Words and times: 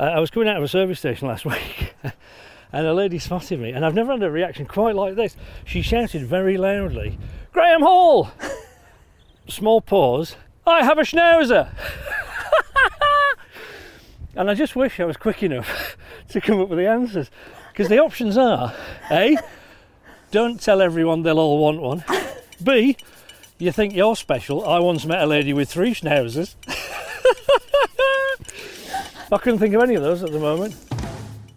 Uh, 0.00 0.04
I 0.04 0.18
was 0.18 0.30
coming 0.30 0.48
out 0.48 0.56
of 0.56 0.62
a 0.62 0.68
service 0.68 0.98
station 0.98 1.28
last 1.28 1.44
week 1.44 1.92
and 2.72 2.86
a 2.86 2.94
lady 2.94 3.18
spotted 3.18 3.60
me, 3.60 3.72
and 3.72 3.84
I've 3.84 3.94
never 3.94 4.12
had 4.12 4.22
a 4.22 4.30
reaction 4.30 4.64
quite 4.64 4.94
like 4.94 5.14
this. 5.14 5.36
She 5.66 5.82
shouted 5.82 6.24
very 6.24 6.56
loudly, 6.56 7.18
Graeme 7.52 7.82
Hall! 7.82 8.30
Small 9.48 9.82
pause, 9.82 10.36
I 10.66 10.84
have 10.84 10.98
a 10.98 11.02
schnauzer! 11.02 11.68
and 14.36 14.48
I 14.48 14.54
just 14.54 14.74
wish 14.74 15.00
I 15.00 15.04
was 15.04 15.18
quick 15.18 15.42
enough 15.42 15.98
to 16.30 16.40
come 16.40 16.60
up 16.60 16.70
with 16.70 16.78
the 16.78 16.88
answers. 16.88 17.30
Because 17.70 17.88
the 17.88 17.98
options 17.98 18.38
are 18.38 18.74
A, 19.10 19.36
don't 20.30 20.60
tell 20.60 20.80
everyone 20.80 21.24
they'll 21.24 21.38
all 21.38 21.58
want 21.58 21.82
one. 21.82 22.04
B, 22.62 22.96
you 23.58 23.70
think 23.70 23.94
you're 23.94 24.16
special. 24.16 24.64
I 24.64 24.78
once 24.78 25.04
met 25.04 25.22
a 25.22 25.26
lady 25.26 25.52
with 25.52 25.68
three 25.68 25.92
schnauzers. 25.92 26.54
I 29.32 29.38
couldn't 29.38 29.60
think 29.60 29.74
of 29.74 29.82
any 29.82 29.94
of 29.94 30.02
those 30.02 30.24
at 30.24 30.32
the 30.32 30.40
moment. 30.40 30.74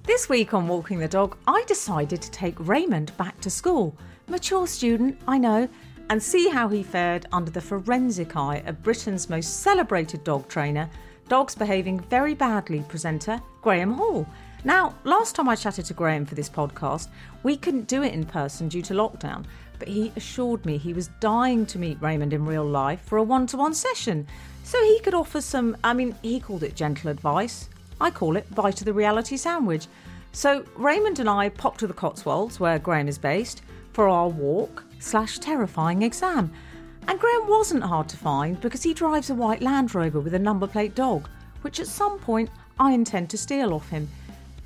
This 0.03 0.29
week 0.29 0.53
on 0.53 0.67
Walking 0.67 0.99
the 0.99 1.07
Dog, 1.07 1.35
I 1.47 1.63
decided 1.63 2.21
to 2.21 2.29
take 2.29 2.53
Raymond 2.59 3.17
back 3.17 3.41
to 3.41 3.49
school. 3.49 3.97
Mature 4.27 4.67
student, 4.67 5.19
I 5.27 5.39
know, 5.39 5.67
and 6.11 6.21
see 6.21 6.49
how 6.49 6.67
he 6.67 6.83
fared 6.83 7.25
under 7.31 7.49
the 7.49 7.61
forensic 7.61 8.35
eye 8.35 8.61
of 8.67 8.83
Britain's 8.83 9.27
most 9.27 9.61
celebrated 9.61 10.23
dog 10.23 10.47
trainer, 10.47 10.87
Dogs 11.29 11.55
Behaving 11.55 11.99
Very 12.01 12.35
Badly 12.35 12.85
presenter, 12.87 13.41
Graeme 13.63 13.93
Hall. 13.93 14.27
Now, 14.63 14.93
last 15.03 15.33
time 15.33 15.49
I 15.49 15.55
chatted 15.55 15.85
to 15.85 15.95
Graeme 15.95 16.27
for 16.27 16.35
this 16.35 16.49
podcast, 16.51 17.07
we 17.41 17.57
couldn't 17.57 17.87
do 17.87 18.03
it 18.03 18.13
in 18.13 18.23
person 18.23 18.69
due 18.69 18.83
to 18.83 18.93
lockdown, 18.93 19.45
but 19.79 19.87
he 19.87 20.13
assured 20.15 20.63
me 20.63 20.77
he 20.77 20.93
was 20.93 21.07
dying 21.19 21.65
to 21.65 21.79
meet 21.79 21.99
Raymond 22.03 22.33
in 22.33 22.45
real 22.45 22.65
life 22.65 23.01
for 23.01 23.17
a 23.17 23.23
one 23.23 23.47
to 23.47 23.57
one 23.57 23.73
session 23.73 24.27
so 24.63 24.81
he 24.83 24.99
could 25.01 25.13
offer 25.13 25.41
some, 25.41 25.77
I 25.83 25.93
mean, 25.93 26.15
he 26.21 26.39
called 26.39 26.63
it 26.63 26.75
gentle 26.75 27.11
advice. 27.11 27.69
I 27.99 28.09
call 28.09 28.37
it 28.37 28.53
bite 28.55 28.81
of 28.81 28.85
the 28.85 28.93
reality 28.93 29.37
sandwich. 29.37 29.87
So 30.31 30.65
Raymond 30.75 31.19
and 31.19 31.29
I 31.29 31.49
popped 31.49 31.81
to 31.81 31.87
the 31.87 31.93
Cotswolds, 31.93 32.59
where 32.59 32.79
Graeme 32.79 33.07
is 33.07 33.17
based, 33.17 33.61
for 33.91 34.07
our 34.07 34.27
walk 34.27 34.83
slash 34.99 35.37
terrifying 35.37 36.01
exam. 36.01 36.51
And 37.07 37.19
Graeme 37.19 37.47
wasn't 37.47 37.83
hard 37.83 38.07
to 38.09 38.17
find 38.17 38.59
because 38.59 38.81
he 38.81 38.93
drives 38.93 39.29
a 39.29 39.35
white 39.35 39.61
Land 39.61 39.93
Rover 39.93 40.19
with 40.19 40.33
a 40.33 40.39
number 40.39 40.65
plate 40.65 40.95
dog, 40.95 41.29
which 41.61 41.79
at 41.79 41.87
some 41.87 42.17
point 42.17 42.49
I 42.79 42.93
intend 42.93 43.29
to 43.29 43.37
steal 43.37 43.73
off 43.73 43.89
him. 43.89 44.09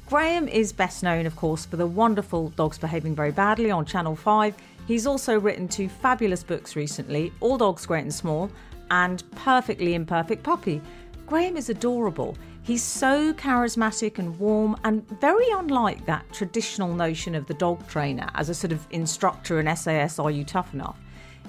Graeme 0.08 0.48
is 0.48 0.72
best 0.72 1.04
known, 1.04 1.26
of 1.26 1.36
course, 1.36 1.66
for 1.66 1.76
the 1.76 1.86
wonderful 1.86 2.50
Dogs 2.50 2.78
Behaving 2.78 3.16
Very 3.16 3.32
Badly 3.32 3.72
on 3.72 3.86
Channel 3.86 4.16
5. 4.16 4.56
He's 4.88 5.06
also 5.06 5.38
written 5.38 5.68
two 5.68 5.90
fabulous 5.90 6.44
books 6.44 6.78
recently 6.78 7.34
All 7.42 7.58
Dogs 7.58 7.86
Great 7.86 8.04
and 8.04 8.14
Small 8.14 8.50
and 8.92 9.24
Perfectly 9.32 9.94
Imperfect 9.94 10.44
Puppy. 10.44 10.82
Graeme 11.26 11.58
is 11.58 11.70
adorable. 11.70 12.38
He's 12.64 12.84
so 12.84 13.34
charismatic 13.34 14.20
and 14.20 14.38
warm 14.40 14.76
and 14.84 15.08
very 15.22 15.50
unlike 15.52 16.06
that 16.06 16.32
traditional 16.34 16.94
notion 16.94 17.36
of 17.36 17.48
the 17.48 17.54
dog 17.54 17.88
trainer 17.88 18.30
as 18.36 18.50
a 18.50 18.54
sort 18.54 18.74
of 18.74 18.86
instructor 18.92 19.60
in 19.60 19.76
SAS 19.76 20.20
Are 20.20 20.32
You 20.32 20.44
Tough 20.44 20.74
Enough? 20.74 21.00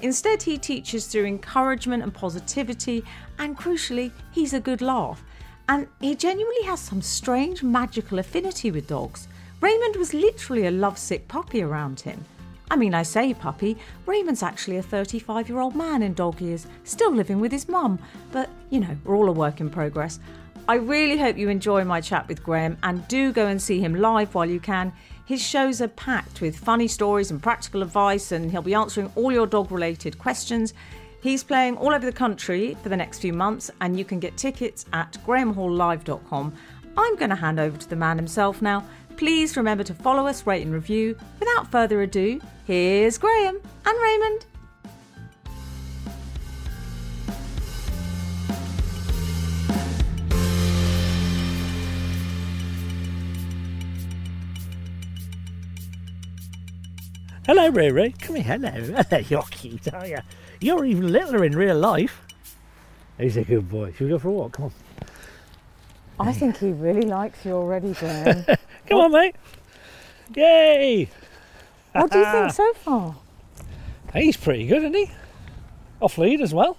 Instead, 0.00 0.42
he 0.42 0.58
teaches 0.58 1.06
through 1.06 1.24
encouragement 1.24 2.04
and 2.04 2.14
positivity, 2.14 3.02
and 3.38 3.58
crucially, 3.58 4.12
he's 4.30 4.52
a 4.52 4.60
good 4.60 4.80
laugh. 4.80 5.24
And 5.68 5.88
he 6.00 6.14
genuinely 6.14 6.62
has 6.62 6.80
some 6.80 7.02
strange 7.02 7.62
magical 7.62 8.20
affinity 8.20 8.70
with 8.70 8.86
dogs. 8.86 9.26
Raymond 9.60 9.96
was 9.96 10.14
literally 10.14 10.66
a 10.66 10.70
lovesick 10.70 11.26
puppy 11.26 11.62
around 11.62 12.00
him. 12.00 12.24
I 12.70 12.76
mean, 12.76 12.94
I 12.94 13.02
say 13.02 13.32
puppy, 13.32 13.76
Raymond's 14.06 14.42
actually 14.42 14.76
a 14.76 14.82
35 14.82 15.48
year 15.48 15.60
old 15.60 15.74
man 15.74 16.02
in 16.02 16.14
dog 16.14 16.40
years, 16.40 16.66
still 16.84 17.14
living 17.14 17.40
with 17.40 17.52
his 17.52 17.68
mum, 17.68 17.98
but 18.30 18.50
you 18.70 18.80
know, 18.80 18.96
we're 19.04 19.16
all 19.16 19.28
a 19.28 19.32
work 19.32 19.60
in 19.60 19.70
progress. 19.70 20.20
I 20.68 20.74
really 20.74 21.16
hope 21.16 21.38
you 21.38 21.48
enjoy 21.48 21.84
my 21.84 22.02
chat 22.02 22.28
with 22.28 22.42
Graeme 22.42 22.76
and 22.82 23.06
do 23.08 23.32
go 23.32 23.46
and 23.46 23.60
see 23.60 23.80
him 23.80 23.94
live 23.94 24.34
while 24.34 24.44
you 24.44 24.60
can. 24.60 24.92
His 25.24 25.42
shows 25.42 25.80
are 25.80 25.88
packed 25.88 26.42
with 26.42 26.58
funny 26.58 26.88
stories 26.88 27.30
and 27.30 27.42
practical 27.42 27.82
advice, 27.82 28.32
and 28.32 28.50
he'll 28.50 28.60
be 28.60 28.74
answering 28.74 29.10
all 29.14 29.32
your 29.32 29.46
dog 29.46 29.72
related 29.72 30.18
questions. 30.18 30.74
He's 31.22 31.42
playing 31.42 31.78
all 31.78 31.94
over 31.94 32.04
the 32.04 32.12
country 32.12 32.76
for 32.82 32.90
the 32.90 32.96
next 32.96 33.20
few 33.20 33.32
months, 33.32 33.70
and 33.80 33.98
you 33.98 34.04
can 34.04 34.20
get 34.20 34.36
tickets 34.36 34.84
at 34.92 35.16
graemehalllive.com. 35.26 36.54
I'm 36.98 37.16
going 37.16 37.30
to 37.30 37.36
hand 37.36 37.60
over 37.60 37.76
to 37.78 37.88
the 37.88 37.96
man 37.96 38.18
himself 38.18 38.60
now. 38.60 38.86
Please 39.18 39.56
remember 39.56 39.82
to 39.82 39.94
follow 39.94 40.28
us, 40.28 40.46
rate, 40.46 40.62
and 40.62 40.72
review. 40.72 41.16
Without 41.40 41.68
further 41.72 42.02
ado, 42.02 42.40
here's 42.68 43.18
Graeme 43.18 43.58
and 43.84 44.00
Raymond. 44.00 44.46
Hello, 57.44 57.70
Ray 57.70 57.90
Ray. 57.90 58.12
Come 58.12 58.36
here. 58.36 58.44
Hello. 58.44 58.70
Hello. 59.10 59.24
You're 59.28 59.42
cute, 59.50 59.92
are 59.92 60.06
you? 60.06 60.18
You're 60.60 60.84
even 60.84 61.10
littler 61.10 61.44
in 61.44 61.56
real 61.56 61.76
life. 61.76 62.22
He's 63.18 63.36
a 63.36 63.42
good 63.42 63.68
boy. 63.68 63.90
Should 63.94 64.04
we 64.04 64.10
go 64.10 64.20
for 64.20 64.28
a 64.28 64.30
walk? 64.30 64.52
Come 64.52 64.66
on. 64.66 66.28
I 66.28 66.32
think 66.32 66.58
he 66.58 66.70
really 66.70 67.02
likes 67.02 67.44
you 67.44 67.54
already, 67.54 67.94
Graeme. 67.94 68.44
Come 68.88 68.98
on, 69.00 69.12
mate. 69.12 69.36
Yay! 70.34 71.08
what 71.92 72.10
do 72.10 72.18
you 72.18 72.24
think 72.24 72.52
so 72.52 72.72
far? 72.74 73.16
He's 74.14 74.36
pretty 74.36 74.66
good, 74.66 74.78
isn't 74.78 74.94
he? 74.94 75.10
Off 76.00 76.16
lead 76.18 76.40
as 76.40 76.54
well. 76.54 76.76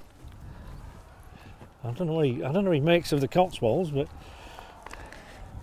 I 1.83 1.91
don't 1.91 2.07
know 2.07 2.13
what 2.13 2.25
he, 2.25 2.43
I 2.43 2.51
don't 2.51 2.63
know 2.65 2.69
what 2.71 2.75
he 2.75 2.79
makes 2.81 3.11
of 3.11 3.21
the 3.21 3.27
Cotswolds, 3.27 3.91
but 3.91 4.07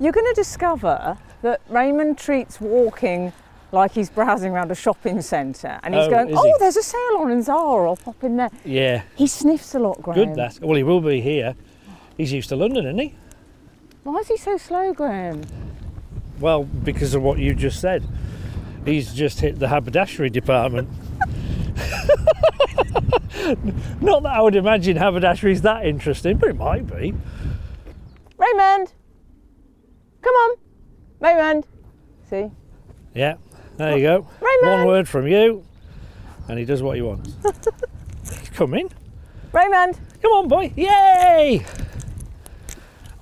You're 0.01 0.13
going 0.13 0.27
to 0.27 0.35
discover 0.35 1.19
that 1.43 1.61
Raymond 1.69 2.19
treats 2.19 2.61
walking 2.61 3.33
like 3.73 3.93
he's 3.93 4.09
browsing 4.09 4.53
around 4.53 4.71
a 4.71 4.75
shopping 4.75 5.21
centre 5.21 5.79
and 5.83 5.95
he's 5.95 6.05
Oh, 6.07 6.11
going, 6.11 6.31
is 6.31 6.37
Oh, 6.39 6.45
he? 6.45 6.55
there's 6.59 6.77
a 6.77 6.83
sale 6.83 7.19
on 7.19 7.31
in 7.31 7.43
Zara, 7.43 7.89
I'll 7.91 7.97
pop 7.97 8.23
in 8.25 8.37
there. 8.37 8.51
yeah, 8.65 9.03
He 9.17 9.27
sniffs 9.27 9.75
a 9.75 9.79
lot, 9.79 10.01
Graeme. 10.03 10.15
good 10.15 10.35
that. 10.37 10.59
Well, 10.61 10.77
he 10.77 10.83
will 10.83 11.01
be 11.01 11.21
here. 11.21 11.55
He's 12.17 12.33
used 12.33 12.49
to 12.51 12.57
London, 12.57 12.87
isn't 12.87 12.99
he? 12.99 13.15
Why 14.05 14.17
is 14.19 14.29
he 14.29 14.37
so 14.37 14.57
slow, 14.57 14.95
Graeme? 14.95 15.43
Well, 16.41 16.65
because 16.65 17.15
of 17.15 17.23
what 17.23 17.39
you 17.39 17.55
just 17.55 17.81
said. 17.81 18.05
He's 18.85 19.13
just 19.13 19.41
hit 19.41 19.59
the 19.59 19.69
haberdashery 19.69 20.31
department. 20.31 20.89
Not 24.01 24.23
that 24.23 24.33
I 24.33 24.41
would 24.41 24.55
imagine 24.55 24.97
haberdashery's 24.97 25.63
that 25.63 25.87
interesting, 25.87 26.37
but 26.37 26.51
it 26.51 26.57
might 26.57 26.87
be. 26.87 27.15
Raymond! 28.39 28.93
Come 30.21 30.35
on! 30.35 30.57
Raymond! 31.21 31.67
See? 32.29 32.51
Yeah, 33.15 33.37
there 33.77 33.97
you 33.97 34.03
go. 34.05 34.29
Raymond! 34.41 34.79
One 34.81 34.87
word 34.87 35.09
from 35.09 35.27
you, 35.27 35.65
and 36.49 36.59
he 36.59 36.65
does 36.65 36.83
what 36.83 36.97
he 36.97 37.03
wants. 37.03 37.37
He's 38.29 38.51
coming. 38.51 38.91
Raymond! 39.53 39.99
Come 40.23 40.33
on, 40.33 40.49
boy. 40.49 40.73
Yay! 40.77 41.65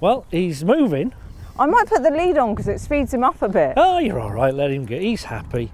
Well, 0.00 0.26
he's 0.30 0.64
moving. 0.64 1.14
I 1.58 1.66
might 1.66 1.86
put 1.86 2.02
the 2.02 2.10
lead 2.10 2.36
on 2.36 2.54
because 2.54 2.68
it 2.68 2.80
speeds 2.80 3.14
him 3.14 3.22
up 3.22 3.40
a 3.42 3.48
bit. 3.48 3.74
Oh, 3.76 3.98
you're 3.98 4.18
all 4.18 4.32
right. 4.32 4.52
Let 4.52 4.70
him 4.70 4.86
go. 4.86 4.98
He's 4.98 5.24
happy. 5.24 5.70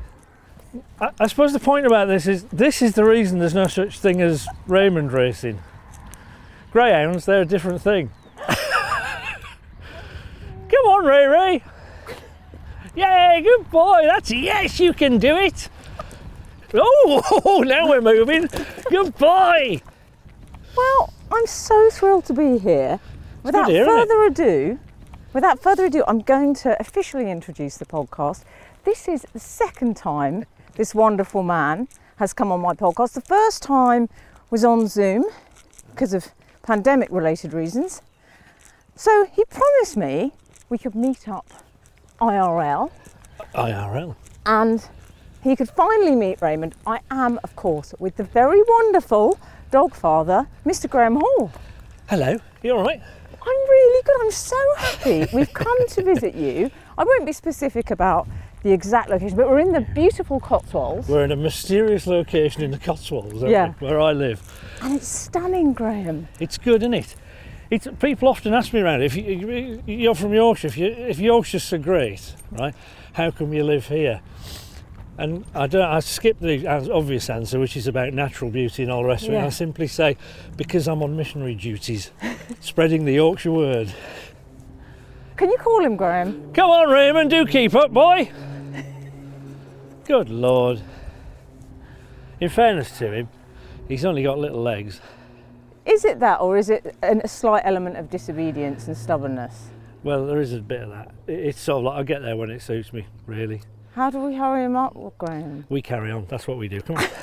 I, 1.01 1.11
I 1.19 1.27
suppose 1.27 1.53
the 1.53 1.61
point 1.61 1.87
about 1.87 2.09
this 2.09 2.27
is 2.27 2.45
this 2.45 2.83
is 2.83 2.95
the 2.95 3.05
reason 3.05 3.39
there's 3.39 3.55
no 3.55 3.67
such 3.67 3.99
thing 3.99 4.21
as 4.21 4.47
Raymond 4.67 5.13
racing. 5.13 5.61
Greyhounds, 6.73 7.25
they're 7.25 7.43
a 7.43 7.47
different 7.47 7.83
thing. 7.83 8.11
Come 8.47 8.57
on, 10.87 11.05
Ray 11.05 11.27
Ray. 11.27 11.65
Yay, 12.95 13.41
good 13.43 13.71
boy. 13.71 14.03
That's 14.05 14.31
yes, 14.31 14.79
you 14.79 14.93
can 14.93 15.19
do 15.19 15.37
it. 15.37 15.69
Oh, 16.75 17.65
now 17.67 17.89
we're 17.89 18.01
moving. 18.01 18.49
Good 18.89 19.17
boy. 19.17 19.81
Well, 20.77 21.13
I'm 21.33 21.47
so 21.47 21.91
thrilled 21.91 22.27
to 22.27 22.33
be 22.33 22.59
here. 22.59 23.01
Without 23.43 23.71
here, 23.71 23.85
further 23.87 24.23
ado, 24.25 24.79
without 25.33 25.61
further 25.61 25.87
ado, 25.87 26.05
I'm 26.07 26.21
going 26.21 26.55
to 26.57 26.77
officially 26.81 27.31
introduce 27.31 27.77
the 27.77 27.87
podcast. 27.87 28.45
This 28.85 29.09
is 29.09 29.27
the 29.33 29.39
second 29.41 29.97
time 29.97 30.45
this 30.77 30.95
wonderful 30.95 31.43
man 31.43 31.89
has 32.17 32.33
come 32.33 32.53
on 32.53 32.61
my 32.61 32.75
podcast. 32.75 33.13
The 33.13 33.21
first 33.21 33.63
time 33.63 34.09
was 34.51 34.65
on 34.65 34.89
Zoom 34.89 35.25
because 35.91 36.15
of 36.15 36.29
pandemic 36.63 37.09
related 37.11 37.53
reasons. 37.53 38.03
So 38.97 39.27
he 39.33 39.45
promised 39.45 39.97
me 39.97 40.33
we 40.69 40.79
could 40.79 40.95
meet 40.95 41.29
up 41.29 41.47
IRL 42.21 42.91
IRL. 43.55 44.15
and 44.47 44.87
he 45.43 45.57
could 45.57 45.71
finally 45.71 46.15
meet 46.15 46.43
Raymond. 46.43 46.75
I 46.87 47.01
am, 47.11 47.41
of 47.43 47.57
course, 47.57 47.95
with 47.99 48.17
the 48.17 48.25
very 48.25 48.63
wonderful 48.69 49.39
Dogfather, 49.73 50.47
Mr. 50.67 50.89
Graeme 50.89 51.17
Hall. 51.17 51.51
Hello. 52.09 52.37
You 52.63 52.77
all 52.77 52.85
right? 52.85 53.01
I'm. 54.15 54.21
I'm 54.27 54.31
so 54.31 54.57
happy. 54.77 55.27
We've 55.33 55.53
come 55.53 55.89
to 55.89 56.03
visit 56.03 56.35
you. 56.35 56.71
I 56.97 57.05
won't 57.05 57.27
be 57.27 57.33
specific 57.33 57.91
about 57.91 58.29
the 58.63 58.73
exact 58.73 59.09
location, 59.11 59.37
but 59.37 59.49
we're 59.49 59.59
in 59.61 59.73
the 59.73 59.81
beautiful 59.81 60.39
Cotswolds. 60.39 61.09
We're 61.09 61.25
in 61.25 61.33
a 61.33 61.37
mysterious 61.37 62.07
location 62.07 62.63
in 62.63 62.71
the 62.71 62.79
Cotswolds, 62.79 63.43
Yeah. 63.43 63.73
we, 63.81 63.87
where 63.89 64.01
I 64.01 64.13
live. 64.13 64.41
And 64.83 64.95
it's 64.95 65.09
stunning, 65.09 65.73
Graeme. 65.73 66.29
It's 66.39 66.59
good, 66.59 66.83
isn't 66.83 66.95
it? 66.95 67.17
It's, 67.71 67.89
people 68.01 68.29
often 68.29 68.53
ask 68.53 68.73
me 68.73 68.81
around 68.81 69.03
if 69.03 69.17
you, 69.17 69.83
you're 69.87 70.15
from 70.15 70.35
Yorkshire, 70.35 70.67
if, 70.69 70.77
you, 70.77 70.87
if 70.87 71.19
Yorkshire's 71.19 71.63
so 71.63 71.79
great, 71.79 72.35
right? 72.53 72.75
How 73.15 73.31
come 73.31 73.53
you 73.53 73.65
live 73.65 73.87
here? 73.87 74.21
And 75.21 75.45
I 75.55 75.67
don't. 75.67 75.83
I 75.83 76.01
skip 76.01 76.41
the 76.41 76.67
obvious 76.67 77.29
answer, 77.29 77.61
which 77.61 77.77
is 77.77 77.87
about 77.87 78.15
natural 78.15 78.51
beauty 78.51 78.83
and 78.85 78.91
all 78.91 79.03
the 79.03 79.09
rest 79.09 79.25
of 79.25 79.35
it. 79.35 79.37
Yeah. 79.37 79.45
I 79.45 79.51
simply 79.51 79.87
say 79.87 80.17
because 80.57 80.89
I'm 80.89 81.03
on 81.03 81.15
missionary 81.15 81.55
duties, 81.55 82.11
spreading 82.61 83.05
the 83.05 83.13
Yorkshire 83.13 83.53
word. 83.53 83.93
Can 85.37 85.51
you 85.51 85.59
call 85.59 85.85
him 85.85 85.97
Graeme? 85.97 86.53
Come 86.55 86.71
on, 86.71 86.89
Raymond, 86.89 87.29
do 87.29 87.45
keep 87.45 87.75
up, 87.75 87.93
boy. 87.93 88.33
Good 90.07 90.31
lord. 90.31 90.81
In 92.41 92.49
fairness 92.49 92.97
to 92.99 93.13
him, 93.13 93.29
he's 93.89 94.07
only 94.07 94.23
got 94.23 94.39
little 94.39 94.63
legs. 94.63 95.03
Is 95.85 96.07
it 96.07 96.21
that, 96.21 96.41
or 96.41 96.57
is 96.57 96.71
it 96.71 96.97
an- 97.03 97.21
a 97.23 97.29
slight 97.29 97.63
element 97.67 97.99
of 97.99 98.09
disobedience 98.09 98.87
and 98.87 98.97
stubbornness? 98.97 99.69
Well, 100.03 100.25
there 100.27 100.41
is 100.41 100.55
a 100.55 100.61
bit 100.61 100.81
of 100.81 100.89
that. 100.91 101.13
It's 101.27 101.61
sort 101.61 101.81
of 101.81 101.85
like 101.85 101.99
I'll 101.99 102.05
get 102.05 102.23
there 102.23 102.37
when 102.39 102.49
it 102.49 102.63
suits 102.63 102.91
me, 102.93 103.05
really. 103.27 103.61
How 103.95 104.11
do 104.11 104.19
we 104.19 104.35
hurry 104.35 104.65
him 104.65 104.77
up, 104.77 104.95
Graeme? 105.19 105.65
We 105.69 105.83
carry 105.83 106.11
on. 106.11 106.27
That's 106.29 106.47
what 106.47 106.59
we 106.59 106.69
do. 106.69 106.81
Come 106.81 106.97
on. 106.97 107.05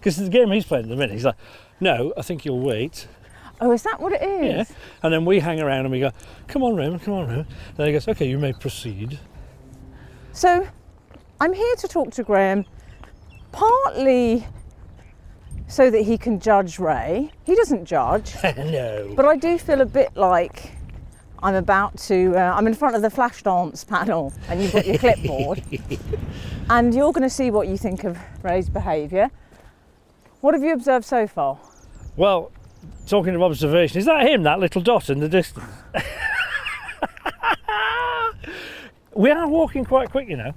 Because 0.00 0.16
the 0.16 0.30
game 0.30 0.50
he's 0.50 0.64
playing 0.64 0.84
at 0.84 0.88
the 0.88 0.96
minute, 0.96 1.12
he's 1.12 1.26
like, 1.26 1.36
no, 1.78 2.14
I 2.16 2.22
think 2.22 2.46
you'll 2.46 2.60
wait. 2.60 3.06
Oh, 3.60 3.70
is 3.70 3.82
that 3.82 4.00
what 4.00 4.14
it 4.14 4.22
is? 4.22 4.70
Yeah. 4.70 4.76
And 5.02 5.12
then 5.12 5.26
we 5.26 5.40
hang 5.40 5.60
around 5.60 5.80
and 5.80 5.90
we 5.90 6.00
go, 6.00 6.10
come 6.48 6.62
on, 6.62 6.74
Raymond, 6.74 7.02
come 7.02 7.12
on, 7.12 7.28
Raymond. 7.28 7.46
Then 7.76 7.86
he 7.86 7.92
goes, 7.92 8.08
okay, 8.08 8.26
you 8.26 8.38
may 8.38 8.54
proceed. 8.54 9.18
So, 10.32 10.66
I'm 11.38 11.52
here 11.52 11.76
to 11.76 11.86
talk 11.86 12.12
to 12.12 12.22
Graeme 12.22 12.64
partly 13.52 14.46
so 15.68 15.90
that 15.90 16.00
he 16.00 16.16
can 16.16 16.40
judge 16.40 16.78
Ray. 16.78 17.30
He 17.44 17.54
doesn't 17.54 17.84
judge, 17.84 18.34
no. 18.42 19.12
but 19.14 19.26
I 19.26 19.36
do 19.36 19.58
feel 19.58 19.82
a 19.82 19.86
bit 19.86 20.16
like 20.16 20.72
I'm 21.42 21.54
about 21.54 21.96
to, 21.98 22.36
uh, 22.36 22.54
I'm 22.54 22.66
in 22.66 22.74
front 22.74 22.96
of 22.96 23.02
the 23.02 23.10
flash 23.10 23.42
dance 23.42 23.84
panel 23.84 24.32
and 24.48 24.62
you've 24.62 24.72
got 24.72 24.86
your 24.86 24.98
clipboard 24.98 25.62
and 26.70 26.94
you're 26.94 27.12
going 27.12 27.22
to 27.22 27.30
see 27.30 27.50
what 27.50 27.68
you 27.68 27.76
think 27.76 28.04
of 28.04 28.18
Ray's 28.42 28.68
behaviour. 28.68 29.30
What 30.40 30.54
have 30.54 30.62
you 30.62 30.72
observed 30.72 31.04
so 31.04 31.26
far? 31.26 31.58
Well, 32.16 32.52
talking 33.06 33.34
of 33.34 33.42
observation, 33.42 33.98
is 33.98 34.06
that 34.06 34.26
him, 34.26 34.42
that 34.42 34.60
little 34.60 34.82
dot 34.82 35.08
in 35.10 35.20
the 35.20 35.28
distance? 35.28 35.66
we 39.14 39.30
are 39.30 39.48
walking 39.48 39.84
quite 39.84 40.10
quick, 40.10 40.28
you 40.28 40.36
know. 40.36 40.54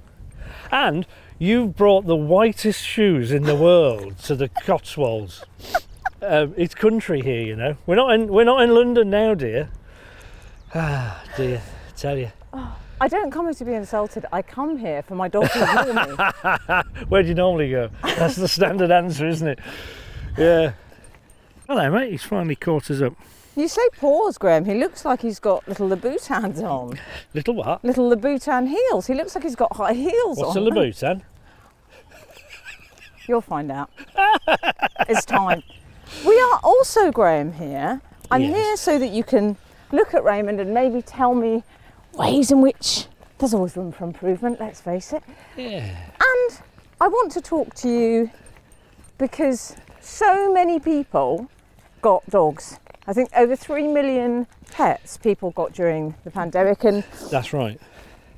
And 0.71 1.05
you've 1.39 1.75
brought 1.75 2.05
the 2.05 2.15
whitest 2.15 2.85
shoes 2.85 3.31
in 3.31 3.43
the 3.43 3.55
world 3.55 4.17
to 4.19 4.35
the 4.35 4.49
Cotswolds. 4.49 5.43
Um, 6.25 6.53
it's 6.55 6.73
country 6.73 7.19
here, 7.19 7.41
you 7.41 7.53
know. 7.53 7.75
We're 7.85 7.97
not 7.97 8.13
in 8.13 8.27
we're 8.29 8.45
not 8.45 8.63
in 8.63 8.73
London 8.73 9.09
now, 9.09 9.33
dear. 9.33 9.69
Ah, 10.75 11.23
dear, 11.37 11.61
tell 11.95 12.17
you. 12.17 12.31
I 13.01 13.07
don't 13.07 13.31
come 13.31 13.45
here 13.45 13.53
to 13.53 13.65
be 13.65 13.73
insulted. 13.73 14.25
I 14.31 14.41
come 14.41 14.77
here 14.77 15.01
for 15.03 15.15
my 15.15 15.27
dog 15.27 15.49
to 15.51 16.83
me. 16.95 17.03
Where 17.09 17.21
do 17.21 17.29
you 17.29 17.35
normally 17.35 17.69
go? 17.71 17.89
That's 18.01 18.35
the 18.35 18.47
standard 18.47 18.91
answer, 18.91 19.27
isn't 19.27 19.47
it? 19.47 19.59
Yeah. 20.37 20.73
Hello, 21.67 21.89
mate. 21.91 22.11
He's 22.11 22.23
finally 22.23 22.55
caught 22.55 22.89
us 22.91 23.01
up. 23.01 23.13
You 23.55 23.67
say 23.67 23.81
paws, 23.99 24.37
Graeme. 24.37 24.65
He 24.65 24.73
looks 24.75 25.05
like 25.05 25.21
he's 25.21 25.39
got 25.39 25.67
little 25.67 25.87
Louboutins 25.89 26.61
on. 26.63 26.97
Little 27.33 27.55
what? 27.55 27.83
Little 27.83 28.09
Louboutin 28.09 28.67
heels. 28.67 29.05
He 29.07 29.13
looks 29.13 29.35
like 29.35 29.43
he's 29.43 29.55
got 29.55 29.75
high 29.75 29.93
heels 29.93 30.37
What's 30.39 30.55
on. 30.57 30.65
a 30.65 30.71
Louboutin? 30.71 31.21
You'll 33.27 33.41
find 33.41 33.71
out. 33.71 33.91
it's 35.07 35.25
time. 35.25 35.61
We 36.25 36.39
are 36.39 36.59
also, 36.63 37.11
Graeme, 37.11 37.53
here. 37.53 38.01
I'm 38.31 38.41
Yes. 38.41 38.55
here 38.55 38.77
so 38.77 38.99
that 38.99 39.09
you 39.11 39.23
can 39.23 39.55
look 39.93 40.13
at 40.13 40.23
Raymond 40.23 40.59
and 40.59 40.73
maybe 40.73 41.01
tell 41.01 41.33
me 41.33 41.63
ways 42.13 42.51
in 42.51 42.61
which 42.61 43.05
there's 43.37 43.53
always 43.53 43.77
room 43.77 43.91
for 43.91 44.03
improvement, 44.03 44.59
let's 44.59 44.81
face 44.81 45.13
it. 45.13 45.23
Yeah. 45.55 45.95
And 46.19 46.61
I 46.99 47.07
want 47.07 47.31
to 47.33 47.41
talk 47.41 47.73
to 47.75 47.89
you 47.89 48.31
because 49.17 49.75
so 50.01 50.51
many 50.51 50.79
people 50.79 51.49
got 52.01 52.27
dogs. 52.29 52.79
I 53.07 53.13
think 53.13 53.29
over 53.35 53.55
3 53.55 53.87
million 53.87 54.47
pets 54.71 55.17
people 55.17 55.51
got 55.51 55.73
during 55.73 56.15
the 56.23 56.31
pandemic, 56.31 56.83
and 56.83 57.03
That's 57.29 57.53
right. 57.53 57.79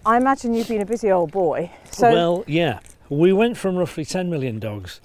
I 0.06 0.18
imagine 0.18 0.54
you've 0.54 0.68
been 0.68 0.82
a 0.82 0.86
busy 0.86 1.12
old 1.12 1.32
boy. 1.32 1.72
So, 1.92 2.12
well, 2.12 2.44
yeah. 2.48 2.80
We 3.10 3.34
went 3.34 3.58
from 3.58 3.76
roughly 3.76 4.04
10 4.04 4.30
million 4.30 4.60
dogs 4.60 5.00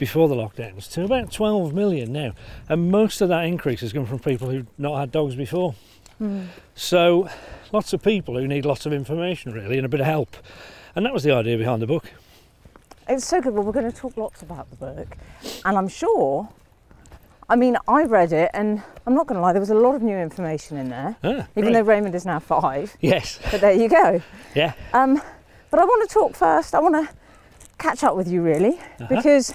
before 0.00 0.26
the 0.28 0.34
lockdowns 0.34 0.90
to 0.92 1.04
about 1.04 1.30
12 1.30 1.72
million 1.72 2.10
now. 2.12 2.32
And 2.68 2.90
most 2.90 3.20
of 3.20 3.28
that 3.28 3.44
increase 3.44 3.82
has 3.82 3.92
come 3.92 4.06
from 4.06 4.18
people 4.18 4.48
who've 4.50 4.66
not 4.78 4.98
had 4.98 5.12
dogs 5.12 5.36
before. 5.36 5.74
So, 6.74 7.28
lots 7.72 7.92
of 7.94 8.02
people 8.02 8.36
who 8.38 8.46
need 8.46 8.66
lots 8.66 8.84
of 8.86 8.92
information, 8.92 9.52
really, 9.52 9.76
and 9.78 9.86
a 9.86 9.88
bit 9.88 10.00
of 10.00 10.06
help. 10.06 10.36
And 10.94 11.06
that 11.06 11.14
was 11.14 11.22
the 11.22 11.32
idea 11.32 11.56
behind 11.56 11.80
the 11.80 11.86
book. 11.86 12.10
It's 13.08 13.26
so 13.26 13.40
good. 13.40 13.54
Well, 13.54 13.62
we're 13.62 13.72
going 13.72 13.90
to 13.90 13.96
talk 13.96 14.16
lots 14.16 14.42
about 14.42 14.68
the 14.70 14.76
book, 14.76 15.16
and 15.64 15.78
I'm 15.78 15.88
sure. 15.88 16.48
I 17.48 17.56
mean, 17.56 17.76
I 17.88 18.04
read 18.04 18.32
it, 18.32 18.50
and 18.54 18.82
I'm 19.06 19.14
not 19.14 19.26
going 19.26 19.36
to 19.36 19.42
lie. 19.42 19.52
There 19.52 19.60
was 19.60 19.70
a 19.70 19.74
lot 19.74 19.94
of 19.96 20.02
new 20.02 20.16
information 20.16 20.76
in 20.76 20.88
there, 20.90 21.16
Ah, 21.24 21.46
even 21.56 21.72
though 21.72 21.80
Raymond 21.82 22.14
is 22.14 22.24
now 22.26 22.38
five. 22.38 22.96
Yes. 23.00 23.40
But 23.50 23.60
there 23.62 23.72
you 23.72 23.88
go. 23.88 24.22
Yeah. 24.54 24.74
Um, 24.92 25.20
but 25.70 25.80
I 25.80 25.84
want 25.84 26.08
to 26.08 26.12
talk 26.14 26.36
first. 26.36 26.74
I 26.74 26.80
want 26.80 26.94
to 26.94 27.14
catch 27.78 28.04
up 28.04 28.14
with 28.14 28.28
you, 28.28 28.42
really, 28.42 28.78
Uh-huh. 28.78 29.06
because 29.08 29.54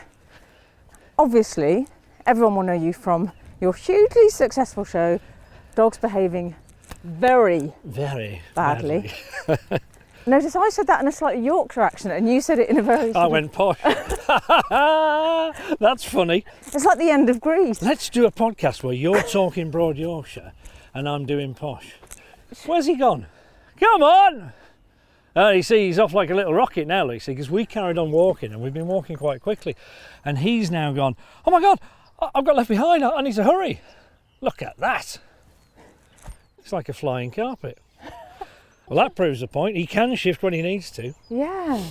obviously 1.17 1.87
everyone 2.25 2.55
will 2.55 2.63
know 2.63 2.73
you 2.73 2.93
from 2.93 3.31
your 3.61 3.73
hugely 3.73 4.29
successful 4.29 4.83
show, 4.83 5.19
Dogs 5.75 5.97
Behaving 5.97 6.55
Very. 7.03 7.73
Very 7.83 8.41
Badly. 8.53 9.11
Notice 10.27 10.55
I 10.55 10.69
said 10.69 10.87
that 10.87 11.01
in 11.01 11.07
a 11.07 11.11
slightly 11.11 11.45
Yorkshire 11.45 11.81
accent, 11.81 12.15
and 12.15 12.27
you 12.27 12.41
said 12.41 12.57
it 12.57 12.69
in 12.69 12.79
a 12.79 12.81
very. 12.81 13.13
I 13.13 13.27
went 13.27 13.51
posh. 13.51 13.79
That's 15.79 16.03
funny. 16.03 16.43
It's 16.73 16.83
like 16.83 16.97
the 16.97 17.11
end 17.11 17.29
of 17.29 17.39
Grease. 17.39 17.81
Let's 17.83 18.09
do 18.09 18.25
a 18.25 18.31
podcast 18.31 18.81
where 18.81 18.95
you're 18.95 19.21
talking 19.21 19.69
Broad 19.69 19.97
Yorkshire 19.97 20.51
and 20.95 21.07
I'm 21.07 21.25
doing 21.25 21.53
posh. 21.53 21.93
Where's 22.65 22.87
he 22.87 22.95
gone? 22.95 23.27
Come 23.79 24.01
on! 24.01 24.53
Oh, 25.35 25.49
you 25.49 25.63
see, 25.63 25.87
he's 25.87 25.99
off 25.99 26.13
like 26.13 26.29
a 26.29 26.35
little 26.35 26.53
rocket 26.53 26.87
now, 26.87 27.05
Lucy, 27.05 27.33
because 27.33 27.49
we 27.49 27.65
carried 27.65 27.97
on 27.97 28.11
walking 28.11 28.53
and 28.53 28.61
we've 28.61 28.73
been 28.73 28.87
walking 28.87 29.17
quite 29.17 29.41
quickly. 29.41 29.75
And 30.23 30.37
he's 30.37 30.71
now 30.71 30.93
gone, 30.93 31.17
oh 31.45 31.51
my 31.51 31.59
God, 31.59 31.79
I've 32.33 32.45
got 32.45 32.55
left 32.55 32.69
behind. 32.69 33.03
I 33.03 33.21
need 33.21 33.35
to 33.35 33.43
hurry. 33.43 33.81
Look 34.39 34.61
at 34.61 34.77
that. 34.77 35.19
It's 36.59 36.71
like 36.71 36.87
a 36.87 36.93
flying 36.93 37.31
carpet. 37.31 37.77
Well, 38.87 38.97
that 38.97 39.15
proves 39.15 39.41
the 39.41 39.47
point. 39.47 39.75
He 39.75 39.85
can 39.85 40.15
shift 40.15 40.41
when 40.41 40.53
he 40.53 40.61
needs 40.61 40.89
to. 40.91 41.13
Yeah. 41.29 41.83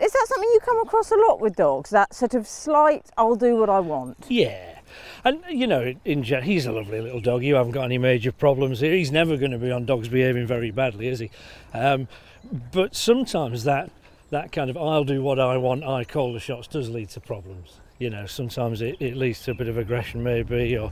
Is 0.00 0.12
that 0.12 0.26
something 0.28 0.48
you 0.52 0.60
come 0.64 0.80
across 0.80 1.10
a 1.10 1.16
lot 1.16 1.40
with 1.40 1.56
dogs? 1.56 1.90
That 1.90 2.14
sort 2.14 2.34
of 2.34 2.46
slight, 2.46 3.10
I'll 3.16 3.36
do 3.36 3.56
what 3.56 3.68
I 3.68 3.80
want. 3.80 4.26
Yeah. 4.28 4.78
And, 5.24 5.42
you 5.48 5.66
know, 5.66 5.94
in 6.04 6.22
gen- 6.22 6.44
he's 6.44 6.66
a 6.66 6.72
lovely 6.72 7.00
little 7.00 7.20
dog. 7.20 7.42
You 7.42 7.56
haven't 7.56 7.72
got 7.72 7.84
any 7.84 7.98
major 7.98 8.32
problems 8.32 8.80
here. 8.80 8.94
He's 8.94 9.12
never 9.12 9.36
going 9.36 9.50
to 9.50 9.58
be 9.58 9.70
on 9.70 9.84
dogs 9.84 10.08
behaving 10.08 10.46
very 10.46 10.70
badly, 10.70 11.08
is 11.08 11.18
he? 11.18 11.30
Um, 11.74 12.08
but 12.72 12.94
sometimes 12.94 13.64
that, 13.64 13.90
that 14.30 14.52
kind 14.52 14.70
of 14.70 14.76
I'll 14.76 15.04
do 15.04 15.22
what 15.22 15.38
I 15.38 15.56
want, 15.56 15.84
I 15.84 16.04
call 16.04 16.32
the 16.32 16.40
shots 16.40 16.66
does 16.68 16.88
lead 16.90 17.08
to 17.10 17.20
problems. 17.20 17.78
You 17.98 18.10
know, 18.10 18.26
sometimes 18.26 18.80
it, 18.80 18.96
it 19.00 19.16
leads 19.16 19.42
to 19.42 19.50
a 19.50 19.54
bit 19.54 19.68
of 19.68 19.76
aggression, 19.78 20.22
maybe, 20.22 20.76
or 20.78 20.90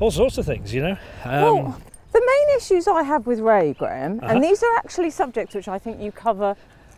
all 0.00 0.10
sorts 0.10 0.38
of 0.38 0.46
things, 0.46 0.72
you 0.72 0.82
know? 0.82 0.96
Um, 1.24 1.42
well, 1.42 1.80
the 2.12 2.20
main 2.20 2.56
issues 2.56 2.86
I 2.86 3.02
have 3.02 3.26
with 3.26 3.40
Ray, 3.40 3.74
Graeme, 3.74 4.20
Uh-huh. 4.22 4.32
and 4.32 4.42
these 4.44 4.62
are 4.62 4.76
actually 4.76 5.10
subjects 5.10 5.54
which 5.54 5.68
I 5.68 5.78
think 5.78 6.00
you 6.00 6.12
cover 6.12 6.56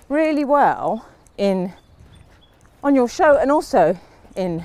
really 0.09 0.45
well 0.45 1.07
in 1.39 1.73
on 2.83 2.95
your 2.95 3.09
show 3.09 3.37
and 3.39 3.51
also 3.51 3.99
in 4.37 4.65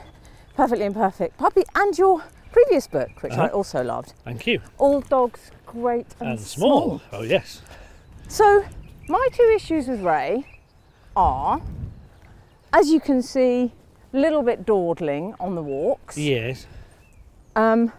Perfectly 0.56 0.86
Imperfect 0.86 1.38
Puppy 1.38 1.64
and 1.76 1.98
your 1.98 2.24
previous 2.52 2.88
book, 2.88 3.10
which 3.22 3.34
I 3.34 3.46
Uh-huh. 3.48 3.56
also 3.58 3.84
loved. 3.84 4.14
thank 4.24 4.48
you. 4.48 4.62
All 4.78 5.02
dogs 5.02 5.52
great 5.66 6.08
and, 6.20 6.30
And 6.32 6.40
small. 6.40 7.02
Oh, 7.12 7.24
yes. 7.24 7.62
So, 8.30 8.64
my 9.08 9.28
two 9.32 9.52
issues 9.56 9.88
with 9.88 10.02
Ray 10.02 10.46
are, 11.16 11.62
as 12.74 12.90
you 12.90 13.00
can 13.00 13.22
see, 13.22 13.72
a 14.14 14.18
little 14.18 14.42
bit 14.42 14.66
dawdling 14.66 15.36
on 15.40 15.56
the 15.56 15.62
walks. 15.62 16.18
Yes. 16.18 16.68
Um, 17.56 17.92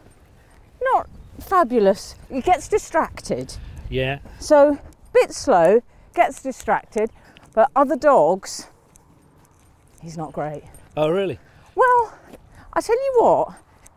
not 0.83 1.09
fabulous. 1.41 2.15
He 2.31 2.41
gets 2.41 2.69
distracted. 2.69 3.55
Yeah. 3.89 4.19
So, 4.39 4.79
bit 5.13 5.33
slow, 5.33 5.83
gets 6.15 6.43
distracted, 6.43 7.11
but 7.55 7.71
other 7.77 7.97
dogs, 7.97 8.69
he's 10.03 10.17
not 10.17 10.33
great. 10.33 10.65
Oh, 10.97 11.09
really? 11.09 11.39
Well, 11.75 12.19
I 12.73 12.81
tell 12.81 12.97
you 12.97 13.15
what, 13.21 13.55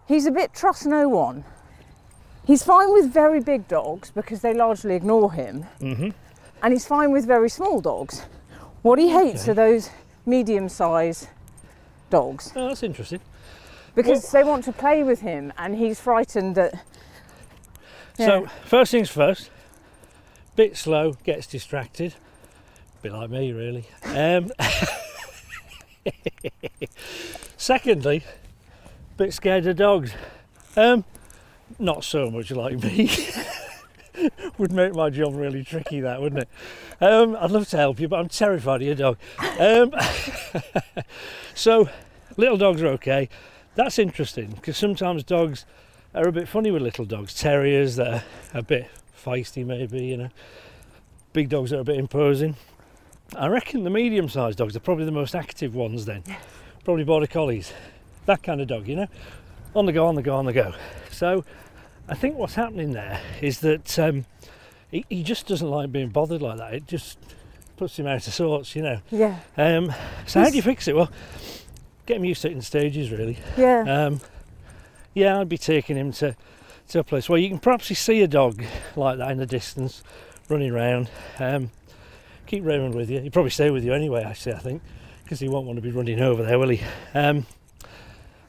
he's 0.07 0.25
a 0.25 0.31
bit 0.31 0.53
trust 0.53 0.85
no 0.85 1.09
one. 1.09 1.43
He's 2.45 2.63
fine 2.63 2.91
with 2.93 3.11
very 3.13 3.41
big 3.41 3.67
dogs 3.67 4.11
because 4.11 4.41
they 4.41 4.53
largely 4.53 4.95
ignore 4.95 5.31
him, 5.31 5.63
hmm 5.79 6.09
and 6.61 6.73
he's 6.73 6.85
fine 6.85 7.11
with 7.11 7.25
very 7.25 7.49
small 7.49 7.81
dogs. 7.81 8.21
What 8.81 8.99
he 8.99 9.09
hates 9.09 9.43
Okay. 9.43 9.51
are 9.51 9.55
those 9.55 9.89
medium 10.25 10.69
sized 10.69 11.27
dogs 12.09 12.51
Oh, 12.55 12.67
that's 12.69 12.83
interesting. 12.83 13.19
because 13.95 14.31
they 14.31 14.43
want 14.43 14.63
to 14.65 14.71
play 14.71 15.03
with 15.03 15.21
him 15.21 15.51
and 15.57 15.75
he's 15.75 15.99
frightened 15.99 16.55
that 16.55 16.73
So 18.17 18.47
first 18.65 18.91
things 18.91 19.09
first, 19.09 19.49
bit 20.55 20.77
slow, 20.77 21.13
gets 21.23 21.47
distracted. 21.47 22.15
Bit 23.01 23.13
like 23.13 23.29
me, 23.29 23.53
really. 23.53 23.87
Um, 24.03 24.51
secondly, 27.57 28.23
bit 29.17 29.33
scared 29.33 29.65
of 29.67 29.77
dogs. 29.77 30.11
Um, 30.75 31.05
not 31.77 32.03
so 32.03 32.29
much 32.29 32.51
like 32.51 32.81
me. 32.83 33.09
Would 34.57 34.71
make 34.71 34.93
my 34.93 35.09
job 35.09 35.35
really 35.35 35.63
tricky, 35.63 36.01
that 36.01 36.21
wouldn't 36.21 36.43
it? 36.43 36.49
Um, 37.01 37.37
I'd 37.39 37.51
love 37.51 37.67
to 37.69 37.77
help 37.77 37.99
you, 37.99 38.07
but 38.07 38.19
I'm 38.19 38.29
terrified 38.29 38.81
of 38.81 38.87
your 38.87 38.95
dog. 38.95 39.17
Um, 39.59 39.93
so, 41.55 41.89
little 42.37 42.57
dogs 42.57 42.81
are 42.81 42.87
okay. 42.87 43.29
That's 43.75 43.99
interesting 43.99 44.51
because 44.51 44.77
sometimes 44.77 45.23
dogs 45.23 45.65
are 46.13 46.27
a 46.27 46.31
bit 46.31 46.47
funny 46.47 46.71
with 46.71 46.81
little 46.81 47.05
dogs. 47.05 47.33
Terriers 47.33 47.95
that 47.97 48.07
are 48.07 48.23
a 48.53 48.61
bit 48.63 48.89
feisty, 49.15 49.65
maybe, 49.65 50.05
you 50.05 50.17
know. 50.17 50.29
Big 51.33 51.49
dogs 51.49 51.69
that 51.69 51.77
are 51.77 51.81
a 51.81 51.85
bit 51.85 51.97
imposing. 51.97 52.55
I 53.35 53.47
reckon 53.47 53.83
the 53.83 53.91
medium 53.91 54.27
sized 54.27 54.57
dogs 54.57 54.75
are 54.75 54.79
probably 54.79 55.05
the 55.05 55.11
most 55.11 55.35
active 55.35 55.75
ones 55.75 56.05
then. 56.05 56.23
Probably 56.83 57.03
border 57.03 57.27
collies. 57.27 57.71
That 58.25 58.41
kind 58.41 58.59
of 58.59 58.67
dog, 58.67 58.87
you 58.87 58.95
know. 58.95 59.07
On 59.75 59.85
the 59.85 59.91
go, 59.91 60.07
on 60.07 60.15
the 60.15 60.23
go, 60.23 60.35
on 60.35 60.45
the 60.45 60.53
go. 60.53 60.73
So 61.11 61.45
I 62.09 62.15
think 62.15 62.37
what's 62.37 62.55
happening 62.55 62.93
there 62.93 63.21
is 63.41 63.59
that 63.59 63.99
um, 63.99 64.25
he, 64.89 65.05
he 65.09 65.23
just 65.23 65.47
doesn't 65.47 65.69
like 65.69 65.91
being 65.91 66.09
bothered 66.09 66.41
like 66.41 66.57
that. 66.57 66.73
It 66.73 66.87
just 66.87 67.19
puts 67.77 67.97
him 67.97 68.07
out 68.07 68.25
of 68.27 68.33
sorts, 68.33 68.75
you 68.75 68.81
know. 68.81 68.99
Yeah. 69.11 69.39
Um, 69.55 69.93
so 70.25 70.41
how 70.41 70.49
do 70.49 70.55
you 70.55 70.61
fix 70.61 70.87
it? 70.87 70.95
Well, 70.95 71.11
get 72.05 72.17
him 72.17 72.25
used 72.25 72.41
to 72.41 72.49
it 72.49 72.53
in 72.53 72.61
stages, 72.61 73.11
really. 73.11 73.37
Yeah. 73.57 73.81
Um, 73.81 74.21
yeah, 75.13 75.39
I'd 75.39 75.49
be 75.49 75.57
taking 75.57 75.95
him 75.95 76.11
to, 76.13 76.35
to 76.89 76.99
a 76.99 77.03
place 77.03 77.29
where 77.29 77.39
you 77.39 77.49
can 77.49 77.59
perhaps 77.59 77.95
see 77.97 78.21
a 78.21 78.27
dog 78.27 78.63
like 78.95 79.17
that 79.19 79.31
in 79.31 79.37
the 79.37 79.45
distance, 79.45 80.03
running 80.49 80.71
around. 80.71 81.09
Um, 81.37 81.69
keep 82.47 82.65
Raymond 82.65 82.95
with 82.95 83.09
you. 83.09 83.19
He'll 83.19 83.31
probably 83.31 83.51
stay 83.51 83.69
with 83.69 83.85
you 83.85 83.93
anyway, 83.93 84.23
actually, 84.23 84.53
I 84.53 84.59
think, 84.59 84.81
because 85.23 85.39
he 85.39 85.47
won't 85.47 85.67
want 85.67 85.77
to 85.77 85.81
be 85.81 85.91
running 85.91 86.19
over 86.19 86.43
there, 86.43 86.57
will 86.57 86.69
he? 86.69 86.81
Um, 87.13 87.45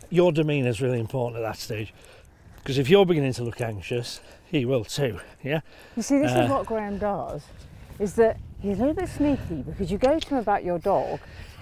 your 0.09 0.33
demeanour 0.33 0.71
is 0.71 0.81
really 0.81 0.99
important 0.99 1.37
at 1.37 1.47
that 1.47 1.59
stage, 1.59 1.93
because 2.63 2.79
if 2.79 2.89
you're 2.89 3.07
beginning 3.07 3.33
to 3.35 3.45
look 3.45 3.61
anxious, 3.61 4.21
he 4.51 4.65
will 4.65 4.85
too. 4.85 5.19
Yeah. 5.43 5.61
You 5.97 6.03
see, 6.03 6.19
this 6.19 6.33
Uh, 6.33 6.41
is 6.41 6.51
what 6.51 6.67
Graeme 6.67 6.99
does, 6.99 7.43
is 7.99 8.15
that 8.15 8.39
he's 8.61 8.79
a 8.79 8.81
little 8.81 8.95
bit 8.95 9.09
sneaky 9.09 9.63
because 9.63 9.91
you 9.91 9.99
go 9.99 10.19
to 10.19 10.29
him 10.29 10.39
about 10.39 10.65
your 10.65 10.79
dog, 10.79 11.21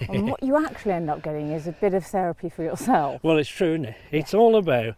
and 0.08 0.30
what 0.30 0.42
you 0.42 0.56
actually 0.56 0.92
end 0.92 1.10
up 1.10 1.22
getting 1.22 1.50
is 1.50 1.66
a 1.66 1.72
bit 1.72 1.94
of 1.94 2.04
therapy 2.06 2.48
for 2.48 2.62
yourself. 2.62 3.22
Well, 3.22 3.38
it's 3.38 3.48
true, 3.48 3.72
isn't 3.74 3.86
it? 3.86 3.96
It's 4.10 4.34
all 4.34 4.56
about 4.56 4.94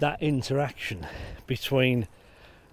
that 0.00 0.22
interaction 0.22 1.06
between, 1.46 2.08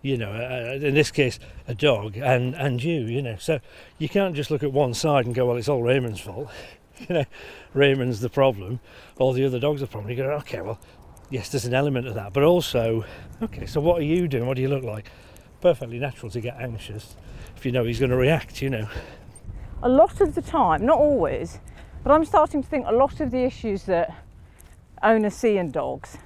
you 0.02 0.18
know, 0.18 0.32
uh, 0.32 0.80
in 0.86 0.94
this 0.94 1.12
case, 1.12 1.40
a 1.68 1.76
dog 1.76 2.18
and 2.18 2.56
and 2.56 2.84
you. 2.84 3.02
You 3.02 3.22
know, 3.22 3.36
so 3.38 3.60
you 3.98 4.10
can't 4.10 4.36
just 4.36 4.50
look 4.52 4.64
at 4.64 4.72
one 4.72 4.94
side 4.94 5.26
and 5.26 5.36
go, 5.36 5.46
well, 5.46 5.58
it's 5.58 5.70
all 5.70 5.82
Raymond's 5.84 6.20
fault. 6.22 6.50
you 7.08 7.14
know, 7.14 7.26
Raymond's 7.74 8.22
the 8.22 8.30
problem, 8.30 8.80
all 9.20 9.34
the 9.34 9.46
other 9.46 9.60
dogs 9.60 9.82
are 9.82 9.86
the 9.86 9.92
problem. 9.92 10.10
You 10.10 10.18
go, 10.18 10.32
okay, 10.32 10.62
well, 10.62 10.80
yes, 11.30 11.50
there's 11.50 11.66
an 11.66 11.74
element 11.74 12.08
of 12.08 12.16
that, 12.16 12.34
but 12.34 12.44
also, 12.44 13.06
okay, 13.42 13.66
so 13.66 13.82
what 13.82 14.00
are 14.00 14.06
you 14.06 14.28
doing? 14.28 14.46
What 14.46 14.56
do 14.56 14.62
you 14.62 14.70
look 14.70 14.84
like? 14.84 15.10
Perfectly 15.62 16.00
natural 16.00 16.32
to 16.32 16.42
get 16.42 16.60
anxious 16.60 17.16
if 17.56 17.66
you 17.66 17.72
know 17.72 17.84
he's 17.84 18.00
going 18.00 18.12
to 18.12 18.18
react. 18.18 18.62
You 18.62 18.70
know. 18.70 18.88
A 19.84 19.90
lot 19.90 20.22
of 20.22 20.36
the 20.36 20.42
time, 20.42 20.86
not 20.86 20.98
always, 20.98 21.60
but 22.04 22.12
I'm 22.12 22.26
starting 22.26 22.64
to 22.64 22.70
think 22.70 22.86
a 22.88 22.92
lot 22.92 23.20
of 23.20 23.32
the 23.32 23.44
issues 23.44 23.84
that 23.84 24.14
owners 25.04 25.34
see 25.34 25.58
in 25.58 25.72
dogs 25.72 26.18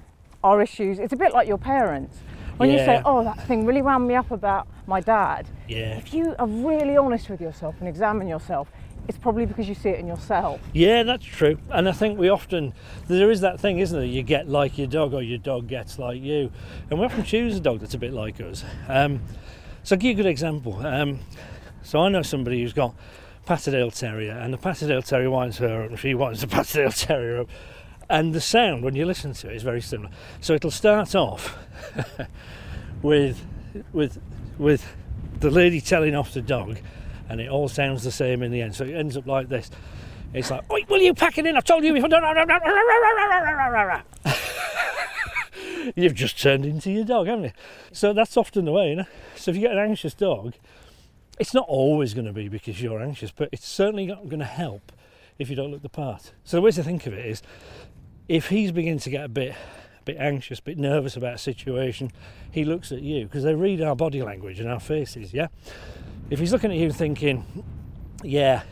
are 0.43 0.61
issues. 0.61 0.99
It's 0.99 1.13
a 1.13 1.17
bit 1.17 1.33
like 1.33 1.47
your 1.47 1.57
parents. 1.57 2.17
When 2.61 2.71
you 2.71 2.77
say, 2.77 3.01
"Oh, 3.03 3.23
that 3.23 3.45
thing 3.47 3.65
really 3.65 3.81
wound 3.81 4.07
me 4.07 4.15
up 4.15 4.31
about 4.31 4.67
my 4.87 5.01
dad," 5.01 5.47
Yeah. 5.67 5.97
if 5.97 6.13
you 6.13 6.35
are 6.39 6.47
really 6.47 6.95
honest 6.97 7.29
with 7.29 7.41
yourself 7.41 7.75
and 7.79 7.87
examine 7.89 8.27
yourself, 8.27 8.71
it's 9.07 9.17
probably 9.17 9.45
because 9.45 9.67
you 9.67 9.75
see 9.75 9.89
it 9.89 9.99
in 9.99 10.07
yourself. 10.07 10.61
Yeah, 10.73 11.03
that's 11.03 11.25
true. 11.25 11.57
And 11.71 11.89
I 11.89 11.91
think 11.91 12.19
we 12.19 12.29
often, 12.29 12.73
there 13.07 13.31
is 13.31 13.41
that 13.41 13.59
thing, 13.59 13.79
isn't 13.79 13.97
there? 13.97 14.07
You 14.07 14.21
get 14.21 14.47
like 14.47 14.77
your 14.77 14.87
dog 14.87 15.13
or 15.13 15.21
your 15.21 15.39
dog 15.39 15.67
gets 15.67 15.97
like 15.99 16.21
you. 16.21 16.51
And 16.89 16.99
we 16.99 17.05
often 17.05 17.23
choose 17.23 17.57
a 17.57 17.59
dog 17.59 17.79
that's 17.79 17.95
a 17.95 17.97
bit 17.97 18.13
like 18.13 18.39
us. 18.39 18.63
Um, 18.87 19.21
so 19.83 19.95
I'll 19.95 19.99
give 19.99 20.09
you 20.09 20.13
a 20.13 20.23
good 20.23 20.29
example. 20.29 20.85
Um, 20.85 21.19
so 21.81 21.99
I 21.99 22.09
know 22.09 22.21
somebody 22.21 22.61
who's 22.61 22.73
got 22.73 22.93
Patterdale 23.45 23.89
Terrier 23.91 24.33
and 24.33 24.53
the 24.53 24.57
Patterdale 24.57 25.01
Terrier 25.01 25.31
winds 25.31 25.57
her 25.57 25.83
up 25.83 25.89
and 25.89 25.99
she 25.99 26.13
winds 26.13 26.41
the 26.41 26.47
Patterdale 26.55 26.91
Terrier 26.91 27.41
up. 27.41 27.49
And 28.11 28.35
the 28.35 28.41
sound, 28.41 28.83
when 28.83 28.93
you 28.93 29.05
listen 29.05 29.31
to 29.33 29.49
it, 29.49 29.55
is 29.55 29.63
very 29.63 29.79
similar. 29.79 30.11
So 30.41 30.53
it'll 30.53 30.69
start 30.69 31.15
off 31.15 31.57
with, 33.01 33.41
with, 33.93 34.19
with 34.57 34.85
the 35.39 35.49
lady 35.49 35.79
telling 35.79 36.13
off 36.13 36.33
the 36.33 36.41
dog 36.41 36.77
and 37.29 37.39
it 37.39 37.49
all 37.49 37.69
sounds 37.69 38.03
the 38.03 38.11
same 38.11 38.43
in 38.43 38.51
the 38.51 38.61
end. 38.61 38.75
So 38.75 38.83
it 38.83 38.93
ends 38.93 39.15
up 39.15 39.25
like 39.25 39.47
this. 39.47 39.71
It's 40.33 40.51
like, 40.51 40.69
will 40.69 41.01
you 41.01 41.13
pack 41.13 41.37
it 41.37 41.45
in? 41.45 41.55
I 41.55 41.61
told 41.61 41.85
you 41.85 41.97
don't. 41.97 42.23
You've 45.95 46.13
just 46.13 46.41
turned 46.41 46.65
into 46.65 46.91
your 46.91 47.05
dog, 47.05 47.27
haven't 47.27 47.45
you? 47.45 47.51
So 47.93 48.11
that's 48.11 48.35
often 48.35 48.65
the 48.65 48.73
way, 48.73 48.89
you 48.89 48.95
know. 48.97 49.05
So 49.37 49.51
if 49.51 49.55
you 49.55 49.61
get 49.61 49.71
an 49.71 49.79
anxious 49.79 50.13
dog, 50.13 50.55
it's 51.39 51.53
not 51.53 51.65
always 51.69 52.13
going 52.13 52.27
to 52.27 52.33
be 52.33 52.49
because 52.49 52.81
you're 52.81 53.01
anxious, 53.01 53.31
but 53.31 53.47
it's 53.53 53.65
certainly 53.65 54.07
not 54.07 54.27
going 54.27 54.39
to 54.39 54.45
help 54.45 54.91
if 55.39 55.49
you 55.49 55.55
don't 55.55 55.71
look 55.71 55.81
the 55.81 55.89
part. 55.89 56.33
So 56.43 56.57
the 56.57 56.61
way 56.61 56.71
to 56.71 56.83
think 56.83 57.07
of 57.07 57.13
it 57.13 57.25
is, 57.25 57.41
if 58.31 58.47
he's 58.47 58.71
beginning 58.71 58.99
to 58.99 59.09
get 59.09 59.25
a 59.25 59.27
bit, 59.27 59.51
a 59.51 60.03
bit 60.05 60.15
anxious, 60.17 60.59
a 60.59 60.63
bit 60.63 60.77
nervous 60.77 61.17
about 61.17 61.33
a 61.33 61.37
situation, 61.37 62.09
he 62.49 62.63
looks 62.63 62.89
at 62.93 63.01
you 63.01 63.25
because 63.25 63.43
they 63.43 63.53
read 63.53 63.81
our 63.81 63.95
body 63.95 64.21
language 64.21 64.57
and 64.61 64.69
our 64.69 64.79
faces. 64.79 65.33
Yeah. 65.33 65.47
If 66.29 66.39
he's 66.39 66.53
looking 66.53 66.71
at 66.71 66.77
you 66.77 66.85
and 66.85 66.95
thinking, 66.95 67.65
"Yeah, 68.23 68.63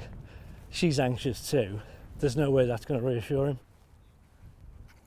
she's 0.69 0.97
anxious 0.97 1.51
too," 1.51 1.81
there's 2.19 2.37
no 2.37 2.49
way 2.49 2.67
that's 2.67 2.85
going 2.85 3.01
to 3.01 3.05
reassure 3.05 3.47
him. 3.47 3.59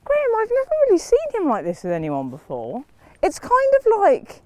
Graeme, 0.05 0.35
I've 0.37 0.51
never 0.51 0.71
really 0.85 0.99
seen 0.99 1.19
him 1.33 1.49
like 1.49 1.65
this 1.65 1.83
with 1.83 1.91
anyone 1.91 2.29
before. 2.29 2.85
It's 3.23 3.39
kind 3.39 3.73
of 3.79 3.99
like 4.01 4.43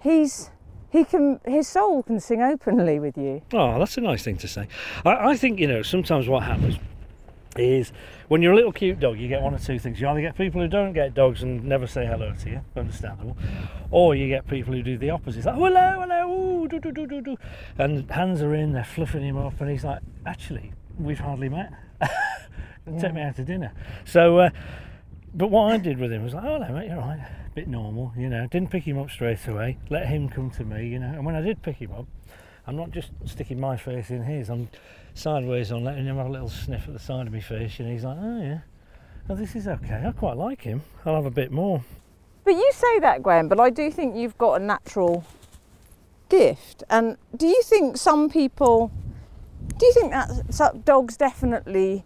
he's 0.00 0.50
he 0.90 1.04
can 1.04 1.40
his 1.46 1.66
soul 1.66 2.02
can 2.02 2.20
sing 2.20 2.42
openly 2.42 3.00
with 3.00 3.16
you. 3.16 3.40
Oh, 3.54 3.78
that's 3.78 3.96
a 3.96 4.02
nice 4.02 4.22
thing 4.22 4.36
to 4.36 4.48
say. 4.48 4.68
I, 5.06 5.30
I 5.30 5.36
think, 5.38 5.60
you 5.60 5.66
know, 5.66 5.80
sometimes 5.80 6.28
what 6.28 6.42
happens 6.42 6.76
is 7.58 7.92
when 8.28 8.42
you're 8.42 8.52
a 8.52 8.56
little 8.56 8.72
cute 8.72 9.00
dog, 9.00 9.18
you 9.18 9.28
get 9.28 9.42
one 9.42 9.54
or 9.54 9.58
two 9.58 9.78
things. 9.78 10.00
You 10.00 10.08
either 10.08 10.20
get 10.20 10.36
people 10.36 10.60
who 10.60 10.68
don't 10.68 10.92
get 10.92 11.14
dogs 11.14 11.42
and 11.42 11.64
never 11.64 11.86
say 11.86 12.06
hello 12.06 12.34
to 12.34 12.50
you, 12.50 12.60
understandable, 12.76 13.36
or 13.90 14.14
you 14.14 14.28
get 14.28 14.46
people 14.46 14.74
who 14.74 14.82
do 14.82 14.98
the 14.98 15.10
opposite. 15.10 15.38
It's 15.38 15.46
like, 15.46 15.56
oh, 15.56 15.64
hello, 15.64 16.00
hello, 16.00 16.32
ooh, 16.32 16.68
do, 16.68 16.78
do, 16.78 16.92
do, 16.92 17.06
do, 17.06 17.20
do. 17.20 17.36
And 17.78 18.10
hands 18.10 18.42
are 18.42 18.54
in, 18.54 18.72
they're 18.72 18.84
fluffing 18.84 19.22
him 19.22 19.36
up, 19.36 19.60
and 19.60 19.70
he's 19.70 19.84
like, 19.84 20.00
actually, 20.26 20.72
we've 20.98 21.20
hardly 21.20 21.48
met. 21.48 21.72
Take 23.00 23.14
me 23.14 23.20
out 23.20 23.36
to 23.36 23.44
dinner. 23.44 23.72
So, 24.04 24.38
uh, 24.38 24.50
but 25.34 25.48
what 25.48 25.72
I 25.72 25.76
did 25.76 25.98
with 25.98 26.12
him 26.12 26.24
was 26.24 26.34
like, 26.34 26.44
oh, 26.44 26.60
hello, 26.60 26.72
mate, 26.72 26.88
you're 26.88 26.98
right. 26.98 27.20
Bit 27.54 27.68
normal, 27.68 28.12
you 28.16 28.28
know. 28.28 28.46
Didn't 28.46 28.70
pick 28.70 28.84
him 28.84 28.98
up 28.98 29.10
straight 29.10 29.46
away. 29.46 29.78
Let 29.90 30.06
him 30.06 30.28
come 30.28 30.50
to 30.52 30.64
me, 30.64 30.88
you 30.88 30.98
know. 30.98 31.08
And 31.08 31.26
when 31.26 31.34
I 31.34 31.40
did 31.40 31.62
pick 31.62 31.76
him 31.76 31.92
up, 31.92 32.06
I'm 32.68 32.76
not 32.76 32.90
just 32.90 33.10
sticking 33.24 33.58
my 33.58 33.76
face 33.76 34.10
in 34.10 34.22
his. 34.22 34.50
I'm 34.50 34.68
sideways 35.14 35.72
on, 35.72 35.84
letting 35.84 36.04
him 36.04 36.16
have 36.16 36.26
a 36.26 36.30
little 36.30 36.50
sniff 36.50 36.86
at 36.86 36.92
the 36.92 36.98
side 37.00 37.26
of 37.26 37.32
my 37.32 37.40
face, 37.40 37.80
and 37.80 37.90
he's 37.90 38.04
like, 38.04 38.18
oh 38.20 38.42
yeah, 38.42 38.58
oh 39.30 39.34
this 39.34 39.56
is 39.56 39.66
okay. 39.66 40.04
I 40.06 40.12
quite 40.12 40.36
like 40.36 40.60
him. 40.60 40.82
I'll 41.04 41.16
have 41.16 41.26
a 41.26 41.30
bit 41.30 41.50
more. 41.50 41.82
But 42.44 42.52
you 42.52 42.70
say 42.74 43.00
that, 43.00 43.22
Graeme, 43.22 43.48
but 43.48 43.58
I 43.58 43.70
do 43.70 43.90
think 43.90 44.16
you've 44.16 44.38
got 44.38 44.60
a 44.60 44.64
natural 44.64 45.24
gift. 46.28 46.84
And 46.90 47.16
do 47.34 47.46
you 47.46 47.62
think 47.62 47.96
some 47.96 48.28
people 48.28 48.92
do 49.78 49.86
you 49.86 49.92
think 49.92 50.10
that 50.10 50.30
so- 50.52 50.80
dogs 50.84 51.16
definitely 51.16 52.04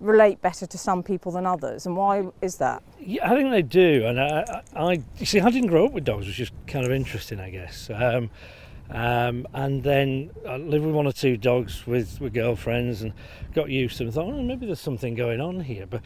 relate 0.00 0.40
better 0.40 0.66
to 0.66 0.78
some 0.78 1.02
people 1.02 1.32
than 1.32 1.46
others? 1.46 1.86
And 1.86 1.96
why 1.96 2.26
is 2.42 2.56
that? 2.56 2.82
Yeah, 3.00 3.30
I 3.30 3.34
think 3.34 3.50
they 3.50 3.62
do. 3.62 4.04
And 4.06 4.20
I, 4.20 4.62
I, 4.74 4.82
I 4.82 5.02
you 5.18 5.26
see, 5.26 5.40
I 5.40 5.50
didn't 5.50 5.68
grow 5.68 5.86
up 5.86 5.92
with 5.92 6.04
dogs, 6.04 6.26
which 6.26 6.40
is 6.40 6.50
kind 6.66 6.84
of 6.84 6.92
interesting, 6.92 7.40
I 7.40 7.50
guess. 7.50 7.90
Um, 7.94 8.30
um, 8.90 9.46
and 9.52 9.82
then 9.82 10.30
I 10.46 10.56
lived 10.56 10.84
with 10.84 10.94
one 10.94 11.06
or 11.06 11.12
two 11.12 11.36
dogs 11.36 11.86
with, 11.86 12.20
with 12.20 12.32
girlfriends 12.32 13.02
and 13.02 13.12
got 13.54 13.68
used 13.68 13.98
to 13.98 14.04
them. 14.04 14.12
Thought, 14.12 14.26
oh, 14.26 14.42
maybe 14.42 14.66
there's 14.66 14.80
something 14.80 15.14
going 15.14 15.40
on 15.40 15.60
here. 15.60 15.86
But 15.86 16.02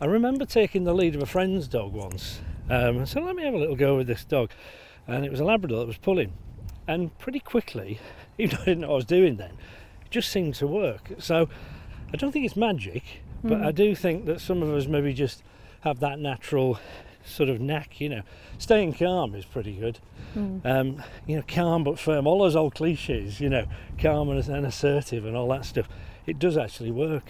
I 0.00 0.04
remember 0.04 0.44
taking 0.44 0.84
the 0.84 0.92
lead 0.92 1.14
of 1.14 1.22
a 1.22 1.26
friend's 1.26 1.66
dog 1.66 1.92
once. 1.92 2.40
Um, 2.68 3.06
said, 3.06 3.22
let 3.22 3.36
me 3.36 3.44
have 3.44 3.54
a 3.54 3.58
little 3.58 3.76
go 3.76 3.96
with 3.96 4.06
this 4.06 4.24
dog. 4.24 4.50
And 5.06 5.24
it 5.24 5.30
was 5.30 5.40
a 5.40 5.44
Labrador 5.44 5.80
that 5.80 5.86
was 5.86 5.96
pulling. 5.96 6.32
And 6.86 7.16
pretty 7.18 7.40
quickly, 7.40 8.00
even 8.38 8.56
though 8.56 8.62
I 8.62 8.64
didn't 8.66 8.80
know 8.80 8.88
what 8.88 8.94
I 8.94 8.96
was 8.96 9.04
doing 9.06 9.36
then, 9.36 9.52
it 10.04 10.10
just 10.10 10.30
seemed 10.30 10.56
to 10.56 10.66
work. 10.66 11.12
So 11.18 11.48
I 12.12 12.16
don't 12.16 12.32
think 12.32 12.44
it's 12.44 12.56
magic, 12.56 13.02
but 13.42 13.62
I 13.62 13.72
do 13.72 13.94
think 13.94 14.26
that 14.26 14.40
some 14.40 14.62
of 14.62 14.68
us 14.70 14.86
maybe 14.86 15.14
just 15.14 15.42
have 15.80 16.00
that 16.00 16.18
natural 16.18 16.78
sort 17.26 17.48
of 17.48 17.60
knack, 17.60 18.00
you 18.00 18.08
know. 18.08 18.22
Staying 18.58 18.94
calm 18.94 19.34
is 19.34 19.44
pretty 19.44 19.74
good. 19.74 19.98
Um, 20.64 21.02
you 21.26 21.36
know, 21.36 21.42
calm 21.48 21.82
but 21.84 21.98
firm. 21.98 22.26
All 22.26 22.38
those 22.40 22.56
old 22.56 22.74
cliches, 22.74 23.40
you 23.40 23.48
know, 23.48 23.66
calm 23.98 24.28
and, 24.30 24.46
and 24.48 24.66
assertive 24.66 25.24
and 25.24 25.34
all 25.36 25.48
that 25.48 25.64
stuff. 25.64 25.88
It 26.26 26.38
does 26.38 26.56
actually 26.58 26.90
work. 26.90 27.24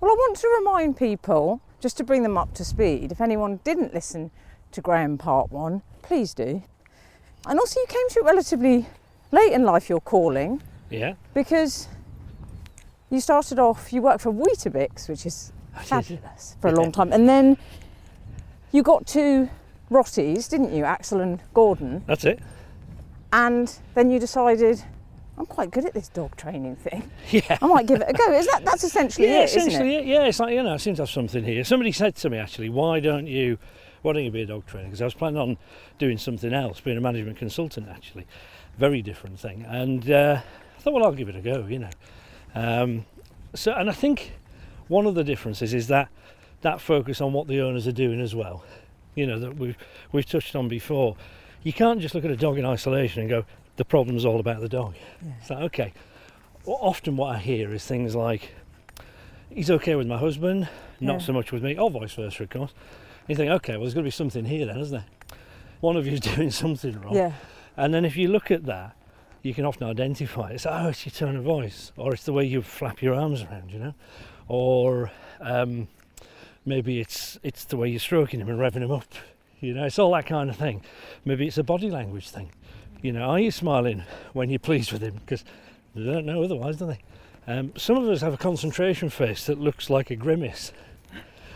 Well, 0.00 0.10
I 0.10 0.14
want 0.14 0.36
to 0.38 0.48
remind 0.58 0.96
people, 0.96 1.60
just 1.80 1.96
to 1.98 2.04
bring 2.04 2.22
them 2.22 2.36
up 2.38 2.54
to 2.54 2.64
speed, 2.64 3.10
if 3.12 3.20
anyone 3.20 3.60
didn't 3.64 3.92
listen 3.94 4.30
to 4.72 4.80
Graeme 4.80 5.18
Part 5.18 5.50
1, 5.52 5.82
please 6.02 6.32
do. 6.34 6.62
and 7.46 7.58
also 7.58 7.80
you 7.80 7.86
came 7.88 8.08
to 8.10 8.20
it 8.20 8.24
relatively 8.24 8.86
late 9.32 9.52
in 9.52 9.64
life. 9.64 9.88
Your 9.88 10.00
calling 10.00 10.62
Yeah. 10.90 11.14
because 11.34 11.88
you 13.10 13.20
started 13.20 13.58
off. 13.58 13.92
You 13.92 14.00
worked 14.02 14.20
for 14.22 14.32
Weetabix, 14.32 15.08
which 15.08 15.26
is 15.26 15.52
fabulous 15.82 16.56
for 16.60 16.68
a 16.68 16.72
long 16.72 16.92
time, 16.92 17.12
and 17.12 17.28
then 17.28 17.56
you 18.72 18.82
got 18.82 19.06
two 19.06 19.48
Rotties, 19.90 20.48
didn't 20.48 20.74
you, 20.74 20.84
Axel 20.84 21.20
and 21.20 21.40
Gordon? 21.54 22.02
That's 22.06 22.24
it. 22.24 22.40
And 23.32 23.72
then 23.94 24.10
you 24.10 24.18
decided. 24.18 24.82
I'm 25.38 25.46
quite 25.46 25.70
good 25.70 25.86
at 25.86 25.94
this 25.94 26.08
dog 26.08 26.36
training 26.36 26.76
thing. 26.76 27.10
Yeah. 27.30 27.56
I 27.62 27.66
might 27.66 27.86
give 27.86 28.02
it 28.02 28.08
a 28.08 28.12
go. 28.12 28.32
Is 28.32 28.46
that 28.48 28.64
that's 28.64 28.84
essentially 28.84 29.28
yeah, 29.28 29.40
it, 29.40 29.44
isn't 29.44 29.68
essentially, 29.68 29.96
it? 29.96 30.00
it? 30.00 30.06
yeah, 30.06 30.24
it's 30.24 30.38
like 30.38 30.52
you 30.52 30.62
know, 30.62 30.74
I 30.74 30.76
seem 30.76 30.94
to 30.96 31.02
have 31.02 31.10
something 31.10 31.42
here. 31.42 31.64
Somebody 31.64 31.92
said 31.92 32.14
to 32.16 32.30
me 32.30 32.36
actually, 32.36 32.68
why 32.68 33.00
don't 33.00 33.26
you, 33.26 33.58
why 34.02 34.12
don't 34.12 34.24
you 34.24 34.30
be 34.30 34.42
a 34.42 34.46
dog 34.46 34.66
trainer? 34.66 34.88
Because 34.88 35.00
I 35.00 35.06
was 35.06 35.14
planning 35.14 35.40
on 35.40 35.56
doing 35.98 36.18
something 36.18 36.52
else, 36.52 36.80
being 36.80 36.98
a 36.98 37.00
management 37.00 37.38
consultant 37.38 37.88
actually, 37.88 38.26
very 38.76 39.00
different 39.00 39.38
thing. 39.38 39.64
And 39.66 40.10
uh, 40.10 40.42
I 40.76 40.80
thought, 40.80 40.92
well, 40.92 41.04
I'll 41.04 41.12
give 41.12 41.30
it 41.30 41.36
a 41.36 41.40
go, 41.40 41.66
you 41.66 41.78
know. 41.78 41.90
Um, 42.54 43.06
so, 43.54 43.72
and 43.72 43.88
I 43.88 43.94
think 43.94 44.32
one 44.88 45.06
of 45.06 45.14
the 45.14 45.24
differences 45.24 45.72
is 45.72 45.86
that 45.88 46.08
that 46.62 46.80
focus 46.80 47.20
on 47.20 47.32
what 47.32 47.46
the 47.48 47.60
owners 47.60 47.86
are 47.86 47.92
doing 47.92 48.20
as 48.20 48.34
well. 48.34 48.64
You 49.14 49.26
know 49.26 49.38
that 49.38 49.56
we've 49.56 49.76
we've 50.12 50.26
touched 50.26 50.56
on 50.56 50.68
before. 50.68 51.16
You 51.62 51.72
can't 51.72 52.00
just 52.00 52.14
look 52.14 52.24
at 52.24 52.30
a 52.30 52.36
dog 52.36 52.58
in 52.58 52.64
isolation 52.66 53.20
and 53.20 53.30
go, 53.30 53.44
the 53.76 53.84
problem's 53.84 54.24
all 54.24 54.40
about 54.40 54.60
the 54.60 54.68
dog. 54.68 54.94
It's 55.40 55.50
like 55.50 55.60
okay. 55.64 55.92
Well, 56.64 56.78
often 56.80 57.16
what 57.16 57.34
I 57.34 57.38
hear 57.38 57.72
is 57.72 57.84
things 57.84 58.14
like, 58.14 58.52
he's 59.50 59.70
okay 59.70 59.94
with 59.96 60.06
my 60.06 60.16
husband, 60.18 60.68
not 61.00 61.14
Yeah. 61.14 61.18
so 61.18 61.32
much 61.32 61.50
with 61.52 61.62
me, 61.64 61.76
or 61.76 61.90
vice 61.90 62.14
versa, 62.14 62.44
of 62.44 62.50
course. 62.50 62.72
You 63.26 63.34
think, 63.34 63.50
okay, 63.50 63.72
well, 63.72 63.80
there's 63.82 63.94
got 63.94 64.00
to 64.00 64.04
be 64.04 64.10
something 64.10 64.44
here 64.44 64.66
then, 64.66 64.78
isn't 64.78 64.96
there? 64.96 65.38
One 65.80 65.96
of 65.96 66.06
you's 66.06 66.20
doing 66.36 66.50
something 66.52 67.00
wrong. 67.00 67.16
Yeah. 67.16 67.32
And 67.76 67.92
then 67.92 68.04
if 68.04 68.16
you 68.16 68.28
look 68.28 68.50
at 68.52 68.64
that, 68.66 68.94
you 69.42 69.54
can 69.54 69.64
often 69.64 69.88
identify 69.88 70.50
it. 70.50 70.54
It's, 70.54 70.66
oh, 70.66 70.88
it's 70.88 71.04
your 71.04 71.10
tone 71.12 71.34
of 71.36 71.42
voice, 71.42 71.90
or 71.96 72.12
it's 72.14 72.24
the 72.24 72.32
way 72.32 72.44
you 72.44 72.62
flap 72.62 73.02
your 73.02 73.14
arms 73.14 73.42
around, 73.42 73.72
you 73.72 73.80
know? 73.80 73.94
Or 74.46 75.10
um, 75.40 75.88
maybe 76.64 77.00
it's, 77.00 77.38
it's 77.42 77.64
the 77.64 77.76
way 77.76 77.88
you're 77.88 78.00
stroking 78.00 78.40
him 78.40 78.48
and 78.48 78.58
revving 78.58 78.82
him 78.82 78.90
up, 78.90 79.14
you 79.60 79.74
know? 79.74 79.84
It's 79.84 79.98
all 79.98 80.12
that 80.12 80.26
kind 80.26 80.50
of 80.50 80.56
thing. 80.56 80.82
Maybe 81.24 81.46
it's 81.46 81.58
a 81.58 81.64
body 81.64 81.90
language 81.90 82.28
thing. 82.30 82.50
You 83.00 83.12
know, 83.12 83.22
are 83.22 83.40
you 83.40 83.50
smiling 83.50 84.04
when 84.32 84.48
you're 84.48 84.58
pleased 84.58 84.92
with 84.92 85.02
him? 85.02 85.14
Because 85.14 85.44
they 85.94 86.04
don't 86.04 86.26
know 86.26 86.42
otherwise, 86.42 86.76
do 86.76 86.86
they? 86.86 87.00
Um, 87.46 87.72
some 87.76 87.96
of 87.96 88.08
us 88.08 88.20
have 88.20 88.32
a 88.32 88.38
concentration 88.38 89.08
face 89.10 89.46
that 89.46 89.58
looks 89.58 89.90
like 89.90 90.10
a 90.10 90.16
grimace. 90.16 90.72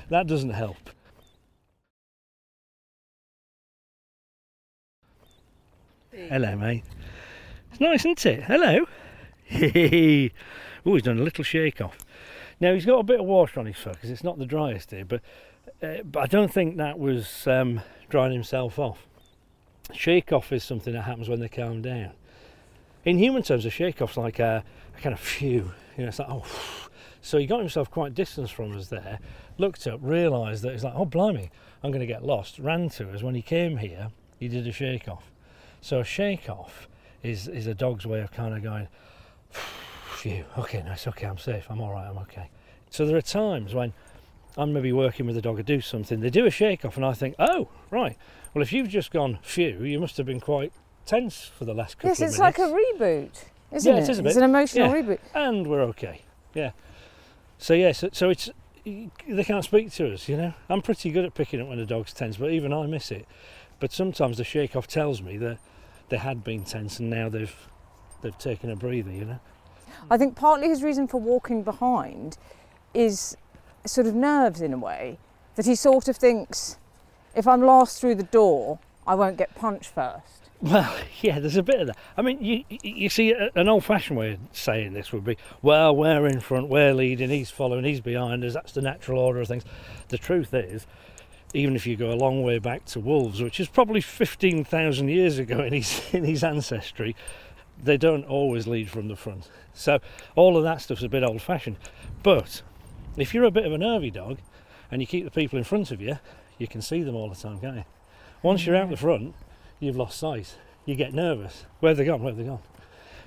That 0.09 0.27
doesn't 0.27 0.51
help. 0.51 0.91
Hello, 6.11 6.57
mate. 6.57 6.83
It's 7.71 7.81
nice, 7.81 8.01
isn't 8.01 8.27
it? 8.27 8.45
Hello. 8.45 8.87
oh, 10.87 10.95
he's 10.95 11.03
done 11.03 11.19
a 11.19 11.23
little 11.23 11.45
shake 11.45 11.81
off. 11.81 11.99
Now 12.61 12.73
he's 12.73 12.87
got 12.87 12.99
a 12.99 13.03
bit 13.03 13.21
of 13.21 13.27
water 13.27 13.61
on 13.61 13.67
his 13.67 13.77
fur 13.77 13.93
because 13.93 14.11
it's 14.11 14.25
not 14.25 14.39
the 14.39 14.47
driest 14.47 14.91
here, 14.91 15.05
but 15.05 15.21
uh, 15.83 16.03
but 16.05 16.21
I 16.21 16.27
don't 16.27 16.53
think 16.53 16.77
that 16.77 16.99
was 16.99 17.47
um, 17.47 17.83
drying 18.09 18.33
himself 18.33 18.79
off. 18.79 19.07
Shake 19.93 20.33
off 20.33 20.53
is 20.53 20.65
something 20.65 20.93
that 20.95 21.03
happens 21.03 21.29
when 21.29 21.41
they 21.41 21.49
calm 21.49 21.83
down. 21.83 22.13
In 23.05 23.19
human 23.19 23.43
terms, 23.43 23.65
a 23.67 23.71
shake 23.71 24.01
off's 24.01 24.17
like 24.17 24.39
a, 24.39 24.65
a 24.97 25.01
kind 25.01 25.13
of 25.13 25.21
phew. 25.21 25.73
You 25.97 26.03
know, 26.03 26.09
it's 26.09 26.19
like 26.19 26.29
oh. 26.31 26.45
So 27.23 27.39
he 27.39 27.47
got 27.47 27.59
himself 27.59 27.91
quite 27.91 28.15
distant 28.15 28.51
from 28.51 28.77
us 28.77 28.87
there. 28.87 29.19
Looked 29.59 29.89
up, 29.89 29.99
realised 30.01 30.63
that 30.63 30.71
he's 30.71 30.85
like, 30.85 30.93
oh 30.95 31.05
blimey, 31.05 31.51
I'm 31.83 31.91
going 31.91 31.99
to 31.99 32.07
get 32.07 32.25
lost. 32.25 32.61
Ran 32.61 32.89
to 32.91 33.11
us 33.11 33.21
when 33.21 33.35
he 33.35 33.43
came 33.43 33.79
here. 33.79 34.11
He 34.39 34.47
did 34.47 34.65
a 34.65 34.71
shake 34.71 35.09
off. 35.09 35.33
So 35.81 35.99
a 35.99 36.05
shake 36.05 36.49
off 36.49 36.89
is 37.25 37.49
is 37.49 37.67
a 37.67 37.75
dog's 37.75 38.07
way 38.07 38.21
of 38.21 38.31
kind 38.31 38.55
of 38.55 38.63
going, 38.63 38.87
phew, 39.51 39.86
okay, 40.59 40.83
nice, 40.83 41.07
okay, 41.07 41.27
I'm 41.27 41.39
safe, 41.39 41.67
I'm 41.71 41.81
all 41.81 41.93
right, 41.93 42.07
I'm 42.09 42.19
okay. 42.19 42.49
So 42.91 43.07
there 43.07 43.17
are 43.17 43.23
times 43.23 43.75
when 43.75 43.93
I'm 44.57 44.73
maybe 44.73 44.93
working 44.93 45.27
with 45.27 45.37
a 45.37 45.43
dog 45.43 45.57
to 45.59 45.63
do 45.63 45.81
something, 45.81 46.21
they 46.21 46.31
do 46.31 46.47
a 46.47 46.51
shake 46.51 46.85
off, 46.85 46.97
and 46.97 47.05
I 47.05 47.13
think, 47.13 47.35
oh, 47.39 47.69
right, 47.91 48.17
well, 48.55 48.63
if 48.63 48.73
you've 48.73 48.89
just 48.89 49.11
gone 49.11 49.39
phew, 49.43 49.85
you 49.85 49.99
must 50.01 50.17
have 50.17 50.27
been 50.27 50.41
quite 50.41 50.73
tense 51.05 51.45
for 51.45 51.65
the 51.65 51.75
last 51.75 51.99
couple 51.99 52.11
Yes, 52.11 52.21
of 52.21 52.29
it's 52.29 52.39
like 52.39 52.59
a 52.59 52.63
reboot, 52.63 53.31
isn't 53.73 53.93
Yeah, 53.93 53.99
it? 54.01 54.05
it 54.05 54.09
is 54.11 54.19
a 54.19 54.23
bit. 54.23 54.31
It's 54.31 54.37
an 54.37 54.43
emotional 54.45 54.89
Yeah. 54.89 55.03
reboot. 55.03 55.19
and 55.35 55.67
we're 55.67 55.83
okay. 55.83 56.23
Yeah. 56.55 56.71
So 57.59 57.75
yeah, 57.75 57.93
so, 57.93 58.09
so 58.13 58.31
it's 58.31 58.51
they 58.85 59.45
can't 59.45 59.65
speak 59.65 59.91
to 59.93 60.13
us, 60.13 60.29
you 60.29 60.37
know. 60.37 60.55
I'm 60.69 60.81
pretty 60.81 61.11
good 61.11 61.25
at 61.25 61.35
picking 61.35 61.61
up 61.61 61.69
when 61.69 61.79
a 61.81 61.87
dog's 61.87 62.13
tense, 62.13 62.37
but 62.37 62.51
even 62.51 62.73
I 62.73 62.87
miss 62.87 63.11
it. 63.11 63.27
But 63.81 63.93
sometimes 63.93 64.37
the 64.39 64.45
shake 64.45 64.77
off 64.77 64.87
tells 64.87 65.21
me 65.21 65.37
that 65.39 65.59
they 66.09 66.19
had 66.19 66.45
been 66.45 66.65
tense 66.65 67.01
and 67.01 67.11
now 67.11 67.29
they've 67.29 67.55
they've 68.23 68.37
taken 68.39 68.71
a 68.71 68.77
breather, 68.77 69.11
you 69.11 69.25
know. 69.25 69.41
I 70.11 70.17
think 70.17 70.37
partly 70.37 70.69
his 70.69 70.83
reason 70.83 71.09
for 71.09 71.21
walking 71.21 71.63
behind 71.63 72.37
is 72.95 73.37
sort 73.85 74.07
of 74.07 74.15
nerves 74.15 74.61
in 74.61 74.73
a 74.73 74.79
way 74.79 75.19
that 75.57 75.67
he 75.67 75.75
sort 75.75 76.09
of 76.09 76.17
thinks 76.17 76.79
if 77.35 77.47
I'm 77.47 77.63
last 77.63 78.01
through 78.01 78.15
the 78.17 78.23
door, 78.23 78.79
I 79.07 79.15
won't 79.15 79.37
get 79.37 79.55
punched 79.55 79.91
first. 79.95 80.51
Well, 80.61 80.95
yeah, 81.21 81.39
there's 81.39 81.57
a 81.57 81.63
bit 81.63 81.81
of 81.81 81.87
that. 81.89 81.97
I 82.17 82.23
mean, 82.23 82.43
you 82.43 82.65
you- 82.83 83.09
see, 83.09 83.35
an 83.55 83.69
old-fashioned 83.69 84.19
way 84.19 84.33
of 84.33 84.39
saying 84.53 84.95
this 84.95 85.13
would 85.13 85.25
be, 85.25 85.37
well, 85.63 85.95
we're 85.95 86.27
in 86.27 86.41
front, 86.41 86.69
we're 86.69 86.95
leading, 86.95 87.29
he's 87.31 87.51
following, 87.51 87.85
he's 87.85 88.01
behind 88.01 88.43
us. 88.45 88.55
That's 88.55 88.73
the 88.73 88.83
natural 88.83 89.19
order 89.21 89.41
of 89.41 89.49
things. 89.49 89.65
The 90.09 90.19
truth 90.19 90.55
is, 90.55 90.87
even 91.53 91.77
if 91.77 91.87
you 91.87 91.97
go 91.97 92.11
a 92.11 92.17
long 92.17 92.43
way 92.43 92.59
back 92.59 92.85
to 92.87 93.01
wolves, 93.01 93.41
which 93.43 93.61
is 93.61 93.69
probably 93.69 94.01
15,000 94.01 95.09
years 95.09 95.39
ago 95.39 95.61
in 95.63 95.73
his 95.73 96.03
in 96.15 96.25
his 96.25 96.43
ancestry, 96.43 97.15
they 97.83 97.97
don't 97.97 98.25
always 98.25 98.67
lead 98.67 98.89
from 98.91 99.09
the 99.09 99.17
front. 99.17 99.49
So 99.77 100.01
all 100.35 100.57
of 100.57 100.65
that 100.65 100.81
stuff's 100.81 101.03
a 101.03 101.09
bit 101.09 101.23
old-fashioned. 101.23 101.77
But 102.23 102.63
if 103.17 103.33
you're 103.33 103.45
a 103.45 103.51
bit 103.51 103.67
of 103.67 103.73
a 103.73 103.79
nervy 103.79 104.11
dog, 104.11 104.39
and 104.91 105.01
you 105.01 105.07
keep 105.07 105.25
the 105.25 105.31
people 105.31 105.59
in 105.59 105.65
front 105.65 105.91
of 105.91 106.01
you, 106.01 106.19
you 106.59 106.67
can 106.67 106.81
see 106.81 107.03
them 107.03 107.15
all 107.15 107.29
the 107.29 107.37
time, 107.37 107.59
can't 107.61 107.77
you? 107.77 107.85
Once 108.43 108.67
you're 108.67 108.77
out 108.77 108.91
the 108.91 108.97
front, 108.97 109.35
you've 109.81 109.97
lost 109.97 110.19
sight. 110.19 110.57
You 110.85 110.95
get 110.95 111.13
nervous. 111.13 111.65
Where 111.81 111.91
have 111.91 111.99
they 111.99 112.05
gone? 112.05 112.23
Where 112.23 112.33
have 112.33 112.39
they 112.39 112.45
gone? 112.45 112.63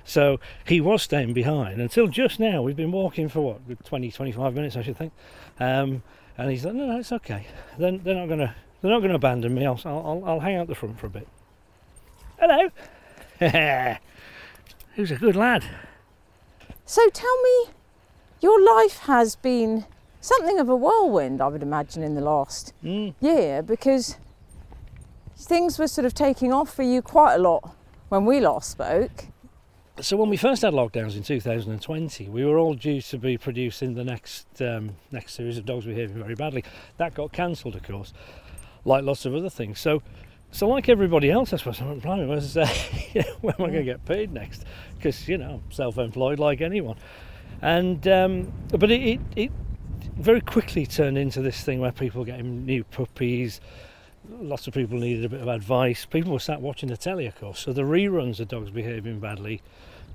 So 0.04 0.40
he 0.66 0.80
was 0.80 1.02
staying 1.02 1.34
behind 1.34 1.80
until 1.80 2.08
just 2.08 2.40
now. 2.40 2.62
We've 2.62 2.76
been 2.76 2.92
walking 2.92 3.28
for 3.28 3.40
what, 3.40 3.84
20, 3.84 4.10
25 4.10 4.54
minutes, 4.54 4.76
I 4.76 4.82
should 4.82 4.96
think. 4.96 5.12
Um, 5.58 6.02
and 6.38 6.50
he's 6.50 6.64
like, 6.64 6.74
no, 6.74 6.86
no, 6.86 6.98
it's 6.98 7.12
okay. 7.12 7.46
Then 7.78 8.00
they're 8.02 8.14
not 8.14 8.28
gonna, 8.28 8.54
they're 8.80 8.90
not 8.90 9.00
gonna 9.00 9.14
abandon 9.14 9.54
me. 9.54 9.66
I'll, 9.66 9.80
I'll, 9.84 10.22
I'll 10.24 10.40
hang 10.40 10.56
out 10.56 10.68
the 10.68 10.74
front 10.74 10.98
for 10.98 11.06
a 11.06 11.10
bit. 11.10 11.28
Hello. 12.38 12.70
Who's 14.96 15.10
a 15.10 15.16
good 15.16 15.36
lad? 15.36 15.64
So 16.90 17.08
tell 17.10 17.40
me, 17.42 17.66
your 18.40 18.60
life 18.60 18.98
has 19.02 19.36
been 19.36 19.84
something 20.20 20.58
of 20.58 20.68
a 20.68 20.74
whirlwind, 20.74 21.40
I 21.40 21.46
would 21.46 21.62
imagine, 21.62 22.02
in 22.02 22.16
the 22.16 22.20
last 22.20 22.72
Mm. 22.82 23.14
year 23.20 23.62
because 23.62 24.16
things 25.36 25.78
were 25.78 25.86
sort 25.86 26.04
of 26.04 26.14
taking 26.14 26.52
off 26.52 26.74
for 26.74 26.82
you 26.82 27.00
quite 27.00 27.34
a 27.34 27.38
lot 27.38 27.76
when 28.08 28.24
we 28.26 28.40
last 28.40 28.72
spoke. 28.72 29.26
So 30.00 30.16
when 30.16 30.30
we 30.30 30.36
first 30.36 30.62
had 30.62 30.74
lockdowns 30.74 31.16
in 31.16 31.22
2020, 31.22 32.28
we 32.28 32.44
were 32.44 32.58
all 32.58 32.74
due 32.74 33.00
to 33.02 33.18
be 33.18 33.38
producing 33.38 33.94
the 33.94 34.02
next 34.02 34.60
um, 34.60 34.96
next 35.12 35.34
series 35.34 35.58
of 35.58 35.64
dogs 35.64 35.84
behaving 35.86 36.20
very 36.20 36.34
badly. 36.34 36.64
That 36.96 37.14
got 37.14 37.30
cancelled, 37.30 37.76
of 37.76 37.84
course, 37.84 38.12
like 38.84 39.04
lots 39.04 39.24
of 39.26 39.32
other 39.36 39.48
things. 39.50 39.78
So, 39.78 40.02
so 40.52 40.68
like 40.68 40.88
everybody 40.88 41.30
else, 41.30 41.52
I 41.52 41.56
suppose, 41.56 41.80
I'm 41.80 42.00
blimey, 42.00 42.26
was 42.26 42.56
uh, 42.56 42.68
you 43.12 43.22
know, 43.22 43.34
when 43.40 43.54
am 43.58 43.64
I 43.64 43.68
going 43.68 43.78
to 43.78 43.84
get 43.84 44.04
paid 44.04 44.32
next? 44.32 44.64
Because 44.96 45.28
you 45.28 45.38
know, 45.38 45.62
I'm 45.64 45.72
self-employed 45.72 46.38
like 46.38 46.60
anyone. 46.60 46.96
And 47.62 48.06
um, 48.08 48.52
but 48.70 48.90
it, 48.90 49.00
it 49.02 49.20
it 49.36 49.52
very 50.16 50.40
quickly 50.40 50.86
turned 50.86 51.18
into 51.18 51.40
this 51.40 51.62
thing 51.62 51.80
where 51.80 51.92
people 51.92 52.24
getting 52.24 52.64
new 52.64 52.84
puppies. 52.84 53.60
Lots 54.28 54.66
of 54.66 54.74
people 54.74 54.98
needed 54.98 55.24
a 55.24 55.28
bit 55.28 55.40
of 55.40 55.48
advice. 55.48 56.04
People 56.04 56.32
were 56.32 56.38
sat 56.38 56.60
watching 56.60 56.88
the 56.88 56.96
telly, 56.96 57.26
of 57.26 57.38
course. 57.38 57.60
So 57.60 57.72
the 57.72 57.82
reruns 57.82 58.38
of 58.40 58.48
dogs 58.48 58.70
behaving 58.70 59.18
badly 59.18 59.62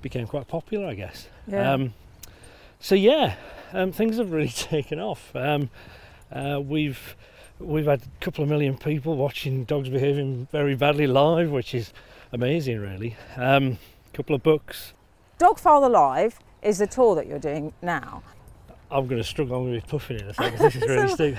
became 0.00 0.26
quite 0.26 0.48
popular, 0.48 0.86
I 0.86 0.94
guess. 0.94 1.28
Yeah. 1.46 1.72
Um, 1.72 1.94
so 2.80 2.94
yeah, 2.94 3.36
um, 3.72 3.92
things 3.92 4.18
have 4.18 4.32
really 4.32 4.48
taken 4.54 5.00
off. 5.00 5.34
Um, 5.34 5.70
uh, 6.32 6.60
we've 6.62 7.16
we've 7.58 7.86
had 7.86 8.02
a 8.02 8.24
couple 8.24 8.44
of 8.44 8.50
million 8.50 8.76
people 8.76 9.16
watching 9.16 9.64
dogs 9.64 9.88
behaving 9.88 10.48
very 10.52 10.74
badly 10.74 11.06
live, 11.06 11.50
which 11.50 11.74
is 11.74 11.92
amazing, 12.32 12.80
really. 12.80 13.16
Um, 13.36 13.78
a 14.12 14.16
couple 14.16 14.34
of 14.34 14.42
books. 14.42 14.92
Dogfather 15.38 15.90
Live 15.90 16.38
is 16.62 16.78
the 16.78 16.86
tour 16.86 17.14
that 17.16 17.26
you're 17.26 17.38
doing 17.38 17.72
now. 17.82 18.22
I'm 18.90 19.06
going 19.06 19.20
to 19.20 19.26
struggle. 19.26 19.56
I'm 19.56 19.64
going 19.64 19.80
to 19.80 19.86
be 19.86 19.90
puffing 19.90 20.20
in 20.20 20.28
a 20.28 20.34
second. 20.34 20.58
This 20.58 20.76
is 20.76 20.82
really 20.88 21.08
stupid. 21.08 21.38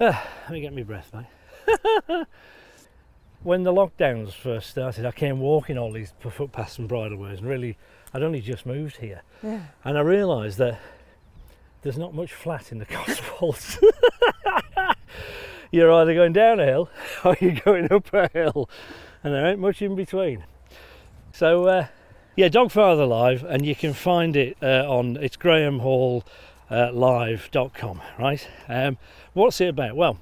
Ah, 0.00 0.28
let 0.44 0.52
me 0.52 0.60
get 0.60 0.74
my 0.74 0.82
breath, 0.82 1.12
mate. 1.14 2.26
when 3.42 3.62
the 3.62 3.72
lockdowns 3.72 4.32
first 4.32 4.70
started, 4.70 5.04
I 5.04 5.12
came 5.12 5.40
walking 5.40 5.78
all 5.78 5.92
these 5.92 6.12
footpaths 6.20 6.78
and 6.78 6.88
bridleways, 6.88 7.38
and 7.38 7.48
really, 7.48 7.76
I'd 8.14 8.22
only 8.22 8.40
just 8.40 8.66
moved 8.66 8.96
here. 8.96 9.22
Yeah. 9.42 9.62
And 9.84 9.98
I 9.98 10.00
realised 10.00 10.58
that 10.58 10.80
there's 11.82 11.98
not 11.98 12.14
much 12.14 12.32
flat 12.32 12.72
in 12.72 12.78
the 12.78 12.86
Cotswolds. 12.86 13.78
You're 15.70 15.92
either 15.92 16.14
going 16.14 16.32
down 16.32 16.58
a 16.60 16.64
hill 16.64 16.88
or 17.24 17.36
you're 17.40 17.60
going 17.64 17.92
up 17.92 18.12
a 18.12 18.28
hill. 18.32 18.68
and 19.22 19.34
there 19.34 19.46
ain't 19.46 19.60
much 19.60 19.82
in 19.82 19.94
between. 19.94 20.44
So, 21.32 21.66
uh, 21.66 21.88
yeah, 22.36 22.48
Dogfather 22.48 23.06
Live, 23.08 23.44
and 23.44 23.66
you 23.66 23.74
can 23.74 23.92
find 23.92 24.36
it 24.36 24.56
uh, 24.62 24.86
on 24.88 25.16
it's 25.16 25.36
graemehall.live.com, 25.36 28.00
right? 28.18 28.48
Um, 28.68 28.96
what's 29.32 29.60
it 29.60 29.68
about? 29.68 29.96
Well, 29.96 30.20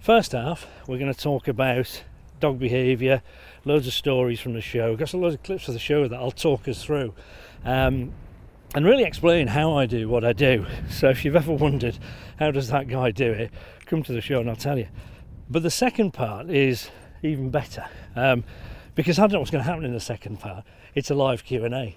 first 0.00 0.32
half, 0.32 0.66
we're 0.86 0.98
going 0.98 1.12
to 1.12 1.20
talk 1.20 1.46
about 1.46 2.04
dog 2.40 2.58
behaviour, 2.58 3.22
loads 3.64 3.86
of 3.86 3.92
stories 3.92 4.40
from 4.40 4.54
the 4.54 4.62
show, 4.62 4.96
got 4.96 5.10
some 5.10 5.20
loads 5.20 5.34
of 5.34 5.42
clips 5.42 5.68
of 5.68 5.74
the 5.74 5.80
show 5.80 6.08
that 6.08 6.18
I'll 6.18 6.30
talk 6.30 6.66
us 6.66 6.82
through. 6.82 7.12
Um, 7.64 8.12
and 8.74 8.86
really 8.86 9.04
explain 9.04 9.48
how 9.48 9.76
I 9.76 9.86
do 9.86 10.08
what 10.08 10.24
I 10.24 10.32
do. 10.32 10.66
So 10.88 11.10
if 11.10 11.24
you've 11.24 11.36
ever 11.36 11.52
wondered 11.52 11.98
how 12.38 12.50
does 12.50 12.68
that 12.68 12.88
guy 12.88 13.10
do 13.10 13.30
it, 13.30 13.50
come 13.90 14.02
to 14.04 14.12
the 14.12 14.20
show 14.20 14.40
and 14.40 14.48
I'll 14.48 14.56
tell 14.56 14.78
you. 14.78 14.86
But 15.50 15.64
the 15.64 15.70
second 15.70 16.12
part 16.12 16.48
is 16.48 16.88
even 17.22 17.50
better 17.50 17.84
um, 18.14 18.44
because 18.94 19.18
I 19.18 19.22
don't 19.22 19.32
know 19.32 19.38
what's 19.40 19.50
going 19.50 19.64
to 19.64 19.68
happen 19.68 19.84
in 19.84 19.92
the 19.92 20.00
second 20.00 20.38
part. 20.38 20.64
It's 20.94 21.10
a 21.10 21.14
live 21.14 21.44
Q 21.44 21.64
and 21.64 21.74
A. 21.74 21.96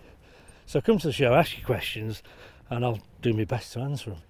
So 0.65 0.81
come 0.81 0.97
to 0.97 1.07
the 1.07 1.13
show, 1.13 1.35
ask 1.35 1.55
your 1.55 1.65
questions, 1.65 2.23
and 2.69 2.83
I'll 2.83 2.99
do 3.21 3.31
my 3.33 3.45
best 3.45 3.73
to 3.73 3.79
answer 3.79 4.09
them. 4.09 4.21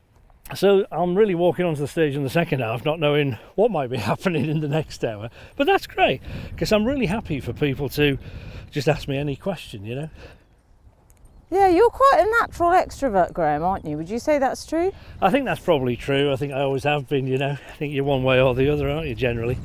So 0.55 0.85
I'm 0.91 1.15
really 1.15 1.35
walking 1.35 1.65
onto 1.65 1.79
the 1.79 1.87
stage 1.87 2.15
in 2.15 2.23
the 2.23 2.29
second 2.29 2.59
half, 2.59 2.83
not 2.83 2.99
knowing 2.99 3.37
what 3.55 3.71
might 3.71 3.89
be 3.89 3.97
happening 4.11 4.49
in 4.49 4.59
the 4.59 4.67
next 4.67 5.03
hour. 5.05 5.29
But 5.55 5.65
that's 5.65 5.87
great 5.87 6.21
because 6.49 6.73
I'm 6.73 6.83
really 6.83 7.05
happy 7.05 7.39
for 7.39 7.53
people 7.53 7.87
to 7.89 8.17
just 8.71 8.89
ask 8.89 9.07
me 9.07 9.17
any 9.17 9.37
question, 9.37 9.85
you 9.85 9.95
know. 9.95 10.09
Yeah, 11.53 11.67
you're 11.67 11.91
quite 11.91 12.25
a 12.25 12.41
natural 12.41 12.71
extrovert, 12.71 13.31
Graeme, 13.31 13.61
aren't 13.61 13.85
you? 13.85 13.95
Would 13.95 14.09
you 14.09 14.17
say 14.17 14.39
that's 14.39 14.65
true? 14.65 14.91
I 15.21 15.29
think 15.29 15.45
that's 15.45 15.59
probably 15.59 15.95
true. 15.95 16.33
I 16.33 16.35
think 16.35 16.51
I 16.51 16.61
always 16.61 16.83
have 16.83 17.07
been, 17.07 17.27
you 17.27 17.37
know. 17.37 17.51
I 17.51 17.75
think 17.77 17.93
you're 17.93 18.03
one 18.03 18.23
way 18.23 18.41
or 18.41 18.55
the 18.55 18.73
other, 18.73 18.89
aren't 18.89 19.07
you, 19.07 19.13
generally? 19.13 19.59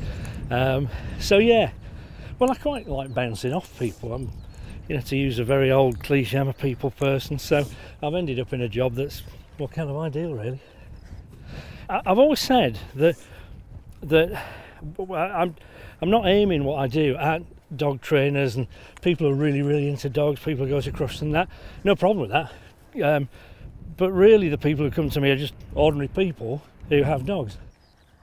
Um, 0.51 0.90
so, 1.18 1.38
yeah. 1.38 1.70
Well, 2.38 2.51
I 2.51 2.57
quite 2.57 2.88
like 2.88 3.14
bouncing 3.14 3.55
off 3.55 3.79
people. 3.79 4.12
I'm, 4.12 4.31
you 4.87 4.96
know, 4.96 5.01
to 5.01 5.16
use 5.16 5.38
a 5.38 5.44
very 5.44 5.72
old 5.72 5.98
cliche, 6.01 6.37
I'm 6.37 6.48
a 6.48 6.53
people 6.53 6.90
person. 6.90 7.38
So 7.38 7.64
I've 8.03 8.14
ended 8.14 8.38
up 8.38 8.53
in 8.53 8.61
a 8.61 8.68
job 8.68 8.94
that's, 8.94 9.22
well, 9.59 9.68
kind 9.68 9.88
of 9.88 9.96
ideal, 9.96 10.35
really. 10.35 10.61
I, 11.88 12.03
I've 12.05 12.18
always 12.18 12.40
said 12.40 12.79
that, 12.96 13.16
that 14.03 14.44
I'm, 14.98 15.55
I'm 16.03 16.11
not 16.11 16.27
aiming 16.27 16.64
what 16.64 16.81
I 16.81 16.87
do 16.87 17.16
at 17.16 17.40
dog 17.76 18.00
trainers 18.00 18.57
and 18.57 18.66
people 19.02 19.26
who 19.26 19.33
are 19.33 19.37
really, 19.37 19.62
really 19.62 19.88
into 19.88 20.09
dogs, 20.09 20.40
people 20.40 20.64
who 20.64 20.70
go 20.70 20.81
to 20.81 20.92
Crufts 20.92 21.22
and 21.22 21.35
that. 21.35 21.48
No 21.85 21.94
problem 21.94 22.20
with 22.20 22.31
that. 22.31 22.52
Um, 23.02 23.28
but 23.96 24.11
really, 24.12 24.48
the 24.48 24.59
people 24.59 24.85
who 24.85 24.90
come 24.90 25.11
to 25.11 25.20
me 25.20 25.31
are 25.31 25.37
just 25.37 25.54
ordinary 25.74 26.09
people 26.09 26.62
who 26.88 27.02
have 27.02 27.26
dogs. 27.26 27.59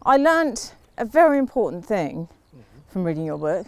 I 0.05 0.17
learnt 0.17 0.73
a 0.97 1.05
very 1.05 1.37
important 1.37 1.85
thing 1.85 2.27
from 2.87 3.03
reading 3.03 3.25
your 3.25 3.37
book. 3.37 3.67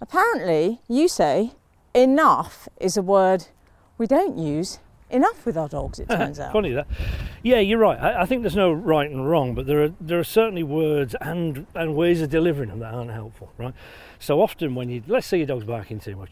Apparently, 0.00 0.80
you 0.88 1.08
say 1.08 1.52
enough 1.94 2.68
is 2.80 2.96
a 2.96 3.02
word 3.02 3.46
we 3.98 4.06
don't 4.06 4.36
use 4.36 4.78
enough 5.10 5.46
with 5.46 5.56
our 5.56 5.68
dogs, 5.68 5.98
it 5.98 6.08
turns 6.10 6.38
out. 6.38 6.52
Funny 6.52 6.72
that. 6.72 6.86
Yeah, 7.42 7.60
you're 7.60 7.78
right. 7.78 7.98
I, 7.98 8.22
I, 8.22 8.26
think 8.26 8.42
there's 8.42 8.56
no 8.56 8.72
right 8.72 9.10
and 9.10 9.28
wrong, 9.28 9.54
but 9.54 9.66
there 9.66 9.84
are 9.84 9.92
there 10.00 10.18
are 10.18 10.24
certainly 10.24 10.62
words 10.62 11.14
and 11.20 11.66
and 11.74 11.94
ways 11.94 12.20
of 12.22 12.30
delivering 12.30 12.70
them 12.70 12.80
that 12.80 12.92
aren't 12.92 13.10
helpful, 13.10 13.52
right? 13.56 13.74
So 14.18 14.40
often 14.40 14.74
when 14.74 14.88
you 14.88 15.02
let's 15.06 15.26
say 15.26 15.38
your 15.38 15.46
dog's 15.46 15.64
barking 15.64 16.00
too 16.00 16.16
much, 16.16 16.30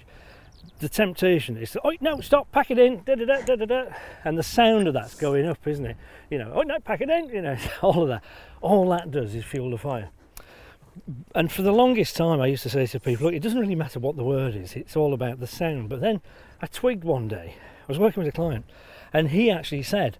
the 0.78 0.88
temptation 0.88 1.56
is 1.56 1.72
to, 1.72 1.80
oh 1.84 1.92
no, 2.00 2.20
stop, 2.20 2.50
pack 2.52 2.70
it 2.70 2.78
in, 2.78 3.02
da 3.04 3.14
da 3.14 3.24
da 3.24 3.40
da 3.42 3.56
da 3.56 3.64
da, 3.64 3.84
and 4.24 4.36
the 4.36 4.42
sound 4.42 4.88
of 4.88 4.94
that's 4.94 5.14
going 5.14 5.46
up, 5.46 5.66
isn't 5.66 5.86
it? 5.86 5.96
You 6.30 6.38
know, 6.38 6.52
oh 6.54 6.62
no, 6.62 6.78
pack 6.80 7.00
it 7.00 7.10
in, 7.10 7.28
you 7.28 7.42
know, 7.42 7.56
all 7.82 8.02
of 8.02 8.08
that. 8.08 8.24
All 8.60 8.88
that 8.90 9.10
does 9.10 9.34
is 9.34 9.44
fuel 9.44 9.70
the 9.70 9.78
fire. 9.78 10.10
And 11.34 11.50
for 11.50 11.62
the 11.62 11.72
longest 11.72 12.16
time, 12.16 12.40
I 12.40 12.46
used 12.46 12.62
to 12.62 12.70
say 12.70 12.86
to 12.86 13.00
people, 13.00 13.26
look, 13.26 13.34
it 13.34 13.42
doesn't 13.42 13.58
really 13.58 13.74
matter 13.74 13.98
what 13.98 14.16
the 14.16 14.24
word 14.24 14.54
is; 14.54 14.74
it's 14.74 14.96
all 14.96 15.12
about 15.12 15.40
the 15.40 15.46
sound. 15.46 15.88
But 15.88 16.00
then 16.00 16.20
I 16.62 16.66
twigged 16.66 17.04
one 17.04 17.28
day. 17.28 17.56
I 17.56 17.86
was 17.88 17.98
working 17.98 18.22
with 18.22 18.32
a 18.32 18.36
client, 18.36 18.64
and 19.12 19.30
he 19.30 19.50
actually 19.50 19.82
said, 19.82 20.18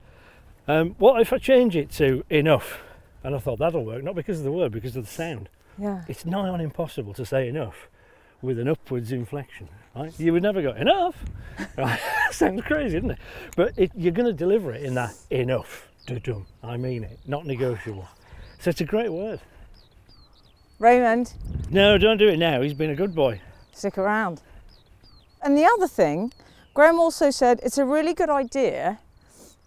um, 0.67 0.97
"What 0.99 1.21
if 1.21 1.33
I 1.33 1.39
change 1.39 1.77
it 1.77 1.91
to 1.93 2.25
enough?" 2.29 2.83
And 3.23 3.35
I 3.35 3.39
thought 3.39 3.59
that'll 3.59 3.85
work, 3.85 4.03
not 4.03 4.15
because 4.15 4.39
of 4.39 4.45
the 4.45 4.53
word, 4.53 4.73
because 4.73 4.97
of 4.97 5.05
the 5.07 5.11
sound. 5.11 5.49
Yeah. 5.79 6.05
It's 6.09 6.25
nigh 6.25 6.49
on 6.49 6.61
impossible 6.61 7.15
to 7.15 7.25
say 7.27 7.49
enough 7.49 7.89
with 8.43 8.59
an 8.59 8.69
upwards 8.69 9.13
inflection. 9.13 9.69
Right? 9.97 10.19
You 10.19 10.33
would 10.33 10.43
never 10.43 10.63
go 10.63 10.73
enough. 10.73 11.17
Right? 11.79 12.01
Sounds 12.33 12.63
crazy, 12.63 12.97
isn't 12.97 13.13
it? 13.13 13.19
But 13.57 13.79
it, 13.79 13.93
you're 13.95 14.13
going 14.13 14.27
to 14.27 14.33
deliver 14.33 14.73
it 14.73 14.83
in 14.83 14.95
that 14.95 15.15
enough. 15.31 15.89
Dum. 16.07 16.47
I 16.65 16.77
mean 16.77 17.05
it. 17.05 17.19
Not 17.27 17.47
negotiable. 17.47 18.09
So 18.59 18.71
it's 18.71 18.81
a 18.81 18.85
great 18.85 19.13
word. 19.13 19.41
Raymond, 20.79 21.33
No, 21.71 21.97
don't 21.97 22.17
do 22.19 22.29
it 22.29 22.37
now. 22.39 22.61
He's 22.61 22.75
been 22.75 22.91
a 22.91 22.97
good 22.97 23.15
boy. 23.15 23.41
stick 23.73 23.97
around. 23.97 24.43
And 25.43 25.57
the 25.57 25.65
other 25.65 25.87
thing, 25.87 26.33
Graeme 26.75 26.99
also 26.99 27.31
said 27.31 27.61
it's 27.63 27.79
a 27.79 27.85
really 27.85 28.15
good 28.15 28.31
idea 28.31 28.99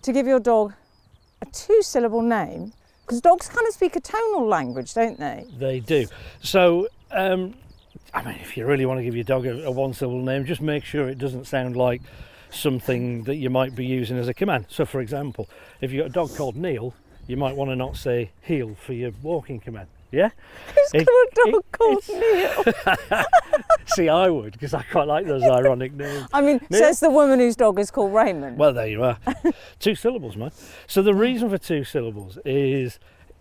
to 0.02 0.12
give 0.12 0.28
your 0.28 0.39
dog 0.39 0.74
a 1.41 1.46
two 1.46 1.82
syllable 1.82 2.22
name 2.22 2.74
because 3.08 3.22
dogs 3.22 3.48
kind 3.48 3.65
of 3.65 3.74
speak 3.74 3.96
a 3.96 4.02
tonal 4.02 4.46
language, 4.46 4.93
don't 4.93 5.17
they? 5.17 5.46
They 5.58 5.80
do. 5.80 6.08
So, 6.41 6.89
um, 7.12 7.54
I 8.13 8.22
mean, 8.22 8.36
if 8.41 8.58
you 8.58 8.65
really 8.65 8.86
want 8.86 9.00
to 9.00 9.04
give 9.04 9.15
your 9.15 9.24
dog 9.24 9.46
a, 9.46 9.65
a 9.65 9.72
one 9.72 9.93
syllable 9.93 10.22
name, 10.22 10.43
just 10.43 10.60
make 10.60 10.84
sure 10.84 11.08
it 11.08 11.17
doesn't 11.17 11.48
sound 11.48 11.78
like 11.78 12.02
something 12.50 13.24
that 13.24 13.36
you 13.36 13.50
might 13.50 13.76
be 13.76 13.86
using 13.86 14.17
as 14.17 14.28
a 14.28 14.34
command. 14.34 14.65
So, 14.67 14.86
for 14.86 15.00
example, 15.00 15.48
if 15.80 15.93
you've 15.93 16.02
got 16.02 16.10
a 16.10 16.13
dog 16.13 16.36
called 16.36 16.58
Neil, 16.58 16.93
you 17.28 17.38
might 17.38 17.56
want 17.56 17.72
to 17.72 17.78
not 17.78 17.96
say 17.96 18.32
heel 18.41 18.76
for 18.76 18.91
your 18.91 19.12
walking 19.22 19.62
command. 19.62 19.88
Yeah? 20.12 20.30
Who's 20.74 21.04
got 21.04 21.10
a 21.12 21.52
dog 21.52 21.63
called 21.72 22.04
Neil? 22.10 22.63
See, 23.88 24.10
I 24.10 24.30
would, 24.30 24.54
because 24.54 24.74
I 24.74 24.84
quite 24.84 25.08
like 25.08 25.26
those 25.28 25.43
ironic 25.43 25.93
names. 25.93 26.28
I 26.34 26.41
mean, 26.41 26.62
Neil? 26.70 26.80
says 26.80 27.00
the 27.00 27.10
woman 27.10 27.39
whose 27.39 27.56
dog 27.56 27.80
is 27.80 27.91
called 27.91 28.13
Raymond. 28.13 28.58
Well, 28.58 28.74
there 28.74 28.88
you 28.88 29.04
are. 29.04 29.17
two 29.80 29.96
syllables, 29.96 30.38
man. 30.38 30.52
So 30.88 31.02
the 31.02 31.13
reason 31.13 31.50
for 31.50 31.58
two 31.58 31.84
syllables 31.84 32.38
is 32.46 33.00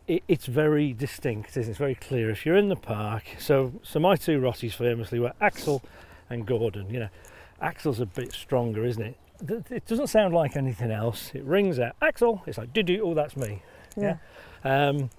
it, 0.08 0.22
it's 0.28 0.46
very 0.46 0.92
distinct. 0.92 1.50
isn't 1.50 1.64
it? 1.64 1.68
It's 1.68 1.78
very 1.78 1.94
clear. 1.94 2.30
If 2.30 2.44
you're 2.44 2.56
in 2.56 2.68
the 2.68 2.76
park, 2.76 3.24
so 3.38 3.72
so 3.82 4.00
my 4.00 4.16
two 4.16 4.40
Rotties 4.40 4.72
famously 4.74 5.18
were 5.20 5.32
Axel 5.40 5.82
and 6.30 6.46
Gordon. 6.46 6.90
You 6.90 7.00
know, 7.00 7.08
Axel's 7.60 8.00
a 8.00 8.06
bit 8.06 8.32
stronger, 8.32 8.84
isn't 8.84 9.02
it? 9.02 9.16
It 9.70 9.86
doesn't 9.86 10.06
sound 10.06 10.34
like 10.34 10.56
anything 10.56 10.90
else. 10.90 11.30
It 11.34 11.44
rings 11.44 11.78
out 11.78 11.94
Axel. 12.00 12.42
It's 12.46 12.58
like 12.58 12.72
did 12.72 12.88
you? 12.88 13.02
Oh, 13.04 13.14
that's 13.14 13.36
me. 13.36 13.62
yeah. 13.96 14.16
Um, 14.64 15.10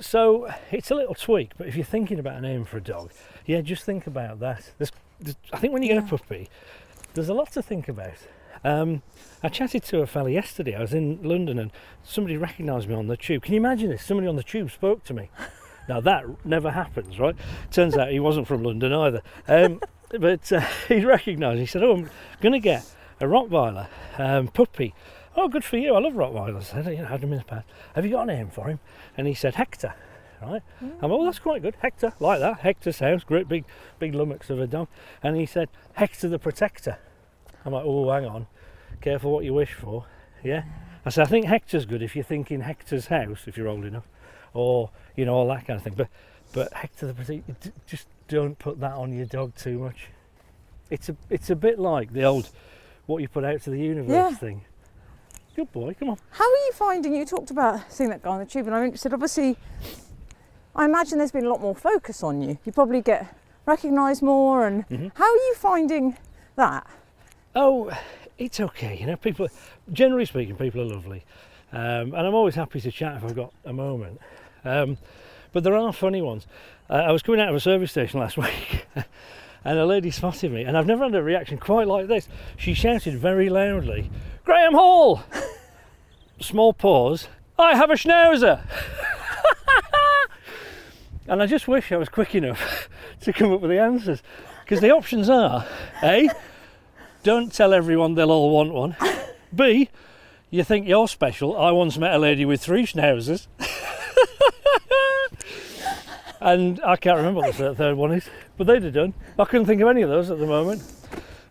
so 0.00 0.48
it's 0.70 0.90
a 0.90 0.94
little 0.94 1.14
tweak, 1.14 1.52
but 1.56 1.66
if 1.66 1.76
you're 1.76 1.84
thinking 1.84 2.18
about 2.18 2.36
a 2.36 2.40
name 2.40 2.64
for 2.64 2.76
a 2.78 2.82
dog, 2.82 3.12
yeah, 3.46 3.60
just 3.60 3.84
think 3.84 4.06
about 4.06 4.40
that. 4.40 4.70
There's, 4.78 4.92
there's, 5.20 5.36
I 5.52 5.58
think 5.58 5.72
when 5.72 5.82
you 5.82 5.88
get 5.88 5.98
a 5.98 6.06
puppy, 6.06 6.48
there's 7.14 7.28
a 7.28 7.34
lot 7.34 7.52
to 7.52 7.62
think 7.62 7.88
about. 7.88 8.16
Um, 8.64 9.02
I 9.42 9.48
chatted 9.48 9.84
to 9.84 10.00
a 10.00 10.06
fella 10.06 10.30
yesterday. 10.30 10.74
I 10.74 10.80
was 10.80 10.92
in 10.92 11.22
London 11.22 11.58
and 11.58 11.70
somebody 12.02 12.36
recognised 12.36 12.88
me 12.88 12.94
on 12.94 13.06
the 13.06 13.16
tube. 13.16 13.42
Can 13.42 13.54
you 13.54 13.60
imagine 13.60 13.90
this? 13.90 14.04
Somebody 14.04 14.26
on 14.26 14.36
the 14.36 14.42
tube 14.42 14.70
spoke 14.70 15.04
to 15.04 15.14
me. 15.14 15.30
Now 15.88 16.00
that 16.00 16.24
never 16.44 16.72
happens, 16.72 17.20
right? 17.20 17.36
Turns 17.70 17.96
out 17.96 18.10
he 18.10 18.18
wasn't 18.18 18.48
from 18.48 18.64
London 18.64 18.92
either. 18.92 19.22
Um, 19.46 19.80
but 20.10 20.50
uh, 20.52 20.60
he 20.88 21.04
recognised. 21.04 21.56
Me. 21.56 21.60
He 21.60 21.66
said, 21.66 21.82
"Oh, 21.82 21.92
I'm 21.92 22.10
going 22.40 22.52
to 22.52 22.58
get 22.58 22.84
a 23.20 23.24
Rottweiler 23.24 23.86
um, 24.18 24.48
puppy." 24.48 24.94
Oh, 25.36 25.48
good 25.48 25.64
for 25.64 25.76
you. 25.76 25.94
I 25.94 26.00
love 26.00 26.14
Rottweilers. 26.14 26.74
I 26.74 26.82
said, 26.82 26.86
you 26.92 26.98
know, 27.02 27.06
had 27.06 27.22
him 27.22 27.32
in 27.32 27.38
the 27.38 27.44
past. 27.44 27.66
Have 27.94 28.04
you 28.04 28.12
got 28.12 28.22
a 28.28 28.34
name 28.34 28.48
for 28.48 28.68
him? 28.68 28.80
And 29.16 29.26
he 29.26 29.34
said 29.34 29.54
Hector. 29.56 29.94
Right? 30.40 30.62
Mm. 30.82 30.92
I'm 31.02 31.12
oh, 31.12 31.24
that's 31.24 31.38
quite 31.38 31.62
good. 31.62 31.76
Hector, 31.80 32.12
like 32.20 32.40
that. 32.40 32.60
Hector 32.60 32.92
sounds 32.92 33.24
great, 33.24 33.48
big, 33.48 33.64
big 33.98 34.14
lummox 34.14 34.50
of 34.50 34.60
a 34.60 34.66
dog. 34.66 34.88
And 35.22 35.36
he 35.36 35.46
said 35.46 35.68
Hector 35.94 36.28
the 36.28 36.38
Protector. 36.38 36.98
I'm 37.64 37.72
like, 37.72 37.84
oh, 37.86 38.10
hang 38.10 38.26
on, 38.26 38.46
careful 39.00 39.32
what 39.32 39.44
you 39.44 39.54
wish 39.54 39.72
for. 39.72 40.04
Yeah. 40.44 40.64
I 41.04 41.10
said, 41.10 41.26
I 41.26 41.30
think 41.30 41.46
Hector's 41.46 41.86
good 41.86 42.02
if 42.02 42.14
you're 42.14 42.24
thinking 42.24 42.60
Hector's 42.60 43.06
house, 43.06 43.44
if 43.46 43.56
you're 43.56 43.68
old 43.68 43.84
enough, 43.84 44.06
or 44.54 44.90
you 45.16 45.24
know 45.24 45.34
all 45.34 45.48
that 45.48 45.66
kind 45.66 45.78
of 45.78 45.82
thing. 45.84 45.94
But, 45.96 46.08
but 46.52 46.72
Hector 46.74 47.06
the 47.06 47.14
Protector, 47.14 47.56
d- 47.60 47.72
just 47.86 48.06
don't 48.28 48.58
put 48.58 48.78
that 48.80 48.92
on 48.92 49.12
your 49.12 49.26
dog 49.26 49.54
too 49.56 49.78
much. 49.78 50.08
It's 50.90 51.08
a, 51.08 51.16
it's 51.30 51.50
a 51.50 51.56
bit 51.56 51.78
like 51.78 52.12
the 52.12 52.24
old, 52.24 52.50
what 53.06 53.22
you 53.22 53.28
put 53.28 53.44
out 53.44 53.62
to 53.62 53.70
the 53.70 53.78
universe 53.80 54.10
Yeah. 54.12 54.30
thing. 54.36 54.64
Good 55.56 55.72
boy, 55.72 55.96
come 55.98 56.10
on. 56.10 56.18
How 56.32 56.44
are 56.44 56.66
you 56.66 56.72
finding? 56.74 57.14
You 57.16 57.24
talked 57.24 57.50
about 57.50 57.90
seeing 57.90 58.10
that 58.10 58.22
guy 58.22 58.28
on 58.28 58.40
the 58.40 58.44
tube, 58.44 58.66
and 58.66 58.76
I'm 58.76 58.84
interested. 58.84 59.14
Obviously, 59.14 59.56
I 60.74 60.84
imagine 60.84 61.16
there's 61.16 61.32
been 61.32 61.46
a 61.46 61.48
lot 61.48 61.62
more 61.62 61.74
focus 61.74 62.22
on 62.22 62.42
you. 62.42 62.58
You 62.66 62.72
probably 62.72 63.00
get 63.00 63.34
recognised 63.64 64.20
more, 64.22 64.66
and 64.66 64.86
Mhm. 64.90 65.12
how 65.14 65.24
are 65.24 65.36
you 65.48 65.54
finding 65.56 66.18
that? 66.56 66.86
Oh, 67.54 67.90
it's 68.36 68.60
okay. 68.60 68.98
You 69.00 69.06
know, 69.06 69.16
people, 69.16 69.48
generally 69.90 70.26
speaking, 70.26 70.56
people 70.56 70.82
are 70.82 70.94
lovely. 70.94 71.24
Um, 71.72 72.12
and 72.12 72.16
I'm 72.26 72.34
always 72.34 72.54
happy 72.54 72.78
to 72.82 72.90
chat 72.92 73.16
if 73.16 73.24
I've 73.24 73.34
got 73.34 73.54
a 73.64 73.72
moment. 73.72 74.20
Um, 74.62 74.98
but 75.54 75.64
there 75.64 75.74
are 75.74 75.90
funny 75.90 76.20
ones. 76.20 76.46
Uh, 76.90 76.96
I 76.96 77.12
was 77.12 77.22
coming 77.22 77.40
out 77.40 77.48
of 77.48 77.54
a 77.54 77.60
service 77.60 77.90
station 77.92 78.20
last 78.24 78.36
week 78.36 78.84
and 79.66 79.78
a 79.78 79.86
lady 79.86 80.10
spotted 80.10 80.52
me, 80.52 80.62
and 80.62 80.76
I've 80.76 80.86
never 80.86 81.04
had 81.04 81.14
a 81.14 81.22
reaction 81.22 81.58
quite 81.58 81.86
like 81.86 82.06
this. 82.06 82.28
She 82.56 82.72
shouted 82.72 83.18
very 83.18 83.48
loudly, 83.48 84.10
Graeme 84.44 84.72
Hall! 84.72 85.22
Small 86.40 86.72
pause, 86.72 87.28
I 87.58 87.76
have 87.76 87.90
a 87.90 87.94
schnauzer! 87.94 88.62
And 91.28 91.42
I 91.42 91.46
just 91.46 91.66
wish 91.66 91.90
I 91.90 91.96
was 91.96 92.08
quick 92.08 92.34
enough 92.34 92.88
to 93.22 93.32
come 93.32 93.52
up 93.52 93.60
with 93.60 93.70
the 93.70 93.80
answers. 93.80 94.22
Because 94.64 94.80
the 94.80 94.90
options 94.90 95.28
are 95.28 95.66
A, 96.02 96.28
don't 97.22 97.52
tell 97.52 97.72
everyone 97.72 98.14
they'll 98.14 98.30
all 98.30 98.50
want 98.50 98.72
one. 98.72 98.96
B, 99.54 99.90
you 100.50 100.62
think 100.62 100.86
you're 100.86 101.08
special. 101.08 101.56
I 101.56 101.72
once 101.72 101.98
met 101.98 102.14
a 102.14 102.18
lady 102.18 102.44
with 102.44 102.60
three 102.60 102.84
schnauzers. 102.84 103.46
And 106.46 106.80
I 106.84 106.94
can't 106.94 107.16
remember 107.16 107.40
what 107.40 107.56
the 107.56 107.74
third 107.74 107.96
one 107.96 108.12
is, 108.12 108.30
but 108.56 108.68
they'd 108.68 108.84
have 108.84 108.92
done. 108.92 109.14
I 109.36 109.44
couldn't 109.46 109.66
think 109.66 109.82
of 109.82 109.88
any 109.88 110.02
of 110.02 110.08
those 110.08 110.30
at 110.30 110.38
the 110.38 110.46
moment. 110.46 110.80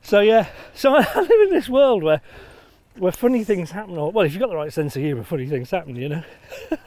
So 0.02 0.22
yeah, 0.22 0.48
so 0.74 0.96
I 0.96 1.20
live 1.20 1.42
in 1.42 1.50
this 1.50 1.68
world 1.68 2.02
where 2.02 2.22
where 2.98 3.12
funny 3.12 3.44
things 3.44 3.72
happen. 3.72 3.98
Or 3.98 4.10
well, 4.10 4.26
if 4.26 4.32
you've 4.32 4.40
got 4.40 4.48
the 4.48 4.56
right 4.56 4.72
sense 4.72 4.96
of 4.96 5.02
humour, 5.02 5.26
funny 5.26 5.48
things 5.48 5.70
happen. 5.70 5.98
You 5.98 6.08
know. 6.08 6.24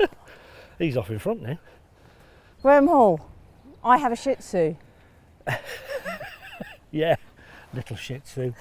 He's 0.79 0.97
off 0.97 1.11
in 1.11 1.18
front 1.18 1.42
now. 1.42 1.59
Hall, 2.62 3.29
I 3.85 3.99
have 3.99 4.12
a 4.12 4.16
Shih 4.16 4.37
Tzu. 4.37 4.77
Yeah, 6.90 7.16
little 7.75 7.97
Shih 7.97 8.21
Tzu. 8.21 8.55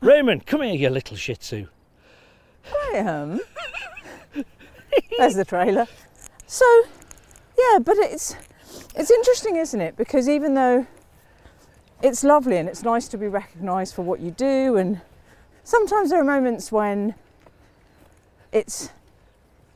Raymond, 0.00 0.44
come 0.44 0.62
here, 0.62 0.74
you 0.74 0.90
little 0.90 1.16
Shih 1.16 1.36
Tzu. 1.36 1.68
Graeme. 2.90 3.38
There's 5.16 5.36
the 5.36 5.44
trailer. 5.44 5.86
So, 6.48 6.64
yeah, 7.58 7.78
but 7.78 7.96
it's 7.98 8.36
it's 8.94 9.10
interesting, 9.10 9.56
isn't 9.56 9.80
it? 9.80 9.96
Because 9.96 10.28
even 10.28 10.54
though 10.54 10.86
it's 12.02 12.22
lovely 12.24 12.56
and 12.58 12.68
it's 12.68 12.82
nice 12.82 13.08
to 13.08 13.18
be 13.18 13.26
recognised 13.28 13.94
for 13.94 14.02
what 14.02 14.20
you 14.20 14.30
do, 14.30 14.76
and 14.76 15.00
sometimes 15.64 16.10
there 16.10 16.20
are 16.20 16.24
moments 16.24 16.70
when 16.72 17.14
it's 18.52 18.90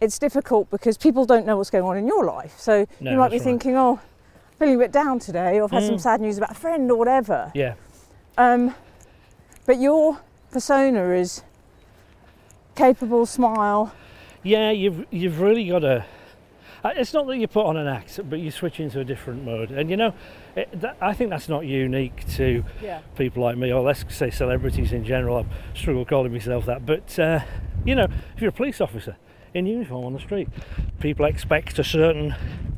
it's 0.00 0.18
difficult 0.18 0.70
because 0.70 0.96
people 0.96 1.24
don't 1.26 1.44
know 1.46 1.56
what's 1.56 1.70
going 1.70 1.84
on 1.84 1.96
in 1.96 2.06
your 2.06 2.24
life. 2.24 2.54
So 2.58 2.86
No, 3.00 3.10
you 3.10 3.16
might 3.18 3.30
be 3.30 3.36
right. 3.36 3.42
thinking, 3.44 3.76
"Oh, 3.76 4.00
feeling 4.58 4.76
a 4.76 4.78
bit 4.78 4.92
down 4.92 5.18
today," 5.18 5.58
or 5.60 5.64
"I've 5.64 5.70
had 5.70 5.82
some 5.84 5.96
Mm. 5.96 6.00
sad 6.00 6.20
news 6.20 6.38
about 6.38 6.52
a 6.52 6.54
friend 6.54 6.90
or 6.90 6.96
whatever." 6.96 7.50
Yeah, 7.54 7.74
Um, 8.38 8.74
but 9.66 9.78
your 9.78 10.18
persona 10.50 11.10
is 11.10 11.42
capable, 12.74 13.26
smile. 13.26 13.92
yeah. 14.42 14.70
You've 14.70 15.04
you've 15.10 15.40
really 15.40 15.68
got 15.68 15.80
to. 15.80 16.04
Uh, 16.84 16.90
It's 16.96 17.12
not 17.12 17.26
that 17.26 17.36
you 17.36 17.46
put 17.48 17.66
on 17.66 17.76
an 17.76 17.86
act, 17.86 18.18
but 18.28 18.38
you 18.40 18.50
switch 18.50 18.80
into 18.80 19.00
a 19.00 19.04
different 19.04 19.44
mode. 19.44 19.70
And 19.70 19.90
you 19.90 19.96
know, 19.96 20.14
it, 20.56 20.68
that, 20.80 20.96
I 21.00 21.12
think 21.14 21.30
that's 21.30 21.48
not 21.48 21.66
unique 21.66 22.26
to 22.36 22.64
Yeah. 22.82 23.00
people 23.16 23.42
like 23.42 23.56
me, 23.56 23.72
or 23.72 23.80
let's 23.82 24.04
say 24.14 24.30
celebrities 24.30 24.92
in 24.92 25.04
general. 25.04 25.38
I 25.38 25.76
struggle 25.78 26.04
calling 26.04 26.32
myself 26.32 26.66
that, 26.66 26.86
but 26.86 27.18
uh, 27.18 27.40
you 27.84 27.94
know, 27.94 28.06
if 28.34 28.40
you're 28.40 28.50
a 28.50 28.52
police 28.52 28.80
officer 28.80 29.16
in 29.54 29.66
uniform 29.66 30.04
on 30.04 30.12
the 30.12 30.20
street, 30.20 30.48
people 31.00 31.24
expect 31.26 31.78
a 31.78 31.84
certain 31.84 32.34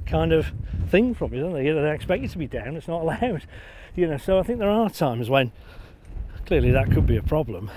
kind 0.06 0.32
of 0.32 0.52
thing 0.88 1.14
from 1.14 1.32
you, 1.34 1.40
don't 1.40 1.52
they? 1.52 1.70
They 1.70 1.90
expect 1.92 2.22
you 2.22 2.28
to 2.28 2.38
be 2.38 2.46
down. 2.46 2.76
It's 2.76 2.88
not 2.88 3.02
allowed. 3.02 3.46
You 3.94 4.06
know, 4.06 4.16
so 4.16 4.38
I 4.38 4.42
think 4.42 4.58
there 4.58 4.70
are 4.70 4.88
times 4.88 5.28
when 5.28 5.52
clearly 6.46 6.70
that 6.70 6.90
could 6.92 7.06
be 7.06 7.18
a 7.18 7.22
problem, 7.22 7.70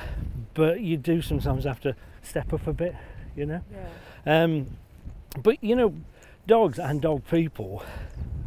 but 0.53 0.79
you 0.79 0.95
do 0.95 1.21
sometimes 1.21 1.65
have 1.65 1.81
to 1.81 1.93
step 2.21 2.53
up 2.53 2.65
a 2.67 2.71
bit. 2.71 2.95
You 3.35 3.45
know. 3.47 3.61
Yeah. 4.25 4.43
Um, 4.43 4.67
but 5.43 5.61
you 5.61 5.75
know, 5.75 5.93
dogs 6.47 6.79
and 6.79 7.01
dog 7.01 7.23
people 7.29 7.83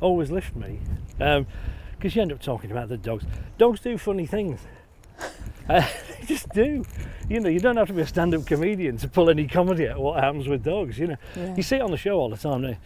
always 0.01 0.31
lift 0.31 0.55
me 0.57 0.79
because 1.19 2.15
you 2.15 2.23
end 2.23 2.33
up 2.33 2.41
talking 2.41 2.71
about 2.71 2.89
the 2.89 2.97
dogs. 2.97 3.25
Dogs 3.59 3.81
do 3.81 3.99
funny 3.99 4.27
things. 4.27 4.61
Uh, 5.69 5.87
they 6.19 6.25
just 6.25 6.49
do. 6.55 6.83
You 7.29 7.41
know, 7.41 7.51
you 7.51 7.61
don't 7.61 7.77
have 7.77 7.89
to 7.89 7.93
be 7.93 8.01
a 8.01 8.07
stand-up 8.07 8.47
comedian 8.47 8.97
to 8.97 9.07
pull 9.07 9.29
any 9.29 9.47
comedy 9.47 9.85
at 9.85 9.99
what 10.01 10.19
happens 10.25 10.49
with 10.49 10.65
dogs. 10.65 10.99
You 10.99 11.09
know, 11.09 11.17
Yeah. 11.37 11.57
you 11.57 11.63
see 11.63 11.77
it 11.77 11.83
on 11.83 11.91
the 11.91 11.99
show 11.99 12.13
all 12.19 12.31
the 12.31 12.39
time. 12.39 12.77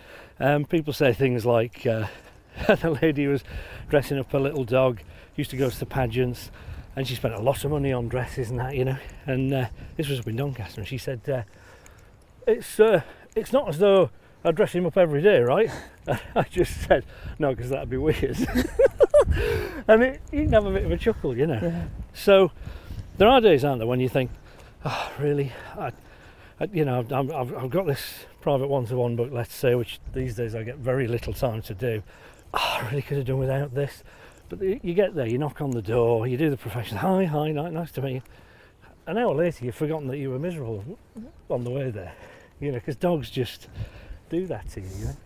Um, 0.41 0.65
people 0.65 0.93
say 0.93 1.13
things 1.13 1.47
like 1.47 1.87
uh, 1.87 2.09
the 2.67 2.99
lady 3.01 3.29
was 3.29 3.45
dressing 3.89 4.19
up 4.19 4.35
a 4.35 4.37
little 4.39 4.65
dog, 4.65 5.01
used 5.37 5.53
to 5.53 5.57
go 5.57 5.71
to 5.71 5.79
the 5.79 5.87
pageants, 5.87 6.51
and 6.97 7.07
she 7.07 7.15
spent 7.15 7.35
a 7.35 7.41
lot 7.41 7.65
of 7.65 7.71
money 7.71 7.93
on 7.93 8.09
dresses 8.09 8.51
and 8.51 8.59
that. 8.59 8.75
You 8.75 8.85
know, 8.87 8.97
and 9.27 9.55
uh, 9.55 9.67
this 9.97 10.09
was 10.09 10.19
up 10.19 10.27
in 10.27 10.35
Doncaster, 10.35 10.81
and 10.81 10.89
she 10.89 10.99
said. 10.99 11.21
Uh, 11.29 11.43
it's 12.49 12.81
uh, 12.81 13.03
it's 13.37 13.53
not 13.53 13.69
as 13.69 13.79
though 13.79 14.11
I 14.45 14.51
dress 14.51 14.73
him 14.73 14.87
up 14.87 14.97
every 14.97 15.23
day, 15.23 15.41
right? 15.41 15.71
I 16.35 16.43
just 16.43 16.83
said 16.83 17.05
no 17.39 17.51
because 17.51 17.71
that'd 17.71 17.91
be 17.91 17.97
weird. 17.97 18.37
and 19.89 20.03
it, 20.03 20.21
you 20.33 20.43
can 20.43 20.53
have 20.53 20.67
a 20.67 20.73
bit 20.73 20.85
of 20.85 20.91
a 20.91 20.97
chuckle, 20.97 21.37
you 21.37 21.47
know. 21.47 21.61
Yeah. 21.63 21.85
So 22.13 22.51
there 23.19 23.29
are 23.29 23.41
days, 23.41 23.65
aren't 23.65 23.79
there, 23.79 23.87
when 23.87 24.01
you 24.01 24.09
think, 24.09 24.31
oh, 24.85 25.13
really, 25.21 25.53
I, 25.77 25.93
I, 26.59 26.69
you 26.73 26.85
know, 26.85 27.07
I'm, 27.11 27.31
I've, 27.31 27.57
I've 27.57 27.71
got 27.71 27.87
this 27.87 28.25
private 28.41 28.69
one-to-one 28.69 29.15
book, 29.15 29.31
let's 29.33 29.55
say, 29.55 29.75
which 29.75 30.01
these 30.13 30.35
days 30.35 30.55
I 30.55 30.65
get 30.65 30.77
very 30.77 31.07
little 31.07 31.33
time 31.33 31.63
to 31.63 31.75
do. 31.75 32.03
Oh, 32.53 32.79
I 32.81 32.89
really 32.89 33.03
could 33.03 33.19
have 33.19 33.27
done 33.27 33.39
without 33.39 33.75
this. 33.75 34.03
But 34.49 34.61
you 34.61 34.81
you 34.83 34.93
get 34.93 35.15
there, 35.15 35.27
you 35.27 35.39
knock 35.39 35.63
on 35.63 35.71
the 35.71 35.81
door, 35.81 36.27
you 36.27 36.37
do 36.37 36.51
the 36.51 36.59
profession. 36.59 36.99
Hi, 36.99 37.25
hi, 37.25 37.53
nice 37.53 37.91
to 37.93 38.03
meet 38.03 38.15
you. 38.15 38.23
An 39.07 39.17
hour 39.17 39.35
later, 39.35 39.65
you've 39.65 39.75
forgotten 39.75 40.09
that 40.09 40.19
you 40.19 40.31
were 40.31 40.39
miserable 40.39 40.85
mm-hmm. 41.19 41.53
on 41.53 41.65
the 41.65 41.71
way 41.71 41.91
there. 41.91 42.13
You 42.61 42.71
know, 42.71 42.79
because 42.79 42.97
dogs 42.97 43.31
just 43.31 43.69
do 44.33 44.47
that 44.47 44.69
to 44.71 44.81
you. 44.81 44.87
know? 45.05 45.17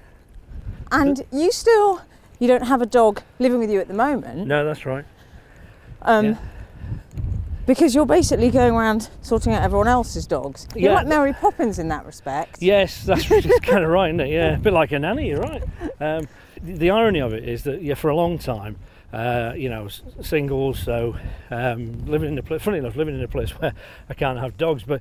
And 0.92 1.25
you 1.33 1.51
still, 1.53 2.03
you 2.38 2.49
don't 2.49 2.64
have 2.66 2.83
a 2.83 2.87
dog 2.87 3.23
living 3.38 3.59
with 3.61 3.71
you 3.71 3.81
at 3.81 3.88
the 3.88 3.95
moment, 3.95 4.47
No, 4.47 4.64
that's 4.64 4.85
right. 4.85 5.05
um, 6.03 6.25
yeah. 6.27 6.37
because 7.66 7.95
you're 7.95 8.05
basically 8.07 8.51
going 8.51 8.75
around 8.75 9.09
sorting 9.23 9.53
out 9.55 9.62
everyone 9.62 9.88
else's 9.88 10.27
dogs. 10.27 10.66
You're 10.75 10.90
Yeah. 10.90 10.97
like 10.99 11.07
Mary 11.07 11.33
Poppins 11.33 11.79
in 11.79 11.88
that 11.88 12.05
respect. 12.05 12.61
Yes, 12.61 13.05
that's 13.05 13.27
kind 13.62 13.85
of 13.85 13.90
right, 13.90 14.09
isn't 14.09 14.21
it? 14.21 14.29
Yeah, 14.29 14.55
a 14.57 14.59
bit 14.59 14.73
like 14.73 14.92
a 14.92 14.99
nanny, 14.99 15.29
you're 15.29 15.40
right. 15.40 15.62
Um, 16.01 16.29
the, 16.62 16.73
the 16.75 16.90
irony 16.90 17.21
of 17.21 17.33
it 17.33 17.49
is 17.49 17.62
that, 17.64 17.83
yeah, 17.83 17.95
for 17.95 18.11
a 18.11 18.16
long 18.16 18.38
time, 18.38 18.77
uh, 19.12 19.53
you 19.57 19.69
know, 19.69 19.88
single, 20.21 20.75
so 20.75 21.16
um, 21.51 22.05
living 22.07 22.33
in 22.33 22.38
a 22.38 22.42
place, 22.42 22.62
funny 22.62 22.79
enough, 22.79 22.97
living 22.97 23.14
in 23.14 23.23
a 23.23 23.29
place 23.29 23.51
where 23.61 23.73
I 24.09 24.14
can't 24.14 24.38
have 24.40 24.57
dogs, 24.57 24.83
but 24.83 25.01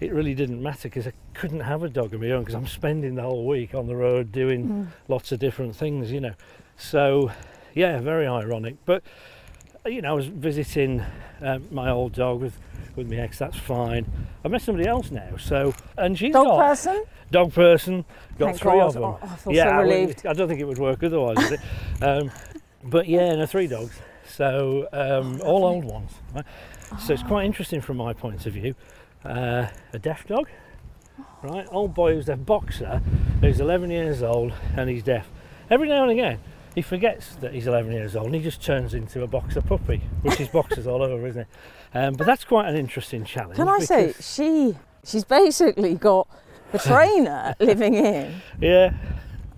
it 0.00 0.12
really 0.12 0.34
didn't 0.34 0.62
matter 0.62 0.88
because 0.88 1.06
I 1.06 1.12
couldn't 1.34 1.60
have 1.60 1.82
a 1.82 1.88
dog 1.88 2.14
of 2.14 2.20
my 2.20 2.30
own 2.30 2.42
because 2.42 2.54
I'm 2.54 2.66
spending 2.66 3.14
the 3.16 3.22
whole 3.22 3.46
week 3.46 3.74
on 3.74 3.86
the 3.86 3.96
road 3.96 4.30
doing 4.32 4.68
Mm. 4.68 4.86
lots 5.08 5.32
of 5.32 5.38
different 5.40 5.74
things, 5.76 6.12
you 6.12 6.20
know. 6.20 6.34
So, 6.76 7.30
yeah, 7.74 7.98
very 8.00 8.26
ironic. 8.26 8.76
But, 8.84 9.02
you 9.86 10.00
know, 10.02 10.10
I 10.10 10.12
was 10.12 10.26
visiting 10.26 11.02
um, 11.42 11.66
my 11.70 11.90
old 11.90 12.12
dog 12.12 12.40
with, 12.40 12.58
with 12.94 13.10
my 13.10 13.16
ex, 13.16 13.38
that's 13.38 13.56
fine. 13.58 14.06
I 14.44 14.48
met 14.48 14.62
somebody 14.62 14.88
else 14.88 15.10
now, 15.10 15.36
so, 15.38 15.74
and 15.96 16.16
she's 16.18 16.32
Dog 16.32 16.46
got 16.46 16.58
person? 16.68 17.04
dog 17.30 17.52
person, 17.52 18.04
got 18.38 18.46
Thank 18.50 18.58
three 18.60 18.72
God. 18.78 18.86
of 18.86 18.94
them. 18.94 19.02
Oh, 19.04 19.18
I 19.22 19.36
feel 19.36 19.52
yeah, 19.52 19.64
so 19.64 19.70
I 19.70 19.80
relieved. 19.82 20.26
I, 20.26 20.32
don't 20.32 20.48
think 20.48 20.60
it 20.60 20.64
would 20.64 20.78
work 20.78 21.02
otherwise, 21.02 21.36
would 21.38 21.52
it? 21.52 22.02
Um, 22.02 22.30
but 22.84 23.08
yeah, 23.08 23.34
no, 23.34 23.46
three 23.46 23.66
dogs. 23.66 23.98
So 24.26 24.88
um, 24.92 25.40
all 25.42 25.64
old 25.64 25.84
ones. 25.84 26.12
Right? 26.34 26.44
So 27.00 27.12
it's 27.12 27.22
quite 27.22 27.44
interesting 27.44 27.80
from 27.80 27.96
my 27.96 28.12
point 28.12 28.46
of 28.46 28.52
view. 28.52 28.74
Uh, 29.24 29.66
a 29.92 29.98
deaf 29.98 30.26
dog, 30.26 30.48
right? 31.42 31.66
Old 31.70 31.94
boy 31.94 32.14
who's 32.14 32.28
a 32.28 32.36
boxer, 32.36 33.02
who's 33.40 33.60
11 33.60 33.90
years 33.90 34.22
old 34.22 34.52
and 34.76 34.88
he's 34.88 35.02
deaf. 35.02 35.28
Every 35.70 35.88
now 35.88 36.02
and 36.02 36.12
again, 36.12 36.38
he 36.74 36.82
forgets 36.82 37.34
that 37.36 37.52
he's 37.52 37.66
11 37.66 37.92
years 37.92 38.14
old 38.14 38.26
and 38.26 38.34
he 38.36 38.40
just 38.40 38.62
turns 38.62 38.94
into 38.94 39.22
a 39.22 39.26
boxer 39.26 39.60
puppy, 39.60 40.02
which 40.22 40.40
is 40.40 40.48
boxers 40.48 40.86
all 40.86 41.02
over, 41.02 41.26
isn't 41.26 41.42
it? 41.42 41.48
Um, 41.94 42.14
but 42.14 42.26
that's 42.26 42.44
quite 42.44 42.68
an 42.68 42.76
interesting 42.76 43.24
challenge. 43.24 43.56
Can 43.56 43.68
I 43.68 43.80
say, 43.80 44.14
she, 44.20 44.76
she's 45.04 45.24
basically 45.24 45.94
got 45.96 46.28
the 46.72 46.78
trainer 46.78 47.54
living 47.58 47.94
in. 47.94 48.34
Yeah. 48.60 48.94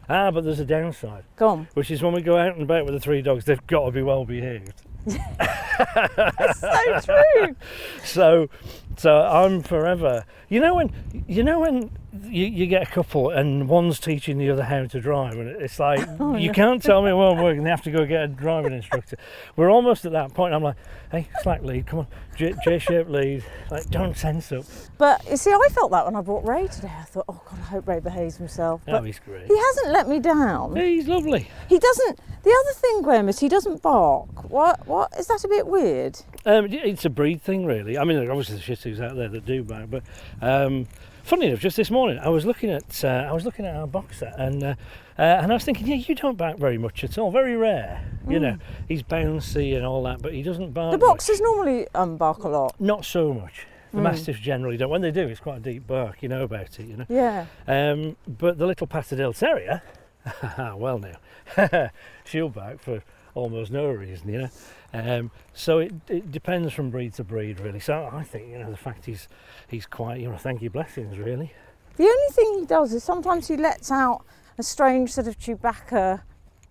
Ah, 0.08 0.30
but 0.30 0.42
there's 0.42 0.60
a 0.60 0.64
downside. 0.64 1.24
Go 1.36 1.48
on. 1.48 1.68
which 1.74 1.90
is 1.90 2.02
when 2.02 2.12
we 2.12 2.22
go 2.22 2.36
out 2.36 2.54
and 2.54 2.62
about 2.62 2.84
with 2.84 2.94
the 2.94 3.00
three 3.00 3.22
dogs, 3.22 3.44
they've 3.44 3.64
got 3.66 3.84
to 3.86 3.90
be 3.92 4.02
well 4.02 4.24
behaved. 4.24 4.82
So 5.06 7.00
true. 7.04 7.56
So, 8.04 8.48
so 8.96 9.22
I'm 9.22 9.62
forever. 9.62 10.24
You 10.48 10.60
know 10.60 10.74
when 10.74 10.90
you 11.28 11.42
know 11.42 11.60
when 11.60 11.90
you, 12.24 12.46
you 12.46 12.66
get 12.66 12.82
a 12.82 12.90
couple 12.90 13.30
and 13.30 13.68
one's 13.68 14.00
teaching 14.00 14.38
the 14.38 14.50
other 14.50 14.64
how 14.64 14.84
to 14.86 15.00
drive, 15.00 15.34
and 15.38 15.48
it's 15.48 15.78
like 15.78 16.00
Oh, 16.20 16.36
you 16.36 16.48
no. 16.48 16.52
can't 16.52 16.82
tell 16.82 17.02
me 17.02 17.10
it 17.10 17.14
won't 17.14 17.40
work, 17.42 17.56
and 17.56 17.64
they 17.64 17.70
have 17.70 17.82
to 17.82 17.90
go 17.90 18.04
get 18.06 18.22
a 18.24 18.28
driving 18.28 18.72
instructor. 18.72 19.16
We're 19.56 19.70
almost 19.70 20.04
at 20.04 20.12
that 20.12 20.34
point. 20.34 20.54
I'm 20.54 20.62
like, 20.62 20.76
hey, 21.12 21.28
slack 21.42 21.62
lead, 21.62 21.86
come 21.86 22.00
on, 22.00 22.06
J- 22.36 22.54
J-shaped 22.64 23.10
lead, 23.10 23.44
like 23.70 23.88
don't 23.90 24.16
tense 24.16 24.50
up. 24.52 24.64
But 24.98 25.24
you 25.30 25.36
see, 25.36 25.50
I 25.52 25.68
felt 25.72 25.90
that 25.92 26.04
when 26.04 26.16
I 26.16 26.20
brought 26.20 26.46
Ray 26.46 26.66
today. 26.68 26.90
I 26.98 27.04
thought, 27.04 27.24
oh 27.28 27.40
God, 27.48 27.58
I 27.58 27.62
hope 27.64 27.86
Ray 27.88 28.00
behaves 28.00 28.36
himself. 28.36 28.80
Oh, 28.88 28.92
But 28.92 29.04
he's 29.04 29.18
great. 29.20 29.46
he 29.46 29.56
hasn't 29.56 29.92
let 29.92 30.08
me 30.08 30.18
down. 30.20 30.74
He's 30.76 31.06
lovely. 31.06 31.48
He 31.68 31.78
doesn't. 31.78 32.18
The 32.42 32.50
other 32.64 32.72
thing, 32.78 33.02
Graeme, 33.02 33.28
is 33.28 33.38
he 33.38 33.48
doesn't 33.50 33.82
bark. 33.82 34.50
What? 34.50 34.86
What 34.86 35.12
is 35.18 35.26
that 35.26 35.44
a 35.44 35.48
bit 35.48 35.66
weird? 35.66 36.18
Um, 36.46 36.68
it's 36.72 37.04
a 37.04 37.10
breed 37.10 37.42
thing, 37.42 37.66
really. 37.66 37.98
I 37.98 38.04
mean, 38.04 38.18
obviously 38.30 38.56
the 38.56 38.62
Shih 38.62 38.74
Tzus 38.76 39.00
out 39.04 39.14
there 39.14 39.28
that 39.28 39.44
do 39.44 39.62
bark, 39.62 39.90
but 39.90 40.02
um, 40.40 40.86
funny 41.22 41.46
enough, 41.46 41.60
just 41.60 41.76
this 41.76 41.90
morning 41.90 42.18
I 42.18 42.28
was 42.28 42.44
looking 42.46 42.70
at 42.70 43.04
uh, 43.04 43.26
I 43.28 43.32
was 43.32 43.44
looking 43.44 43.64
at 43.66 43.74
our 43.76 43.86
boxer, 43.86 44.32
and 44.36 44.62
uh, 44.62 44.74
uh, 45.18 45.22
and 45.22 45.50
I 45.50 45.54
was 45.54 45.64
thinking, 45.64 45.86
yeah, 45.86 45.96
you 45.96 46.14
don't 46.14 46.36
bark 46.36 46.58
very 46.58 46.78
much 46.78 47.04
at 47.04 47.18
all, 47.18 47.30
very 47.30 47.56
rare. 47.56 48.02
You 48.28 48.38
know, 48.38 48.58
he's 48.86 49.02
bouncy 49.02 49.76
and 49.76 49.84
all 49.84 50.02
that, 50.04 50.22
but 50.22 50.32
he 50.34 50.42
doesn't 50.42 50.72
bark. 50.72 50.88
Mm. 50.94 51.00
The 51.00 51.06
much. 51.06 51.08
boxers 51.08 51.40
normally 51.40 51.88
um, 51.94 52.16
bark 52.16 52.44
a 52.44 52.48
lot. 52.48 52.78
not 52.80 53.04
so 53.04 53.32
much. 53.34 53.66
The 53.92 53.98
Mm. 53.98 54.02
mastiffs 54.04 54.38
generally 54.38 54.76
don't. 54.76 54.88
When 54.90 55.00
they 55.02 55.10
do, 55.10 55.26
it's 55.26 55.40
quite 55.40 55.56
a 55.56 55.60
deep 55.60 55.86
bark. 55.86 56.22
You 56.22 56.28
know 56.28 56.44
about 56.44 56.78
it. 56.78 56.86
You 56.86 56.96
know. 56.98 57.06
Yeah. 57.08 57.46
Um, 57.66 58.16
but 58.28 58.56
the 58.58 58.66
little 58.66 58.86
Patterdale 58.86 59.32
Terrier, 59.32 59.82
well, 60.76 60.98
now 61.00 61.90
she'll 62.24 62.48
back 62.50 62.78
for 62.78 63.02
almost 63.34 63.70
no 63.70 63.88
reason, 63.90 64.28
you 64.32 64.38
know. 64.42 64.50
Um, 64.92 65.30
so 65.54 65.78
it, 65.78 65.92
it 66.08 66.32
depends 66.32 66.72
from 66.72 66.90
breed 66.90 67.14
to 67.14 67.24
breed, 67.24 67.60
really. 67.60 67.80
So 67.80 68.08
I 68.12 68.22
think 68.24 68.48
you 68.48 68.58
know 68.58 68.70
the 68.70 68.76
fact 68.76 69.04
he's 69.06 69.28
he's 69.68 69.86
quite 69.86 70.20
you 70.20 70.28
know 70.30 70.36
thank 70.36 70.62
you 70.62 70.70
blessings 70.70 71.18
really. 71.18 71.52
The 71.96 72.04
only 72.04 72.32
thing 72.32 72.56
he 72.60 72.66
does 72.66 72.92
is 72.94 73.04
sometimes 73.04 73.48
he 73.48 73.56
lets 73.56 73.90
out 73.90 74.24
a 74.58 74.62
strange 74.62 75.12
sort 75.12 75.26
of 75.28 75.38
Chewbacca 75.38 76.22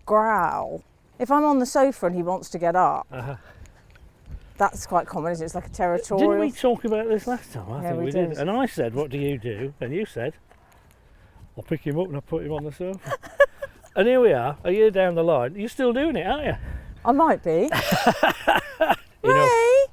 growl. 0.06 0.82
If 1.18 1.30
I'm 1.30 1.44
on 1.44 1.58
the 1.58 1.66
sofa 1.66 2.06
and 2.06 2.14
he 2.16 2.22
wants 2.22 2.48
to 2.50 2.58
get 2.58 2.74
up, 2.74 3.06
Uh-huh. 3.12 3.36
that's 4.58 4.86
quite 4.86 5.06
common. 5.06 5.32
Isn't 5.32 5.44
it? 5.44 5.46
It's 5.46 5.54
like 5.54 5.66
a 5.66 5.70
territorial. 5.70 6.30
Didn't 6.30 6.40
we 6.40 6.50
talk 6.52 6.84
about 6.84 7.08
this 7.08 7.26
last 7.26 7.52
time? 7.52 7.70
I 7.72 7.82
Yeah, 7.82 7.88
think 7.90 7.98
we 7.98 8.04
we, 8.06 8.10
did. 8.10 8.28
did. 8.30 8.38
And 8.38 8.50
I 8.50 8.66
said, 8.66 8.94
"What 8.94 9.10
do 9.10 9.18
you 9.18 9.38
do?" 9.38 9.72
And 9.80 9.92
you 9.94 10.04
said, 10.06 10.34
"I'll 11.56 11.62
pick 11.62 11.82
him 11.86 11.98
up 11.98 12.06
and 12.06 12.16
I'll 12.16 12.22
put 12.22 12.44
him 12.44 12.52
on 12.52 12.64
the 12.64 12.72
sofa." 12.72 13.12
and 13.96 14.06
here 14.06 14.20
we 14.20 14.32
are, 14.32 14.56
a 14.64 14.72
year 14.72 14.90
down 14.90 15.14
the 15.14 15.24
line. 15.24 15.54
You're 15.56 15.68
still 15.68 15.92
doing 15.92 16.16
it, 16.16 16.26
aren't 16.26 16.46
you? 16.46 16.54
I 17.04 17.12
might 17.12 17.42
be. 17.42 17.70
Ray. 19.22 19.84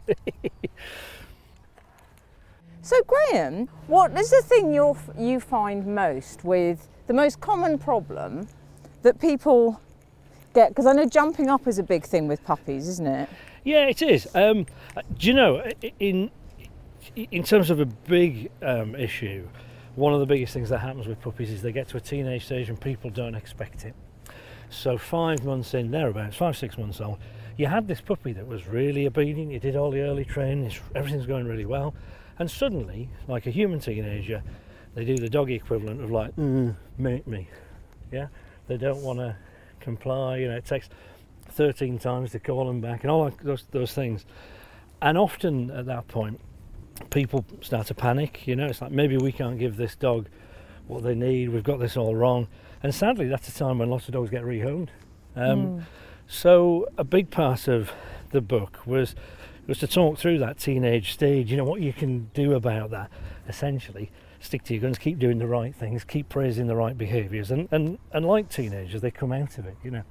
so 2.82 2.96
Graeme, 3.06 3.68
what 3.88 4.18
is 4.18 4.30
the 4.30 4.42
thing 4.44 4.74
you 4.74 4.98
you 5.18 5.40
find 5.40 5.86
most 5.86 6.44
with 6.44 6.88
the 7.08 7.14
most 7.14 7.40
common 7.42 7.78
problem 7.78 8.48
that 9.02 9.20
people 9.20 9.82
get? 10.54 10.70
Because 10.70 10.86
I 10.86 10.94
know 10.94 11.06
jumping 11.06 11.50
up 11.50 11.68
is 11.68 11.80
a 11.80 11.84
big 11.84 12.06
thing 12.06 12.28
with 12.28 12.44
puppies, 12.44 12.88
isn't 12.88 13.08
it? 13.08 13.30
Yeah, 13.64 13.88
it 13.88 14.02
is. 14.02 14.28
Um, 14.34 14.66
do 15.18 15.28
you 15.28 15.34
know, 15.34 15.64
in 16.00 16.32
in 17.16 17.44
terms 17.44 17.70
of 17.70 17.80
a 17.80 17.86
big 17.86 18.52
um, 18.62 18.96
issue, 18.96 19.48
one 19.98 20.14
of 20.14 20.20
the 20.20 20.28
biggest 20.28 20.54
things 20.54 20.70
that 20.70 20.78
happens 20.78 21.08
with 21.08 21.20
puppies 21.20 21.50
is 21.50 21.64
they 21.64 21.72
get 21.72 21.88
to 21.90 21.98
a 21.98 22.00
teenage 22.00 22.46
stage 22.46 22.70
and 22.70 22.80
people 22.80 23.10
don't 23.10 23.34
expect 23.34 23.84
it. 23.84 23.96
So 24.70 24.96
five 24.96 25.44
months 25.44 25.74
in, 25.74 25.90
thereabouts, 25.90 26.36
five 26.36 26.56
six 26.56 26.78
months 26.78 27.02
old, 27.02 27.18
you 27.58 27.66
had 27.66 27.88
this 27.88 28.00
puppy 28.00 28.32
that 28.34 28.46
was 28.46 28.68
really 28.68 29.08
obedient. 29.08 29.52
You 29.52 29.60
did 29.60 29.76
all 29.76 29.90
the 29.90 30.02
early 30.02 30.24
training. 30.24 30.72
Everything's 30.94 31.26
going 31.26 31.48
really 31.48 31.66
well, 31.66 31.96
and 32.38 32.50
suddenly, 32.50 33.10
like 33.28 33.48
a 33.48 33.50
human 33.50 33.80
teenager, 33.80 34.44
they 34.94 35.04
do 35.04 35.18
the 35.18 35.30
doggy 35.30 35.56
equivalent 35.56 36.04
of 36.04 36.12
like, 36.12 36.36
mm, 36.36 36.76
make 37.00 37.26
me. 37.26 37.50
Yeah, 38.12 38.28
they 38.68 38.78
don't 38.78 39.02
want 39.02 39.18
to 39.18 39.36
comply. 39.80 40.38
You 40.38 40.50
know, 40.50 40.58
it 40.58 40.66
takes 40.66 40.90
13 41.50 41.98
times 41.98 42.32
to 42.34 42.40
call 42.40 42.68
them 42.68 42.82
back 42.82 43.02
and 43.02 43.10
all 43.10 43.32
those, 43.42 43.66
those 43.72 43.94
things. 43.94 44.28
And 45.02 45.18
often 45.18 45.72
at 45.72 45.88
that 45.88 46.08
point, 46.08 46.40
people 47.10 47.46
start 47.62 47.88
to 47.88 47.94
panic. 47.94 48.48
You 48.48 48.56
know, 48.56 48.66
it's 48.68 48.82
like 48.82 48.92
maybe 48.92 49.18
we 49.18 49.32
can't 49.32 49.58
give 49.60 49.78
this 49.78 49.96
dog 49.96 50.28
what 50.88 51.04
they 51.04 51.16
need. 51.16 51.50
We've 51.50 51.64
got 51.64 51.80
this 51.80 51.98
all 51.98 52.16
wrong. 52.16 52.48
And 52.84 52.94
sadly, 52.94 53.28
that's 53.28 53.48
a 53.48 53.54
time 53.54 53.80
when 53.80 53.90
lots 53.90 54.08
of 54.08 54.14
dogs 54.14 54.30
get 54.30 54.44
rehomed. 54.44 54.90
Um, 55.36 55.86
So 56.30 56.88
a 56.98 57.04
big 57.06 57.30
part 57.30 57.68
of 57.68 57.92
the 58.32 58.42
book 58.42 58.86
was 58.86 59.16
was 59.66 59.80
to 59.80 59.88
talk 59.88 60.18
through 60.18 60.40
that 60.40 60.58
teenage 60.58 61.12
stage. 61.14 61.50
You 61.52 61.58
know 61.58 61.64
what 61.64 61.82
you 61.82 61.94
can 61.94 62.30
do 62.34 62.54
about 62.54 62.90
that. 62.92 63.10
Essentially, 63.48 64.12
stick 64.40 64.64
to 64.66 64.74
your 64.74 64.82
guns, 64.82 64.98
keep 64.98 65.20
doing 65.20 65.38
the 65.40 65.48
right 65.48 65.74
things, 65.74 66.04
keep 66.04 66.28
praising 66.30 66.68
the 66.68 66.76
right 66.76 66.98
behaviours, 66.98 67.50
and, 67.52 67.68
and 67.72 67.98
and 68.12 68.26
like 68.26 68.50
teenagers, 68.50 69.02
they 69.02 69.12
come 69.12 69.32
out 69.32 69.58
of 69.58 69.66
it. 69.66 69.78
You 69.84 69.92
know. 69.92 70.04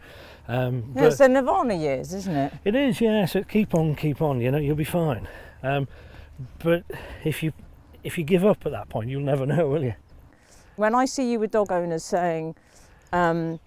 Um, 0.49 0.93
Yeah, 0.95 1.05
it's 1.07 1.19
the 1.19 1.29
Nirvana 1.29 1.75
years, 1.75 2.15
isn't 2.15 2.35
it? 2.37 2.53
it 2.65 2.75
is, 2.75 3.01
yeah. 3.01 3.27
So 3.27 3.43
keep 3.43 3.75
on, 3.75 3.95
keep 3.95 4.23
on. 4.23 4.41
You 4.41 4.51
know, 4.51 4.59
you'll 4.59 4.77
be 4.77 4.85
fine. 4.85 5.29
Um, 5.63 5.87
but 6.59 6.85
if 7.25 7.43
you 7.43 7.53
if 8.05 8.17
you 8.17 8.25
give 8.25 8.45
up 8.45 8.65
at 8.65 8.73
that 8.73 8.89
point, 8.89 9.11
you'll 9.11 9.23
never 9.23 9.47
know, 9.55 9.69
will 9.69 9.83
you? 9.83 9.95
When 10.77 10.95
I 10.95 11.07
see 11.07 11.31
you 11.31 11.41
with 11.41 11.51
dog 11.51 11.73
owners 11.73 12.05
saying, 12.05 12.55
um, 13.13 13.59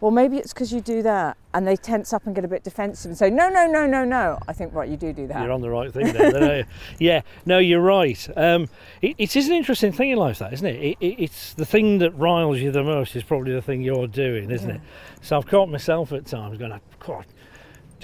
well, 0.00 0.10
maybe 0.10 0.36
it's 0.36 0.52
because 0.52 0.72
you 0.72 0.80
do 0.82 1.02
that, 1.02 1.38
and 1.54 1.66
they 1.66 1.76
tense 1.76 2.12
up 2.12 2.26
and 2.26 2.34
get 2.34 2.44
a 2.44 2.48
bit 2.48 2.62
defensive 2.62 3.08
and 3.08 3.16
say, 3.16 3.30
no, 3.30 3.48
no, 3.48 3.66
no, 3.66 3.86
no, 3.86 4.04
no. 4.04 4.38
I 4.46 4.52
think, 4.52 4.74
right, 4.74 4.88
you 4.88 4.96
do 4.96 5.12
do 5.12 5.26
that. 5.28 5.42
You're 5.42 5.52
on 5.52 5.62
the 5.62 5.70
right 5.70 5.90
thing 5.90 6.12
there. 6.12 6.66
yeah, 6.98 7.22
no, 7.46 7.58
you're 7.58 7.80
right. 7.80 8.28
Um, 8.36 8.68
it, 9.00 9.14
it 9.16 9.36
is 9.36 9.48
an 9.48 9.54
interesting 9.54 9.92
thing 9.92 10.10
in 10.10 10.18
life, 10.18 10.38
that 10.40 10.52
isn't 10.52 10.66
it? 10.66 10.82
It, 10.82 10.96
it? 11.00 11.22
It's 11.22 11.54
the 11.54 11.64
thing 11.64 11.98
that 11.98 12.10
riles 12.10 12.58
you 12.58 12.70
the 12.70 12.84
most 12.84 13.16
is 13.16 13.22
probably 13.22 13.52
the 13.52 13.62
thing 13.62 13.80
you're 13.80 14.06
doing, 14.06 14.50
isn't 14.50 14.70
it? 14.70 14.80
So 15.22 15.38
I've 15.38 15.46
caught 15.46 15.70
myself 15.70 16.12
at 16.12 16.26
times 16.26 16.58
going, 16.58 16.78
God, 16.98 17.24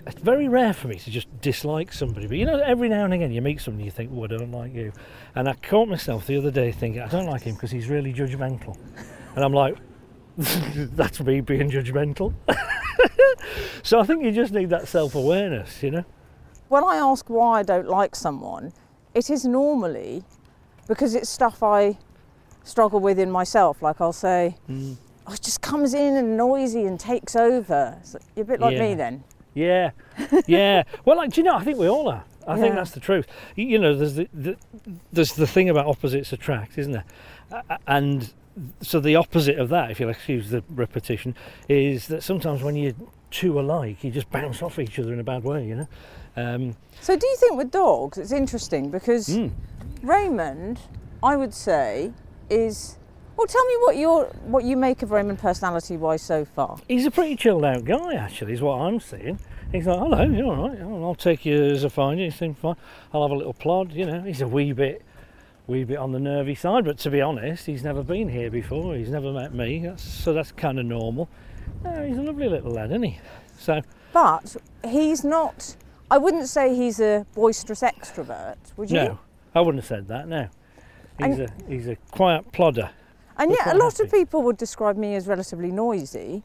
it's 0.06 0.20
very 0.20 0.48
rare 0.48 0.72
for 0.72 0.88
me 0.88 0.96
to 0.96 1.10
just 1.10 1.28
dislike 1.40 1.92
somebody, 1.92 2.26
but 2.26 2.36
you 2.36 2.46
know, 2.46 2.58
every 2.58 2.88
now 2.88 3.04
and 3.04 3.14
again 3.14 3.30
you 3.32 3.40
meet 3.42 3.60
somebody 3.60 3.84
you 3.84 3.90
think, 3.90 4.10
oh, 4.14 4.24
I 4.24 4.26
don't 4.28 4.50
like 4.52 4.74
you. 4.74 4.92
And 5.34 5.48
I 5.48 5.54
caught 5.54 5.88
myself 5.88 6.26
the 6.26 6.36
other 6.36 6.50
day 6.50 6.72
thinking, 6.72 7.02
I 7.02 7.08
don't 7.08 7.26
like 7.26 7.42
him 7.42 7.54
because 7.54 7.70
he's 7.70 7.88
really 7.88 8.12
judgmental. 8.12 8.76
And 9.34 9.44
I'm 9.44 9.52
like, 9.52 9.76
that's 10.36 11.20
me 11.20 11.40
being 11.40 11.70
judgmental. 11.70 12.34
so 13.82 14.00
I 14.00 14.04
think 14.04 14.24
you 14.24 14.32
just 14.32 14.52
need 14.52 14.70
that 14.70 14.88
self 14.88 15.14
awareness, 15.14 15.82
you 15.82 15.90
know? 15.90 16.04
when 16.68 16.82
I 16.84 16.96
ask 16.96 17.28
why 17.28 17.58
I 17.60 17.62
don't 17.62 17.86
like 17.86 18.16
someone, 18.16 18.72
it 19.14 19.28
is 19.28 19.44
normally 19.44 20.24
because 20.88 21.14
it's 21.14 21.28
stuff 21.28 21.62
I 21.62 21.98
struggle 22.64 22.98
with 22.98 23.18
in 23.18 23.30
myself. 23.30 23.82
Like 23.82 24.00
I'll 24.00 24.14
say, 24.14 24.56
Mm. 24.70 24.96
oh, 25.26 25.34
it 25.34 25.42
just 25.42 25.60
comes 25.60 25.92
in 25.92 26.16
and 26.16 26.34
noisy 26.34 26.84
and 26.86 26.98
takes 26.98 27.36
over. 27.36 27.98
So 28.04 28.18
you're 28.34 28.44
a 28.44 28.46
bit 28.46 28.60
like 28.60 28.78
me 28.78 28.94
then. 28.94 29.22
Yeah, 29.54 29.90
yeah. 30.46 30.84
Well, 31.04 31.16
like, 31.16 31.32
do 31.32 31.40
you 31.40 31.44
know? 31.44 31.56
I 31.56 31.64
think 31.64 31.78
we 31.78 31.88
all 31.88 32.08
are. 32.08 32.24
I 32.46 32.58
think 32.58 32.74
that's 32.74 32.90
the 32.90 33.00
truth. 33.00 33.26
You 33.54 33.78
know, 33.78 33.94
there's 33.94 34.14
the, 34.14 34.28
the 34.34 34.56
there's 35.12 35.34
the 35.34 35.46
thing 35.46 35.68
about 35.68 35.86
opposites 35.86 36.32
attract, 36.32 36.78
isn't 36.78 36.92
there? 36.92 37.04
And 37.86 38.32
so 38.80 39.00
the 39.00 39.16
opposite 39.16 39.58
of 39.58 39.68
that, 39.70 39.90
if 39.90 40.00
you'll 40.00 40.10
excuse 40.10 40.50
the 40.50 40.62
repetition, 40.70 41.34
is 41.68 42.08
that 42.08 42.22
sometimes 42.22 42.62
when 42.62 42.76
you're 42.76 42.94
two 43.30 43.60
alike, 43.60 44.02
you 44.02 44.10
just 44.10 44.30
bounce 44.30 44.62
off 44.62 44.78
each 44.78 44.98
other 44.98 45.12
in 45.12 45.20
a 45.20 45.24
bad 45.24 45.44
way. 45.44 45.66
You 45.66 45.74
know. 45.76 45.88
Um, 46.36 46.76
So 47.00 47.16
do 47.16 47.26
you 47.26 47.36
think 47.36 47.56
with 47.56 47.70
dogs, 47.70 48.18
it's 48.18 48.32
interesting 48.32 48.90
because 48.90 49.28
mm. 49.28 49.52
Raymond, 50.02 50.80
I 51.22 51.36
would 51.36 51.54
say, 51.54 52.12
is. 52.50 52.96
Well, 53.36 53.46
tell 53.46 53.64
me 53.66 53.74
what 53.80 53.96
your 53.96 54.24
what 54.44 54.64
you 54.64 54.76
make 54.76 55.02
of 55.02 55.10
Raymond 55.10 55.38
personality-wise 55.38 56.22
so 56.22 56.44
far. 56.44 56.78
He's 56.88 57.06
a 57.06 57.10
pretty 57.10 57.34
chilled 57.36 57.64
out 57.64 57.84
guy, 57.84 58.14
actually, 58.14 58.52
is 58.52 58.60
what 58.60 58.74
I'm 58.74 59.00
seeing. 59.00 59.38
He's 59.72 59.86
like, 59.86 59.98
hello, 59.98 60.22
you're 60.24 60.46
all 60.46 60.68
right? 60.68 60.78
Oh, 60.82 61.02
I'll 61.04 61.14
take 61.14 61.46
you 61.46 61.62
as 61.64 61.82
a 61.82 61.90
find. 61.90 62.20
You 62.20 62.30
seem 62.30 62.54
fine. 62.54 62.76
I'll 63.12 63.22
have 63.22 63.30
a 63.30 63.34
little 63.34 63.54
plod. 63.54 63.92
You 63.92 64.04
know, 64.04 64.20
he's 64.20 64.42
a 64.42 64.46
wee 64.46 64.72
bit, 64.72 65.02
wee 65.66 65.84
bit 65.84 65.96
on 65.96 66.12
the 66.12 66.20
nervy 66.20 66.54
side, 66.54 66.84
but 66.84 66.98
to 66.98 67.10
be 67.10 67.22
honest, 67.22 67.64
he's 67.64 67.82
never 67.82 68.02
been 68.02 68.28
here 68.28 68.50
before. 68.50 68.94
He's 68.96 69.08
never 69.08 69.32
met 69.32 69.54
me, 69.54 69.78
that's, 69.80 70.02
so 70.02 70.34
that's 70.34 70.52
kind 70.52 70.78
of 70.78 70.84
normal. 70.84 71.28
Uh, 71.86 72.02
he's 72.02 72.18
a 72.18 72.22
lovely 72.22 72.48
little 72.50 72.70
lad, 72.72 72.90
isn't 72.90 73.02
he? 73.02 73.18
So, 73.58 73.80
But 74.12 74.56
he's 74.84 75.24
not. 75.24 75.74
I 76.10 76.18
wouldn't 76.18 76.48
say 76.48 76.74
he's 76.76 77.00
a 77.00 77.24
boisterous 77.34 77.80
extrovert, 77.80 78.56
would 78.76 78.90
you? 78.90 78.96
no, 78.96 79.18
I 79.54 79.60
wouldn't 79.62 79.82
have 79.82 79.88
said 79.88 80.08
that. 80.08 80.28
No, 80.28 80.48
he's 81.18 81.38
And- 81.38 81.48
a 81.48 81.52
he's 81.66 81.88
a 81.88 81.96
quiet 82.10 82.52
plodder. 82.52 82.90
And 83.38 83.50
We're 83.50 83.56
yet, 83.56 83.74
a 83.74 83.78
lot 83.78 84.00
of 84.00 84.10
people 84.10 84.42
would 84.42 84.56
describe 84.56 84.96
me 84.96 85.14
as 85.14 85.26
relatively 85.26 85.70
noisy. 85.70 86.42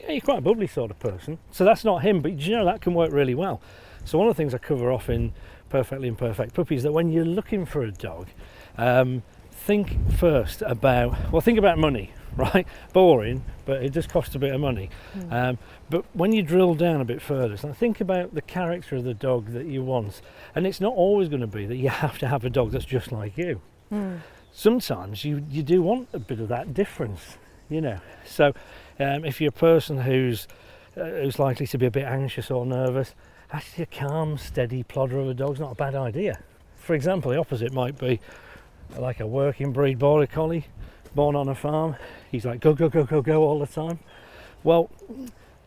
Yeah, 0.00 0.12
you're 0.12 0.20
quite 0.20 0.38
a 0.38 0.42
bubbly 0.42 0.66
sort 0.66 0.90
of 0.90 0.98
person. 0.98 1.38
So 1.50 1.64
that's 1.64 1.84
not 1.84 2.02
him, 2.02 2.20
but 2.20 2.36
do 2.36 2.44
you 2.44 2.56
know 2.56 2.64
that 2.64 2.80
can 2.80 2.94
work 2.94 3.12
really 3.12 3.34
well. 3.34 3.60
So 4.04 4.18
one 4.18 4.28
of 4.28 4.36
the 4.36 4.42
things 4.42 4.54
I 4.54 4.58
cover 4.58 4.92
off 4.92 5.08
in 5.08 5.32
Perfectly 5.70 6.08
Imperfect 6.08 6.54
Puppy 6.54 6.76
is 6.76 6.82
that 6.82 6.92
when 6.92 7.10
you're 7.10 7.24
looking 7.24 7.64
for 7.64 7.82
a 7.82 7.90
dog, 7.90 8.28
um, 8.76 9.22
think 9.50 9.96
first 10.12 10.62
about 10.62 11.32
well, 11.32 11.40
think 11.40 11.58
about 11.58 11.78
money, 11.78 12.12
right? 12.36 12.66
Boring, 12.92 13.44
but 13.64 13.82
it 13.82 13.92
does 13.92 14.06
cost 14.06 14.34
a 14.34 14.38
bit 14.38 14.54
of 14.54 14.60
money. 14.60 14.90
Um, 15.30 15.58
but 15.88 16.04
when 16.12 16.32
you 16.32 16.42
drill 16.42 16.74
down 16.74 17.00
a 17.00 17.04
bit 17.04 17.22
further, 17.22 17.56
so 17.56 17.72
think 17.72 18.00
about 18.00 18.34
the 18.34 18.42
character 18.42 18.96
of 18.96 19.04
the 19.04 19.14
dog 19.14 19.52
that 19.52 19.66
you 19.66 19.82
want, 19.82 20.20
and 20.54 20.66
it's 20.66 20.80
not 20.80 20.92
always 20.92 21.28
going 21.28 21.40
to 21.40 21.46
be 21.46 21.64
that 21.64 21.76
you 21.76 21.88
have 22.04 22.18
to 22.18 22.28
have 22.28 22.44
a 22.44 22.50
dog 22.50 22.72
that's 22.72 22.84
just 22.84 23.10
like 23.10 23.38
you 23.38 23.60
sometimes 24.54 25.24
you, 25.24 25.44
you 25.50 25.62
do 25.62 25.82
want 25.82 26.08
a 26.12 26.18
bit 26.18 26.40
of 26.40 26.48
that 26.48 26.72
difference, 26.72 27.36
you 27.68 27.80
know. 27.80 27.98
So 28.24 28.54
um, 28.98 29.24
if 29.24 29.40
you're 29.40 29.50
a 29.50 29.52
person 29.52 29.98
who's 29.98 30.48
uh, 30.96 31.04
who's 31.04 31.38
likely 31.40 31.66
to 31.66 31.76
be 31.76 31.86
a 31.86 31.90
bit 31.90 32.04
anxious 32.04 32.50
or 32.50 32.64
nervous, 32.64 33.14
actually 33.52 33.82
a 33.82 33.86
calm, 33.86 34.38
steady 34.38 34.84
plodder 34.84 35.18
of 35.18 35.28
a 35.28 35.34
dog's 35.34 35.58
not 35.60 35.72
a 35.72 35.74
bad 35.74 35.94
idea. 35.96 36.40
For 36.76 36.94
example, 36.94 37.32
the 37.32 37.38
opposite 37.38 37.72
might 37.72 37.98
be 37.98 38.20
like 38.96 39.18
a 39.18 39.26
working 39.26 39.72
breed 39.72 39.98
border 39.98 40.28
collie, 40.28 40.66
born 41.14 41.34
on 41.34 41.48
a 41.48 41.54
farm. 41.54 41.96
He's 42.30 42.44
like 42.44 42.60
go 42.60 42.74
go 42.74 42.88
go 42.88 43.04
go 43.04 43.20
go 43.20 43.42
all 43.42 43.58
the 43.58 43.66
time. 43.66 43.98
Well, 44.62 44.90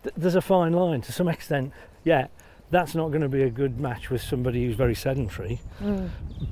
th- 0.04 0.16
there's 0.16 0.36
a 0.36 0.42
fine 0.42 0.74
line 0.74 1.02
to 1.02 1.12
some 1.12 1.28
extent. 1.36 1.74
Yeah, 2.06 2.28
that's 2.70 2.93
not 2.95 3.09
going 3.09 3.22
to 3.22 3.30
be 3.30 3.43
a 3.43 3.49
good 3.49 3.80
match 3.80 4.09
with 4.09 4.22
somebody 4.22 4.65
who's 4.65 4.76
very 4.76 4.95
sedentary. 4.95 5.61
Mm. 5.82 6.09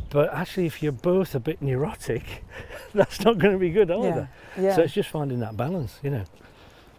But 0.10 0.34
actually, 0.34 0.66
if 0.66 0.82
you're 0.82 0.92
both 0.92 1.36
a 1.36 1.40
bit 1.40 1.62
neurotic, 1.62 2.44
that's 2.94 3.20
not 3.22 3.38
going 3.38 3.54
to 3.54 3.60
be 3.60 3.70
good 3.70 3.92
either. 3.92 4.30
Yeah. 4.58 4.76
So 4.76 4.82
it's 4.84 4.94
just 4.94 5.10
finding 5.10 5.40
that 5.40 5.58
balance, 5.58 6.00
you 6.02 6.10
know. 6.10 6.24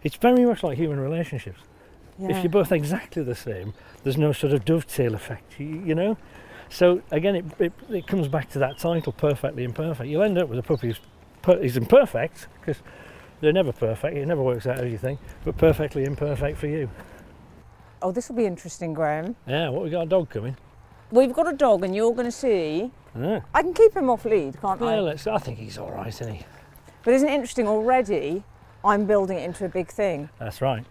It's 0.03 0.15
very 0.15 0.45
much 0.45 0.61
like 0.63 0.77
human 0.77 0.99
relationships. 0.99 1.59
yeah. 2.19 2.29
If 2.37 2.43
you're 2.43 2.51
both 2.51 2.71
exactly 2.71 3.23
the 3.23 3.35
same, 3.35 3.73
there's 4.03 4.17
no 4.17 4.31
sort 4.33 4.53
of 4.53 4.63
dovetail 4.65 5.15
effect, 5.15 5.59
you, 5.59 5.81
you 5.85 5.95
know. 5.95 6.17
So 6.69 7.01
again, 7.11 7.35
it, 7.35 7.45
it, 7.59 7.73
it 7.89 8.07
comes 8.07 8.27
back 8.27 8.49
to 8.51 8.59
that 8.59 8.77
title, 8.77 9.13
perfectly 9.13 9.63
imperfect. 9.63 10.09
You'll 10.09 10.23
end 10.23 10.37
up 10.37 10.49
with 10.49 10.59
a 10.59 10.63
puppy 10.63 10.87
who's 10.87 10.99
per, 11.41 11.61
he's 11.61 11.77
imperfect 11.77 12.47
because 12.59 12.81
They're 13.39 13.53
never 13.53 13.71
perfect. 13.71 14.17
It 14.17 14.25
never 14.25 14.41
works 14.41 14.65
out 14.65 14.79
as 14.79 14.91
you 14.91 14.97
think, 14.97 15.19
but 15.45 15.57
perfectly 15.57 16.03
imperfect 16.05 16.57
for 16.57 16.67
you. 16.67 16.89
Oh, 18.01 18.11
this 18.11 18.29
will 18.29 18.35
be 18.35 18.45
interesting, 18.45 18.93
Graeme. 18.93 19.35
Yeah. 19.47 19.69
What 19.69 19.83
we 19.83 19.89
got 19.89 20.03
a 20.03 20.09
dog 20.09 20.29
coming? 20.29 20.55
We've 21.11 21.33
got 21.33 21.51
a 21.51 21.55
dog, 21.55 21.83
and 21.83 21.95
you're 21.95 22.13
going 22.13 22.25
to 22.25 22.31
see. 22.31 22.91
Yeah. 23.17 23.41
I 23.53 23.61
can 23.61 23.73
keep 23.73 23.95
him 23.95 24.09
off 24.09 24.25
lead, 24.25 24.59
can't 24.61 24.81
I? 24.81 24.85
Well, 24.85 25.03
let's. 25.03 25.25
I 25.25 25.37
think 25.37 25.57
he's 25.57 25.77
all 25.77 25.91
right, 25.91 26.07
isn't 26.07 26.35
he? 26.35 26.45
But 27.03 27.13
isn't 27.15 27.27
it 27.27 27.33
interesting 27.33 27.67
already? 27.67 28.43
I'm 28.83 29.05
building 29.05 29.37
it 29.37 29.43
into 29.43 29.65
a 29.65 29.69
big 29.69 29.89
thing. 29.89 30.29
That's 30.37 30.61
right. 30.61 30.85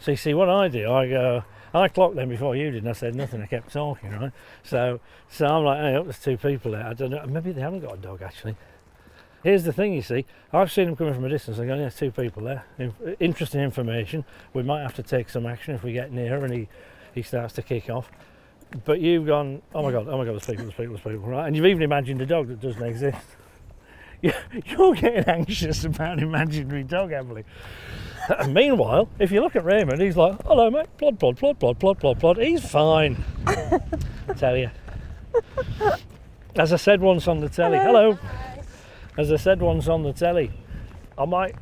So 0.00 0.10
you 0.10 0.16
see, 0.16 0.34
what 0.34 0.48
I 0.48 0.68
do, 0.68 0.90
I 0.92 1.08
go. 1.08 1.44
I 1.74 1.88
clocked 1.88 2.16
them 2.16 2.28
before 2.28 2.54
you 2.54 2.70
did, 2.70 2.82
and 2.82 2.90
I 2.90 2.92
said 2.92 3.14
nothing. 3.14 3.40
I 3.40 3.46
kept 3.46 3.72
talking, 3.72 4.10
right? 4.10 4.32
So, 4.62 5.00
so 5.30 5.46
I'm 5.46 5.64
like, 5.64 5.78
hey, 5.78 5.94
up, 5.94 6.04
there's 6.04 6.18
two 6.18 6.36
people 6.36 6.72
there. 6.72 6.86
I 6.86 6.92
don't 6.92 7.10
know. 7.10 7.24
Maybe 7.26 7.52
they 7.52 7.62
haven't 7.62 7.80
got 7.80 7.94
a 7.94 7.96
dog 7.96 8.20
actually. 8.20 8.56
Here's 9.42 9.64
the 9.64 9.72
thing, 9.72 9.92
you 9.92 10.02
see. 10.02 10.24
I've 10.52 10.70
seen 10.70 10.86
them 10.86 10.94
coming 10.96 11.14
from 11.14 11.24
a 11.24 11.28
distance. 11.28 11.58
I 11.58 11.66
go, 11.66 11.74
yeah, 11.74 11.88
two 11.88 12.10
people 12.12 12.44
there. 12.44 12.64
In- 12.78 12.94
interesting 13.18 13.60
information. 13.60 14.24
We 14.54 14.62
might 14.62 14.82
have 14.82 14.94
to 14.94 15.02
take 15.02 15.28
some 15.28 15.46
action 15.46 15.74
if 15.74 15.82
we 15.82 15.92
get 15.92 16.12
near 16.12 16.44
and 16.44 16.52
he, 16.52 16.68
he 17.14 17.22
starts 17.22 17.52
to 17.54 17.62
kick 17.62 17.90
off. 17.90 18.10
But 18.84 19.00
you've 19.00 19.26
gone, 19.26 19.60
oh 19.74 19.82
my 19.82 19.90
god, 19.90 20.06
oh 20.08 20.16
my 20.16 20.24
god, 20.24 20.32
there's 20.32 20.46
people, 20.46 20.64
there's 20.64 20.74
people, 20.74 20.94
there's 20.94 21.00
people, 21.16 21.28
right? 21.28 21.46
And 21.46 21.56
you've 21.56 21.66
even 21.66 21.82
imagined 21.82 22.20
a 22.22 22.26
dog 22.26 22.48
that 22.48 22.60
doesn't 22.60 22.82
exist. 22.82 23.18
You- 24.22 24.32
You're 24.66 24.94
getting 24.94 25.24
anxious 25.24 25.84
about 25.84 26.18
an 26.18 26.20
imaginary 26.22 26.84
dog, 26.84 27.10
Emily. 27.10 27.42
And 28.38 28.54
meanwhile, 28.62 29.08
if 29.18 29.32
you 29.32 29.40
look 29.40 29.56
at 29.56 29.64
Raymond, 29.64 30.00
he's 30.00 30.16
like, 30.16 30.40
hello, 30.44 30.70
mate, 30.70 30.86
plod, 30.96 31.18
plod, 31.18 31.36
plod, 31.38 31.58
plod, 31.58 31.80
plod, 31.80 31.98
plod, 31.98 32.20
plod. 32.20 32.36
He's 32.38 32.64
fine. 32.64 33.16
I 33.48 33.80
tell 34.36 34.56
you. 34.56 34.70
As 36.54 36.72
I 36.72 36.76
said 36.76 37.00
once 37.00 37.26
on 37.26 37.40
the 37.40 37.48
telly, 37.48 37.78
hello. 37.78 38.16
As 39.16 39.30
I 39.30 39.36
said 39.36 39.60
once 39.60 39.88
on 39.88 40.02
the 40.02 40.12
telly, 40.12 40.50
I 41.18 41.26
might 41.26 41.54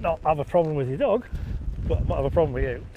not 0.00 0.20
have 0.24 0.40
a 0.40 0.44
problem 0.44 0.74
with 0.74 0.88
your 0.88 0.98
dog, 0.98 1.24
but 1.86 1.98
I 1.98 2.02
might 2.02 2.16
have 2.16 2.24
a 2.24 2.30
problem 2.30 2.52
with 2.52 2.64
you. 2.64 2.86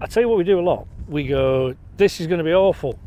I 0.00 0.06
tell 0.08 0.22
you 0.22 0.28
what 0.28 0.38
we 0.38 0.44
do 0.44 0.60
a 0.60 0.62
lot. 0.62 0.86
We 1.08 1.26
go, 1.26 1.74
this 1.96 2.20
is 2.20 2.28
going 2.28 2.38
to 2.38 2.44
be 2.44 2.54
awful. 2.54 2.98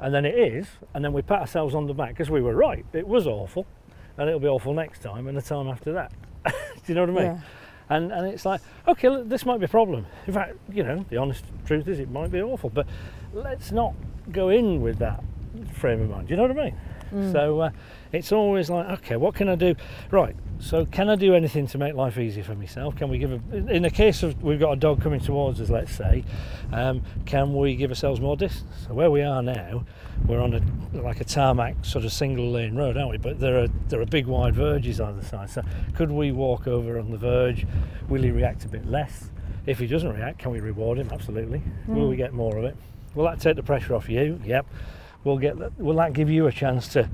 And 0.00 0.14
then 0.14 0.24
it 0.24 0.34
is, 0.34 0.66
and 0.94 1.04
then 1.04 1.12
we 1.12 1.20
pat 1.20 1.40
ourselves 1.40 1.74
on 1.74 1.86
the 1.86 1.92
back 1.92 2.10
because 2.10 2.30
we 2.30 2.40
were 2.40 2.54
right. 2.54 2.86
It 2.94 3.06
was 3.06 3.26
awful, 3.26 3.66
and 4.16 4.28
it'll 4.28 4.40
be 4.40 4.48
awful 4.48 4.72
next 4.72 5.02
time 5.02 5.26
and 5.26 5.36
the 5.36 5.42
time 5.42 5.68
after 5.68 5.92
that. 5.92 6.12
do 6.44 6.52
you 6.86 6.94
know 6.94 7.02
what 7.02 7.10
I 7.10 7.12
mean? 7.12 7.36
Yeah. 7.36 7.40
And, 7.90 8.12
and 8.12 8.26
it's 8.28 8.46
like, 8.46 8.62
okay, 8.88 9.10
look, 9.10 9.28
this 9.28 9.44
might 9.44 9.58
be 9.58 9.66
a 9.66 9.68
problem. 9.68 10.06
In 10.26 10.32
fact, 10.32 10.56
you 10.72 10.84
know, 10.84 11.04
the 11.10 11.18
honest 11.18 11.44
truth 11.66 11.86
is 11.86 11.98
it 11.98 12.10
might 12.10 12.30
be 12.30 12.40
awful, 12.40 12.70
but 12.70 12.86
let's 13.34 13.72
not 13.72 13.92
go 14.32 14.48
in 14.48 14.80
with 14.80 14.98
that 15.00 15.22
frame 15.74 16.00
of 16.00 16.08
mind. 16.08 16.28
Do 16.28 16.34
you 16.34 16.36
know 16.38 16.46
what 16.46 16.58
I 16.58 16.64
mean? 16.64 16.80
So 17.32 17.60
uh, 17.60 17.70
it's 18.12 18.32
always 18.32 18.70
like, 18.70 18.88
okay, 19.00 19.16
what 19.16 19.34
can 19.34 19.48
I 19.48 19.54
do? 19.54 19.74
Right, 20.10 20.36
so 20.60 20.86
can 20.86 21.08
I 21.08 21.16
do 21.16 21.34
anything 21.34 21.66
to 21.68 21.78
make 21.78 21.94
life 21.94 22.18
easier 22.18 22.44
for 22.44 22.54
myself? 22.54 22.96
Can 22.96 23.08
we 23.08 23.18
give 23.18 23.32
a, 23.32 23.56
in 23.56 23.82
the 23.82 23.90
case 23.90 24.22
of 24.22 24.42
we've 24.42 24.60
got 24.60 24.72
a 24.72 24.76
dog 24.76 25.02
coming 25.02 25.20
towards 25.20 25.60
us, 25.60 25.70
let's 25.70 25.92
say, 25.92 26.24
um, 26.72 27.02
can 27.26 27.54
we 27.54 27.74
give 27.76 27.90
ourselves 27.90 28.20
more 28.20 28.36
distance? 28.36 28.86
So 28.86 28.94
where 28.94 29.10
we 29.10 29.22
are 29.22 29.42
now, 29.42 29.84
we're 30.26 30.40
on 30.40 30.54
a 30.54 30.96
like 30.96 31.20
a 31.20 31.24
tarmac 31.24 31.84
sort 31.84 32.04
of 32.04 32.12
single 32.12 32.50
lane 32.50 32.76
road, 32.76 32.96
aren't 32.96 33.10
we? 33.10 33.18
But 33.18 33.40
there 33.40 33.62
are 33.62 33.68
there 33.88 34.00
are 34.00 34.06
big 34.06 34.26
wide 34.26 34.54
verges 34.54 35.00
either 35.00 35.22
side. 35.22 35.50
So 35.50 35.62
could 35.94 36.10
we 36.10 36.30
walk 36.32 36.66
over 36.68 36.98
on 36.98 37.10
the 37.10 37.18
verge? 37.18 37.66
Will 38.08 38.22
he 38.22 38.30
react 38.30 38.64
a 38.64 38.68
bit 38.68 38.86
less? 38.86 39.30
If 39.66 39.78
he 39.78 39.86
doesn't 39.86 40.12
react, 40.12 40.38
can 40.38 40.52
we 40.52 40.60
reward 40.60 40.98
him? 40.98 41.08
Absolutely. 41.12 41.62
Will 41.86 42.08
we 42.08 42.16
get 42.16 42.32
more 42.32 42.56
of 42.56 42.64
it? 42.64 42.76
Will 43.14 43.24
that 43.24 43.40
take 43.40 43.56
the 43.56 43.62
pressure 43.62 43.94
off 43.94 44.08
you? 44.08 44.40
Yep. 44.44 44.66
Will 45.24 45.38
get 45.38 45.58
that, 45.58 45.78
will 45.78 45.96
that 45.96 46.12
give 46.12 46.30
you 46.30 46.46
a 46.46 46.52
chance 46.52 46.88
to 46.88 47.08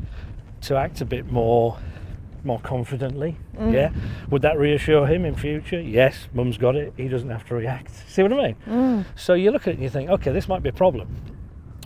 to 0.62 0.76
act 0.76 1.00
a 1.00 1.04
bit 1.04 1.30
more 1.30 1.76
more 2.44 2.60
confidently? 2.60 3.36
Yeah. 3.58 3.90
Would 4.30 4.42
that 4.42 4.58
reassure 4.58 5.06
him 5.06 5.24
in 5.24 5.34
future? 5.34 5.80
Yes. 5.80 6.28
Mum's 6.32 6.56
got 6.56 6.76
it. 6.76 6.92
He 6.96 7.08
doesn't 7.08 7.28
have 7.30 7.44
to 7.48 7.54
react. 7.56 7.90
See 8.08 8.22
what 8.22 8.32
I 8.32 8.36
mean? 8.36 9.04
So 9.16 9.34
you 9.34 9.50
look 9.50 9.62
at 9.62 9.68
it 9.68 9.74
and 9.74 9.82
you 9.82 9.90
think, 9.90 10.10
okay, 10.10 10.30
this 10.30 10.46
might 10.48 10.62
be 10.62 10.68
a 10.68 10.72
problem. 10.72 11.08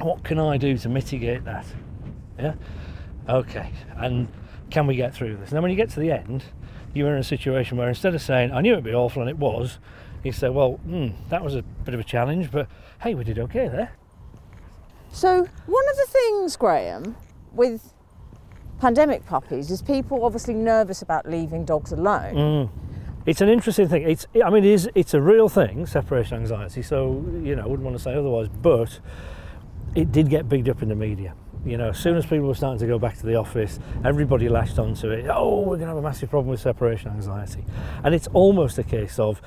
What 0.03 0.23
can 0.23 0.39
I 0.39 0.59
do 0.59 0.77
to 0.79 0.89
mitigate 0.91 1.45
that? 1.45 1.67
Yeah. 2.39 2.55
Okay. 3.29 3.73
And 3.97 4.29
can 4.71 4.87
we 4.87 4.97
get 4.97 5.15
through 5.15 5.37
this? 5.37 5.49
And 5.49 5.57
then 5.57 5.63
when 5.63 5.71
you 5.71 5.77
get 5.77 5.89
to 5.91 6.01
the 6.01 6.11
end, 6.13 6.45
you're 6.93 7.13
in 7.15 7.19
a 7.19 7.25
situation 7.25 7.79
where 7.79 7.89
instead 7.89 8.15
of 8.15 8.21
saying, 8.21 8.53
I 8.53 8.61
knew 8.61 8.73
it'd 8.73 8.85
be 8.85 8.95
awful 8.95 9.23
and 9.23 9.31
it 9.31 9.39
was, 9.39 9.79
you 10.23 10.33
say, 10.33 10.49
well, 10.51 10.73
hmm, 10.73 11.09
that 11.31 11.43
was 11.43 11.55
a 11.55 11.63
bit 11.63 11.95
of 11.95 12.01
a 12.01 12.05
challenge, 12.05 12.51
but 12.51 12.69
hey, 13.01 13.15
we 13.15 13.25
did 13.25 13.39
okay 13.39 13.69
there. 13.69 13.93
So, 15.13 15.47
one 15.67 15.89
of 15.89 15.97
the 15.97 16.07
things, 16.09 16.57
Graeme, 16.57 17.17
with 17.53 17.93
pandemic 18.81 19.27
puppies 19.27 19.71
is 19.71 19.83
people 19.83 20.25
obviously 20.25 20.55
nervous 20.55 21.03
about 21.03 21.29
leaving 21.29 21.65
dogs 21.65 21.93
alone. 21.93 22.35
Mm. 22.35 22.71
It's 23.27 23.41
an 23.41 23.49
interesting 23.49 23.89
thing. 23.89 24.03
It's, 24.09 24.27
I 24.43 24.49
mean, 24.49 24.65
it 24.65 24.71
is, 24.71 24.91
it's 24.95 25.13
a 25.13 25.21
real 25.21 25.49
thing, 25.49 25.85
separation 25.87 26.39
anxiety. 26.39 26.83
So, 26.83 27.25
you 27.43 27.55
know, 27.55 27.63
I 27.63 27.67
wouldn't 27.67 27.85
want 27.85 27.97
to 27.97 28.03
say 28.03 28.15
otherwise, 28.15 28.49
but 28.49 28.99
it 29.95 30.11
did 30.11 30.31
get 30.31 30.49
bigged 30.49 30.69
up 30.69 30.83
in 30.83 30.89
the 30.89 30.95
media. 30.95 31.35
You 31.65 31.77
know, 31.77 31.91
as 31.91 31.99
soon 31.99 32.17
as 32.17 32.25
people 32.25 32.47
were 32.47 32.55
starting 32.55 32.79
to 32.79 32.87
go 32.87 32.99
back 32.99 33.19
to 33.19 33.27
the 33.27 33.35
office, 33.35 33.79
everybody 34.05 34.49
lashed 34.49 34.79
onto 34.79 35.11
it. 35.11 35.27
Oh, 35.29 35.61
we're 35.61 35.77
going 35.77 35.81
to 35.81 35.87
have 35.89 35.97
a 35.99 36.03
massive 36.03 36.31
problem 36.31 36.51
with 36.51 36.61
separation 36.61 37.11
anxiety. 37.11 37.65
And 38.03 38.15
it's 38.15 38.29
almost 38.29 38.79
a 38.79 38.83
case 38.83 39.19
of 39.19 39.43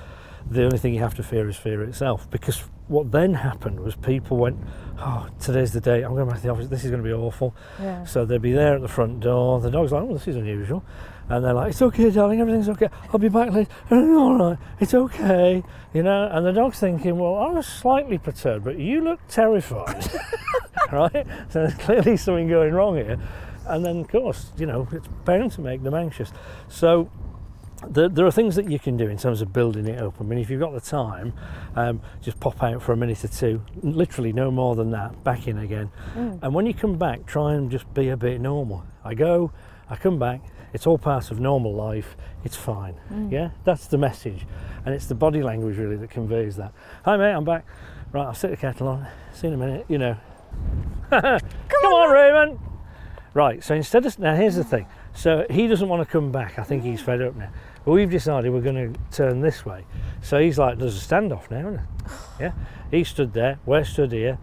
the 0.47 0.66
only 0.66 0.78
thing 0.78 0.93
you 0.93 0.99
have 0.99 1.16
to 1.16 1.24
fear 1.24 1.49
is 1.49 1.57
fear 1.57 1.82
itself. 1.82 2.30
Because 2.30 2.64
what 2.88 3.11
then 3.11 3.34
happened 3.34 3.79
was 3.79 3.95
people 3.95 4.38
went, 4.38 4.57
oh, 4.99 5.27
today's 5.39 5.71
the 5.71 5.81
day, 5.81 6.03
I'm 6.03 6.13
going 6.15 6.27
back 6.27 6.38
to 6.38 6.43
the 6.43 6.49
office, 6.49 6.67
this 6.67 6.84
is 6.84 6.91
going 6.91 7.03
to 7.03 7.07
be 7.07 7.13
awful. 7.13 7.55
Yeah. 7.79 8.05
So 8.05 8.25
they'd 8.25 8.41
be 8.41 8.51
there 8.51 8.75
at 8.75 8.81
the 8.81 8.88
front 8.88 9.19
door. 9.21 9.59
The 9.59 9.71
dog's 9.71 9.91
like, 9.91 10.03
oh, 10.03 10.13
this 10.13 10.27
is 10.27 10.36
unusual. 10.36 10.84
And 11.29 11.43
they're 11.43 11.53
like, 11.53 11.71
it's 11.71 11.81
okay, 11.81 12.09
darling, 12.09 12.41
everything's 12.41 12.69
okay. 12.69 12.89
I'll 13.11 13.19
be 13.19 13.29
back 13.29 13.51
later. 13.51 13.71
All 13.91 14.36
right, 14.38 14.57
it's 14.79 14.93
okay. 14.93 15.63
You 15.93 16.03
know, 16.03 16.29
and 16.31 16.45
the 16.45 16.51
dog's 16.51 16.79
thinking, 16.79 17.17
well, 17.17 17.36
I 17.36 17.51
was 17.51 17.65
slightly 17.65 18.17
perturbed, 18.17 18.65
but 18.65 18.77
you 18.77 19.01
look 19.01 19.19
terrified. 19.29 20.05
right? 20.91 21.25
So 21.49 21.61
there's 21.65 21.75
clearly 21.75 22.17
something 22.17 22.49
going 22.49 22.73
wrong 22.73 22.95
here. 22.95 23.19
And 23.65 23.86
then, 23.86 24.01
of 24.01 24.09
course, 24.09 24.51
you 24.57 24.65
know, 24.65 24.88
it's 24.91 25.07
bound 25.23 25.53
to 25.53 25.61
make 25.61 25.84
them 25.84 25.93
anxious. 25.93 26.31
So 26.67 27.09
there, 27.89 28.09
there 28.09 28.25
are 28.25 28.31
things 28.31 28.55
that 28.55 28.69
you 28.69 28.79
can 28.79 28.97
do 28.97 29.07
in 29.07 29.17
terms 29.17 29.41
of 29.41 29.53
building 29.53 29.88
it 29.88 30.01
up. 30.01 30.15
I 30.19 30.23
mean, 30.23 30.39
if 30.39 30.49
you've 30.49 30.59
got 30.59 30.73
the 30.73 30.81
time, 30.81 31.34
um, 31.75 32.01
just 32.21 32.39
pop 32.39 32.61
out 32.63 32.81
for 32.81 32.93
a 32.93 32.97
minute 32.97 33.23
or 33.23 33.27
two, 33.27 33.61
literally 33.81 34.34
no 34.34 34.51
more 34.51 34.75
than 34.75 34.91
that, 34.91 35.23
back 35.23 35.47
in 35.47 35.59
again. 35.59 35.91
And 36.41 36.53
when 36.53 36.65
you 36.65 36.73
come 36.73 36.97
back, 36.97 37.25
try 37.25 37.53
and 37.53 37.69
just 37.71 37.91
be 37.93 38.09
a 38.09 38.17
bit 38.17 38.41
normal. 38.41 38.84
I 39.03 39.13
go, 39.13 39.51
I 39.89 39.95
come 39.95 40.19
back, 40.19 40.41
it's 40.73 40.88
all 40.88 40.97
part 40.97 41.31
of 41.31 41.39
normal 41.39 41.73
life, 41.73 42.15
it's 42.43 42.55
fine. 42.55 42.95
Yeah, 43.31 43.51
that's 43.63 43.88
the 43.88 43.97
message. 43.97 44.45
And 44.86 44.93
it's 44.93 45.05
the 45.05 45.15
body 45.15 45.41
language 45.41 45.77
really 45.77 45.97
that 45.97 46.09
conveys 46.09 46.55
that. 46.57 46.73
Hi, 47.05 47.15
mate, 47.17 47.31
I'm 47.31 47.45
back. 47.45 47.65
Right, 48.11 48.25
I'll 48.25 48.34
set 48.34 48.51
the 48.51 48.57
kettle 48.57 48.88
on, 48.88 49.07
see 49.34 49.47
you 49.47 49.53
in 49.53 49.61
a 49.61 49.65
minute, 49.65 49.86
you 49.89 49.97
know. 49.97 50.17
come, 51.09 51.93
on, 51.93 52.13
Raymond. 52.13 52.59
Right, 53.34 53.63
so 53.63 53.73
instead 53.73 54.05
of 54.05 54.19
now, 54.19 54.36
here's 54.36 54.55
the 54.55 54.63
thing. 54.63 54.86
So 55.15 55.45
he 55.49 55.67
doesn't 55.67 55.89
want 55.89 56.07
to 56.07 56.11
come 56.11 56.31
back. 56.31 56.59
I 56.59 56.63
think 56.63 56.84
he's 56.84 57.01
fed 57.01 57.21
up 57.21 57.36
now. 57.36 57.49
But 57.86 57.91
we've 57.91 58.09
decided 58.09 58.51
we're 58.51 58.61
going 58.61 58.93
to 58.93 58.99
turn 59.11 59.41
this 59.41 59.65
way. 59.65 59.86
So 60.21 60.39
he's 60.39 60.57
like, 60.57 60.79
there's 60.79 60.95
a 60.97 61.07
standoff 61.07 61.51
now, 61.51 61.59
isn't 61.59 61.75
it? 61.75 61.81
Yeah. 62.39 62.51
He 62.91 63.03
stood 63.03 63.34
there. 63.34 63.59
We're 63.65 63.84
stood 63.84 64.11
here. 64.11 64.38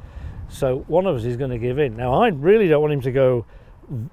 So 0.48 0.84
one 0.88 1.06
of 1.06 1.16
us 1.16 1.24
is 1.24 1.36
going 1.36 1.50
to 1.50 1.58
give 1.58 1.78
in. 1.78 1.96
Now 1.96 2.22
I 2.22 2.28
really 2.28 2.68
don't 2.68 2.80
want 2.80 2.92
him 2.92 3.00
to 3.02 3.12
go 3.12 3.46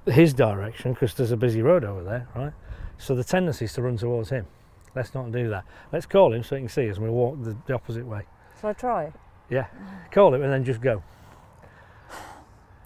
his 0.05 0.33
direction 0.33 0.93
because 0.93 1.13
there's 1.13 1.31
a 1.31 1.37
busy 1.37 1.61
road 1.61 1.83
over 1.83 2.03
there, 2.03 2.27
right? 2.35 2.53
So 2.97 3.15
the 3.15 3.23
tendency 3.23 3.65
is 3.65 3.73
to 3.73 3.81
run 3.81 3.97
towards 3.97 4.29
him. 4.29 4.47
Let's 4.95 5.13
not 5.13 5.31
do 5.31 5.49
that. 5.49 5.65
Let's 5.91 6.05
call 6.05 6.33
him 6.33 6.43
so 6.43 6.55
he 6.55 6.61
can 6.63 6.69
see 6.69 6.89
us 6.89 6.97
and 6.97 7.05
we 7.05 7.11
walk 7.11 7.41
the, 7.43 7.55
the 7.67 7.73
opposite 7.73 8.05
way. 8.05 8.23
Shall 8.59 8.71
I 8.71 8.73
try? 8.73 9.13
Yeah. 9.49 9.67
Call 10.11 10.33
him 10.33 10.41
and 10.41 10.51
then 10.51 10.63
just 10.63 10.81
go. 10.81 11.03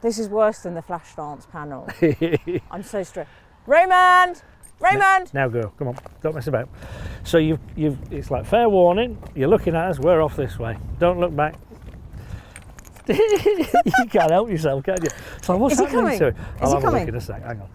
This 0.01 0.17
is 0.17 0.29
worse 0.29 0.59
than 0.59 0.73
the 0.73 0.81
flash 0.81 1.15
dance 1.15 1.45
panel. 1.45 1.87
I'm 2.71 2.83
so 2.83 3.03
stressed. 3.03 3.29
Raymond! 3.67 4.41
Raymond! 4.82 5.34
Now 5.34 5.47
go. 5.47 5.71
Come 5.77 5.89
on. 5.89 5.97
Don't 6.21 6.36
mess 6.36 6.47
about. 6.47 6.69
So 7.23 7.38
you've 7.38 7.59
you've 7.75 7.97
it's 8.11 8.32
like 8.32 8.45
fair 8.45 8.67
warning. 8.69 9.17
You're 9.36 9.49
looking 9.49 9.75
at 9.75 9.89
us. 9.89 9.99
We're 9.99 10.21
off 10.21 10.36
this 10.36 10.57
way. 10.59 10.77
Don't 10.99 11.19
look 11.19 11.36
back. 11.36 11.55
you 13.07 13.65
can't 14.11 14.32
help 14.32 14.49
yourself, 14.49 14.84
can 14.84 14.97
you? 15.01 15.09
So 15.41 15.57
what's 15.57 15.73
Is 15.73 15.79
he 15.79 15.86
happening 15.86 16.03
coming? 16.03 16.19
to? 16.19 16.27
Is 16.27 16.36
I'll 16.61 16.67
he 16.69 16.73
have 16.75 16.84
a 16.84 16.86
coming? 16.86 16.99
look 17.01 17.09
in 17.09 17.15
a 17.15 17.21
sec. 17.21 17.43
Hang 17.43 17.61
on. 17.61 17.69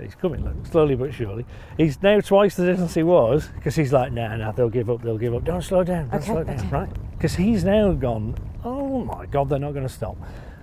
He's 0.00 0.14
coming, 0.14 0.42
look, 0.42 0.66
slowly 0.66 0.94
but 0.94 1.12
surely. 1.12 1.44
He's 1.76 2.02
now 2.02 2.20
twice 2.20 2.56
the 2.56 2.64
distance 2.64 2.94
he 2.94 3.02
was 3.02 3.48
because 3.48 3.76
he's 3.76 3.92
like, 3.92 4.12
nah, 4.12 4.34
nah, 4.34 4.50
they'll 4.50 4.70
give 4.70 4.88
up, 4.88 5.02
they'll 5.02 5.18
give 5.18 5.34
up. 5.34 5.44
Don't 5.44 5.60
slow 5.62 5.84
down, 5.84 6.08
don't 6.08 6.16
Okay, 6.22 6.26
slow 6.26 6.42
down, 6.44 6.58
okay. 6.58 6.68
right? 6.68 6.88
Because 7.12 7.34
he's 7.34 7.64
now 7.64 7.92
gone, 7.92 8.34
oh 8.64 9.04
my 9.04 9.26
God, 9.26 9.50
they're 9.50 9.58
not 9.58 9.72
going 9.74 9.86
to 9.86 9.92
stop. 9.92 10.16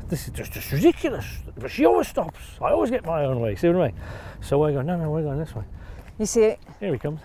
This 0.10 0.28
is 0.28 0.34
just, 0.34 0.54
just 0.54 0.72
ridiculous. 0.72 1.26
But 1.58 1.70
she 1.70 1.86
always 1.86 2.08
stops. 2.08 2.40
I 2.62 2.72
always 2.72 2.90
get 2.90 3.06
my 3.06 3.26
own 3.26 3.40
way. 3.40 3.56
See 3.56 3.68
what 3.68 3.82
I 3.82 3.88
mean? 3.88 4.00
So 4.42 4.60
we're 4.60 4.72
going, 4.72 4.86
no, 4.86 4.98
no, 4.98 5.12
we're 5.12 5.24
going 5.24 5.40
this 5.40 5.54
way. 5.54 5.66
You 6.18 6.26
see 6.26 6.44
it? 6.44 6.60
Here 6.80 6.94
he 6.94 7.00
comes. 7.00 7.20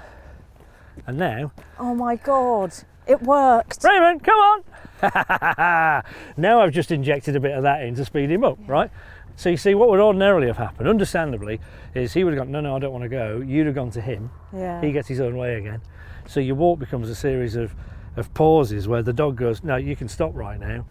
And 1.06 1.16
now, 1.16 1.52
Oh 1.78 1.94
my 1.94 2.16
god. 2.16 2.74
It 3.06 3.20
worked. 3.22 3.82
Raymond, 3.82 4.22
come 4.22 4.38
on! 4.38 4.62
now 6.36 6.60
I've 6.60 6.72
just 6.72 6.92
injected 6.92 7.34
a 7.34 7.40
bit 7.40 7.52
of 7.52 7.64
that 7.64 7.82
in 7.82 7.96
to 7.96 8.04
speed 8.04 8.30
him 8.30 8.44
up, 8.44 8.58
right? 8.68 8.90
So 9.34 9.48
you 9.48 9.56
see, 9.56 9.74
what 9.74 9.88
would 9.88 9.98
ordinarily 9.98 10.46
have 10.46 10.58
happened, 10.58 10.88
understandably, 10.88 11.60
is 11.94 12.12
he 12.12 12.22
would 12.22 12.34
have 12.34 12.44
gone, 12.44 12.52
no, 12.52 12.60
no, 12.60 12.76
I 12.76 12.78
don't 12.78 12.92
want 12.92 13.02
to 13.02 13.08
go. 13.08 13.42
You'd 13.44 13.66
have 13.66 13.74
gone 13.74 13.90
to 13.92 14.00
him. 14.00 14.30
Yeah. 14.52 14.80
He 14.80 14.92
gets 14.92 15.08
his 15.08 15.20
own 15.20 15.36
way 15.36 15.56
again. 15.56 15.80
So 16.28 16.38
your 16.38 16.54
walk 16.54 16.78
becomes 16.78 17.08
a 17.08 17.14
series 17.14 17.56
of, 17.56 17.74
of 18.16 18.32
pauses 18.34 18.86
where 18.86 19.02
the 19.02 19.12
dog 19.12 19.36
goes, 19.36 19.64
no, 19.64 19.76
you 19.76 19.96
can 19.96 20.08
stop 20.08 20.32
right 20.34 20.60
now. 20.60 20.84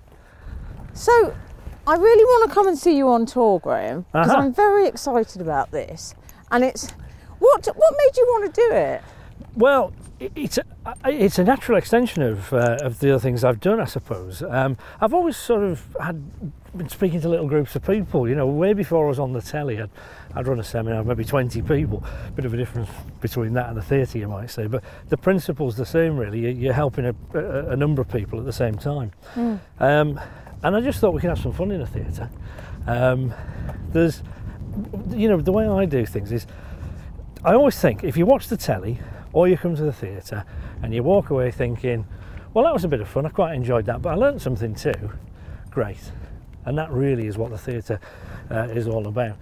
So, 0.94 1.34
I 1.88 1.96
really 1.96 2.24
want 2.26 2.50
to 2.50 2.54
come 2.54 2.68
and 2.68 2.78
see 2.78 2.96
you 2.96 3.10
on 3.10 3.26
tour, 3.26 3.60
Graeme, 3.60 4.06
because 4.12 4.30
Uh-huh. 4.30 4.42
I'm 4.42 4.54
very 4.54 4.88
excited 4.88 5.42
about 5.42 5.72
this. 5.72 6.14
And 6.52 6.64
it's 6.64 6.92
what 7.40 7.66
what 7.66 7.94
made 7.98 8.18
you 8.18 8.26
want 8.30 8.54
to 8.54 8.62
do 8.70 8.74
it? 8.76 9.02
Well, 9.56 9.92
it's 10.20 10.58
a, 10.60 10.64
it's 11.06 11.40
a 11.40 11.44
natural 11.44 11.78
extension 11.78 12.22
of 12.22 12.54
uh, 12.54 12.78
of 12.82 13.00
the 13.00 13.10
other 13.12 13.20
things 13.20 13.44
I've 13.44 13.60
done, 13.60 13.80
I 13.80 13.86
suppose. 13.86 14.44
Um, 14.44 14.78
I've 15.02 15.14
always 15.14 15.36
sort 15.38 15.64
of 15.64 15.84
had 16.00 16.22
been 16.78 16.88
speaking 16.88 17.20
to 17.22 17.28
little 17.28 17.48
groups 17.48 17.76
of 17.76 17.84
people. 17.84 18.30
You 18.30 18.36
know, 18.36 18.46
way 18.48 18.74
before 18.74 19.06
I 19.06 19.10
was 19.10 19.20
on 19.20 19.34
the 19.34 19.42
telly, 19.42 19.82
I'd, 19.82 19.90
I'd 20.36 20.48
run 20.48 20.60
a 20.60 20.64
seminar 20.64 21.00
of 21.02 21.08
maybe 21.08 21.26
20 21.26 21.62
people. 21.64 22.04
Bit 22.36 22.46
of 22.46 22.54
a 22.54 22.58
difference 22.58 22.90
between 23.20 23.54
that 23.54 23.68
and 23.70 23.76
the 23.78 23.82
theatre, 23.82 24.20
you 24.20 24.28
might 24.28 24.50
say. 24.52 24.68
But 24.68 24.84
the 25.10 25.18
principle's 25.18 25.76
the 25.76 25.86
same, 25.86 26.16
really. 26.18 26.40
You- 26.40 26.50
You're 26.50 26.74
helping 26.74 27.06
a, 27.08 27.16
a, 27.34 27.72
a 27.72 27.76
number 27.76 28.02
of 28.02 28.08
people 28.10 28.40
at 28.40 28.46
the 28.46 28.54
same 28.54 28.78
time. 28.78 29.12
Um, 29.80 30.20
and 30.64 30.76
I 30.76 30.82
just 30.82 31.00
thought 31.00 31.14
we 31.14 31.22
could 31.22 31.30
have 31.30 31.40
some 31.40 31.54
fun 31.54 31.72
in 31.72 31.82
a 31.82 31.88
theatre. 31.88 32.30
Um, 32.88 33.34
there's, 33.90 34.22
you 35.10 35.28
know, 35.28 35.40
the 35.40 35.52
way 35.52 35.68
I 35.68 35.86
do 35.86 36.06
things 36.06 36.32
is 36.32 36.48
I 37.44 37.54
always 37.54 37.80
think 37.80 38.04
if 38.04 38.18
you 38.18 38.26
watch 38.26 38.48
the 38.48 38.58
telly 38.58 39.00
or 39.34 39.48
you 39.48 39.58
come 39.58 39.76
to 39.76 39.84
the 39.84 39.94
theatre 39.94 40.46
and 40.84 40.94
you 40.94 41.04
walk 41.04 41.30
away 41.30 41.52
thinking, 41.52 42.06
well, 42.54 42.66
that 42.66 42.74
was 42.74 42.84
a 42.84 42.88
bit 42.88 43.02
of 43.02 43.08
fun, 43.08 43.26
I 43.26 43.30
quite 43.30 43.56
enjoyed 43.56 43.86
that, 43.86 44.02
but 44.02 44.10
I 44.10 44.16
learnt 44.16 44.42
something 44.42 44.76
too, 44.76 45.12
great. 45.70 46.12
And 46.66 46.78
that 46.78 46.92
really 46.92 47.28
is 47.28 47.38
what 47.38 47.50
the 47.50 47.58
theatre 47.58 48.00
uh, 48.52 48.68
is 48.70 48.88
all 48.88 49.08
about. 49.08 49.38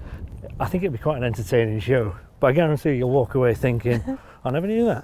I 0.59 0.67
think 0.67 0.83
it'd 0.83 0.93
be 0.93 0.99
quite 0.99 1.17
an 1.17 1.23
entertaining 1.23 1.79
show, 1.79 2.15
but 2.39 2.47
I 2.47 2.51
guarantee 2.53 2.93
you'll 2.93 3.09
walk 3.09 3.35
away 3.35 3.53
thinking, 3.53 4.17
I 4.45 4.51
never 4.51 4.67
knew 4.67 4.85
that. 4.85 5.03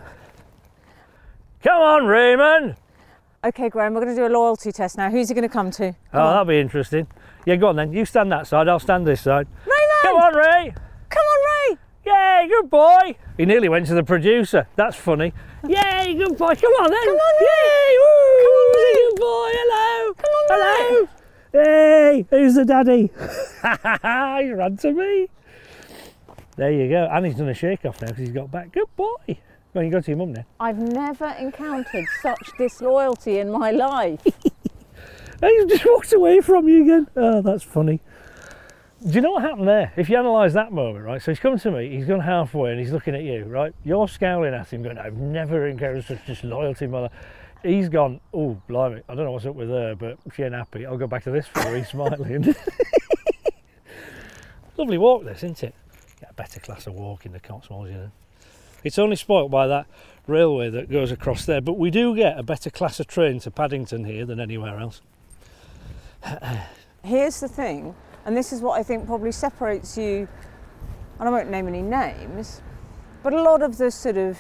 Come 1.62 1.82
on, 1.82 2.06
Raymond! 2.06 2.76
Okay, 3.46 3.70
Graeme, 3.70 3.94
we're 3.94 4.02
going 4.02 4.16
to 4.16 4.20
do 4.20 4.26
a 4.26 4.34
loyalty 4.36 4.72
test 4.72 4.98
now. 4.98 5.12
Who's 5.12 5.30
he 5.30 5.36
going 5.36 5.48
to 5.48 5.54
come 5.54 5.70
to? 5.72 5.90
Oh, 5.90 6.30
that'll 6.30 6.46
be 6.46 6.60
interesting. 6.60 7.06
Yeah, 7.46 7.58
go 7.58 7.68
on 7.68 7.76
then. 7.76 7.94
You 7.94 8.04
stand 8.04 8.32
that 8.32 8.48
side, 8.48 8.68
I'll 8.68 8.80
stand 8.80 9.06
this 9.06 9.22
side. 9.22 9.46
Raymond! 9.66 10.02
Come 10.02 10.16
on, 10.18 10.36
Ray! 10.36 10.74
Come 11.10 11.22
on, 11.22 11.70
Ray! 11.70 11.78
Yay, 12.08 12.48
good 12.50 12.72
boy! 12.72 13.16
He 13.38 13.46
nearly 13.46 13.70
went 13.70 13.86
to 13.86 13.94
the 13.94 14.02
producer. 14.02 14.68
That's 14.76 14.96
funny. 14.96 15.32
Yay, 15.64 16.16
good 16.16 16.36
boy. 16.40 16.56
Come 16.56 16.72
on 16.72 16.90
then. 16.90 17.04
Come 17.04 17.14
on, 17.14 17.36
Ray! 17.40 17.46
Yay! 17.46 17.98
Woo! 18.00 19.12
Good 19.12 19.20
boy. 19.20 19.50
Hello. 19.54 20.14
Come 20.16 20.32
on, 20.32 20.46
Hello. 20.50 21.08
Hey, 21.52 22.26
who's 22.32 22.56
the 22.56 22.66
daddy? 22.66 23.12
he 24.44 24.54
ran 24.54 24.76
to 24.78 24.92
me. 24.92 25.30
There 26.56 26.72
you 26.72 26.90
go. 26.90 27.08
And 27.12 27.28
he's 27.28 27.36
done 27.36 27.50
a 27.50 27.54
shake 27.54 27.86
off 27.86 28.02
now 28.02 28.08
because 28.08 28.24
he's 28.24 28.32
got 28.32 28.50
back. 28.50 28.72
Good 28.72 28.88
boy. 28.96 29.38
Well, 29.76 29.84
you 29.84 29.92
go 29.92 30.00
to 30.00 30.10
your 30.10 30.18
mum 30.18 30.32
now. 30.32 30.46
I've 30.58 30.78
never 30.78 31.28
encountered 31.38 32.06
such 32.22 32.50
disloyalty 32.58 33.40
in 33.40 33.52
my 33.52 33.72
life. 33.72 34.22
Hey, 35.42 35.54
He's 35.58 35.66
just 35.66 35.86
walked 35.86 36.14
away 36.14 36.40
from 36.40 36.70
you 36.70 36.84
again. 36.84 37.08
Oh, 37.18 37.42
that's 37.42 37.62
funny. 37.62 38.00
Do 39.06 39.12
you 39.12 39.20
know 39.20 39.32
what 39.32 39.42
happened 39.42 39.68
there? 39.68 39.92
If 39.98 40.08
you 40.08 40.18
analyse 40.18 40.54
that 40.54 40.72
moment, 40.72 41.04
right? 41.04 41.22
So 41.22 41.30
he's 41.32 41.40
come 41.40 41.60
to 41.60 41.72
me, 41.72 41.90
he's 41.90 42.06
gone 42.06 42.22
halfway 42.22 42.72
and 42.72 42.80
he's 42.80 42.94
looking 42.94 43.14
at 43.16 43.22
you, 43.22 43.44
right? 43.44 43.74
You're 43.84 44.08
scowling 44.08 44.54
at 44.54 44.72
him, 44.72 44.82
going, 44.82 44.98
I've 44.98 45.18
never 45.18 45.68
encountered 45.68 46.06
such 46.06 46.26
disloyalty, 46.26 46.88
mother. 46.88 47.10
He's 47.64 47.90
gone, 47.90 48.22
oh, 48.34 48.60
blimey, 48.70 49.02
I 49.10 49.14
don't 49.14 49.26
know 49.26 49.34
what's 49.34 49.46
up 49.46 49.56
with 49.56 49.68
her, 49.68 49.94
but 49.94 50.18
she 50.34 50.44
ain't 50.44 50.56
happy. 50.56 50.86
I'll 50.86 50.98
go 50.98 51.06
back 51.06 51.26
to 51.26 51.32
this 51.32 51.48
fella, 51.48 51.78
he's 51.78 51.90
smiling. 51.90 52.56
Lovely 54.78 54.98
walk, 54.98 55.26
this, 55.26 55.40
isn't 55.40 55.64
it? 55.64 55.76
Get 56.22 56.32
a 56.32 56.34
better 56.34 56.62
class 56.62 56.88
of 56.88 56.94
walk 56.94 57.26
in 57.26 57.34
the 57.34 57.42
Cotswolds, 57.42 57.92
you 57.92 57.98
know. 57.98 58.12
It's 58.86 59.00
only 59.00 59.16
spoilt 59.16 59.50
by 59.50 59.66
that 59.68 59.88
railway 60.28 60.70
that 60.70 60.90
goes 60.92 61.12
across 61.12 61.46
there, 61.46 61.60
but 61.60 61.74
we 61.74 61.90
do 61.90 62.16
get 62.16 62.38
a 62.38 62.44
better 62.44 62.70
class 62.70 63.00
of 63.00 63.08
train 63.08 63.40
to 63.40 63.52
Paddington 63.52 64.06
here 64.06 64.26
than 64.26 64.40
anywhere 64.40 64.80
else. 64.80 65.02
Here's 67.04 67.40
the 67.40 67.48
thing, 67.48 67.96
and 68.26 68.38
this 68.38 68.54
is 68.54 68.62
what 68.62 68.80
I 68.80 68.84
think 68.84 69.08
probably 69.08 69.32
separates 69.32 69.98
you, 69.98 70.28
and 71.20 71.28
I 71.28 71.32
won't 71.32 71.50
name 71.50 71.68
any 71.68 71.82
names, 71.82 72.62
but 73.24 73.34
a 73.34 73.42
lot 73.42 73.64
of 73.64 73.78
the 73.78 73.90
sort 73.90 74.18
of 74.18 74.38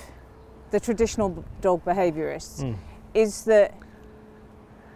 the 0.72 0.80
traditional 0.80 1.43
dog 1.62 1.84
behaviourists 1.84 2.64
Mm. 2.64 2.76
is 3.14 3.43
that 3.46 3.74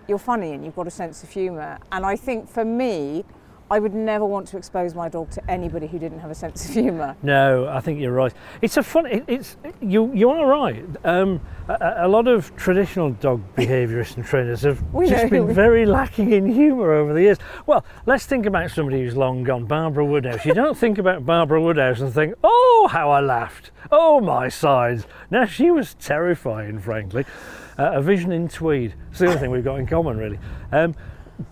you're 0.08 0.18
funny 0.20 0.52
and 0.54 0.64
you've 0.66 0.76
got 0.76 0.88
a 0.88 0.92
sense 0.92 1.24
of 1.24 1.30
humour. 1.30 1.78
And 1.92 2.06
I 2.06 2.16
think 2.16 2.50
for 2.50 2.66
me, 2.66 3.24
I 3.72 3.80
would 3.80 3.94
never 3.94 4.26
want 4.26 4.48
to 4.50 4.58
expose 4.58 4.96
my 4.96 5.10
dog 5.10 5.30
to 5.32 5.52
anybody 5.52 5.86
who 5.86 6.00
didn't 6.00 6.20
have 6.20 6.32
a 6.32 6.36
sense 6.36 6.68
of 6.68 6.74
humour. 6.74 7.16
No, 7.22 7.68
I 7.68 7.80
think 7.80 8.00
you're 8.00 8.12
right. 8.12 8.34
It's 8.62 8.78
a 8.78 8.84
fun. 8.84 9.06
It, 9.06 9.24
it's 9.28 9.58
you. 9.80 10.12
You 10.14 10.32
are 10.32 10.48
right. 10.48 10.84
Um, 11.04 11.40
a, 11.68 11.94
a 11.98 12.08
lot 12.08 12.28
of 12.28 12.56
traditional 12.56 13.12
dog 13.12 13.44
behaviourists 13.56 14.16
and 14.16 14.26
trainers 14.26 14.62
have 14.62 14.82
just 15.08 15.30
been 15.30 15.54
very 15.54 15.86
lacking 15.86 16.32
in 16.32 16.48
humour 16.52 16.94
over 16.94 17.14
the 17.14 17.22
years. 17.22 17.38
Well, 17.68 17.86
let's 18.08 18.26
think 18.26 18.48
about 18.48 18.72
somebody 18.72 19.02
who's 19.04 19.16
long 19.16 19.44
gone. 19.44 19.66
Barbara 19.66 20.04
Woodhouse. 20.04 20.46
You 20.46 20.56
don't 20.56 20.78
think 20.78 20.98
about 20.98 21.26
Barbara 21.26 21.62
Woodhouse 21.62 22.00
and 22.00 22.12
think, 22.12 22.34
"Oh, 22.44 22.90
how 22.92 23.12
I 23.12 23.20
laughed! 23.20 23.70
Oh, 23.92 24.20
my 24.20 24.50
sides!" 24.50 25.06
Now 25.30 25.46
she 25.46 25.70
was 25.70 25.94
terrifying, 25.94 26.80
frankly. 26.80 27.26
Uh, 27.78 27.92
a 27.94 28.02
vision 28.02 28.34
in 28.34 28.50
tweed. 28.50 28.94
It's 29.10 29.20
the 29.20 29.28
only 29.28 29.38
thing 29.38 29.52
we've 29.52 29.64
got 29.64 29.80
in 29.80 29.88
common, 29.88 30.18
really. 30.18 30.38
Um, 30.74 30.96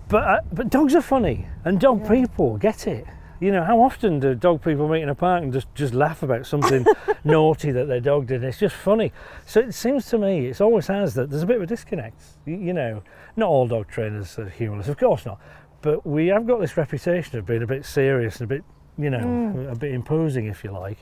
but 0.10 0.24
uh, 0.24 0.40
but 0.52 0.70
dogs 0.70 0.96
are 0.96 1.02
funny, 1.02 1.48
and 1.66 1.80
dog 1.80 2.08
people 2.08 2.58
get 2.58 2.88
it. 2.88 3.06
You 3.40 3.52
know, 3.52 3.64
how 3.64 3.80
often 3.82 4.20
do 4.20 4.34
dog 4.34 4.64
people 4.64 4.88
meet 4.88 5.04
in 5.04 5.10
a 5.10 5.16
park 5.16 5.44
and 5.44 5.54
just, 5.54 5.74
just 5.76 5.94
laugh 5.94 6.24
about 6.24 6.48
something 6.48 6.86
naughty 7.24 7.72
that 7.72 7.88
their 7.88 8.00
dog 8.00 8.26
did? 8.26 8.44
It's 8.44 8.58
just 8.58 8.76
funny. 8.76 9.12
So 9.46 9.60
it 9.60 9.74
seems 9.74 10.08
to 10.08 10.18
me, 10.18 10.48
it 10.48 10.60
always 10.60 10.88
has 10.88 11.14
that 11.14 11.30
there's 11.30 11.44
a 11.44 11.46
bit 11.46 11.58
of 11.58 11.62
a 11.62 11.68
disconnect. 11.68 12.20
You, 12.46 12.58
you 12.58 12.74
know, 12.74 13.04
not 13.36 13.48
all 13.48 13.68
dog 13.68 13.90
trainers 13.90 14.40
are 14.40 14.50
humorless, 14.50 14.88
of 14.88 14.98
course 14.98 15.26
not. 15.26 15.40
But 15.84 16.06
we 16.06 16.28
have 16.28 16.48
got 16.48 16.60
this 16.60 16.78
reputation 16.78 17.38
of 17.38 17.46
being 17.46 17.62
a 17.62 17.68
bit 17.68 17.86
serious 17.86 18.42
and 18.42 18.52
a 18.52 18.56
bit, 18.56 18.64
you 18.98 19.12
know, 19.12 19.70
a 19.70 19.76
bit 19.76 19.92
imposing, 19.92 20.48
if 20.48 20.64
you 20.64 20.72
like. 20.72 20.98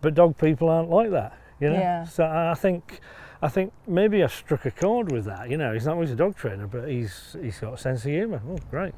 But 0.00 0.14
dog 0.14 0.38
people 0.38 0.68
aren't 0.68 0.90
like 0.90 1.10
that. 1.10 1.36
You 1.58 1.70
know. 1.70 1.78
Yeah. 1.78 2.04
So 2.04 2.24
I 2.24 2.54
think, 2.54 3.00
I 3.42 3.48
think 3.48 3.72
maybe 3.86 4.22
I 4.22 4.28
struck 4.28 4.64
a 4.66 4.70
chord 4.70 5.10
with 5.10 5.24
that. 5.24 5.50
You 5.50 5.56
know, 5.56 5.72
he's 5.72 5.86
not 5.86 5.94
always 5.94 6.12
a 6.12 6.16
dog 6.16 6.36
trainer, 6.36 6.66
but 6.66 6.88
he's 6.88 7.36
he's 7.42 7.58
got 7.58 7.74
a 7.74 7.78
sense 7.78 8.04
of 8.04 8.12
humour. 8.12 8.40
Oh, 8.48 8.58
great. 8.70 8.94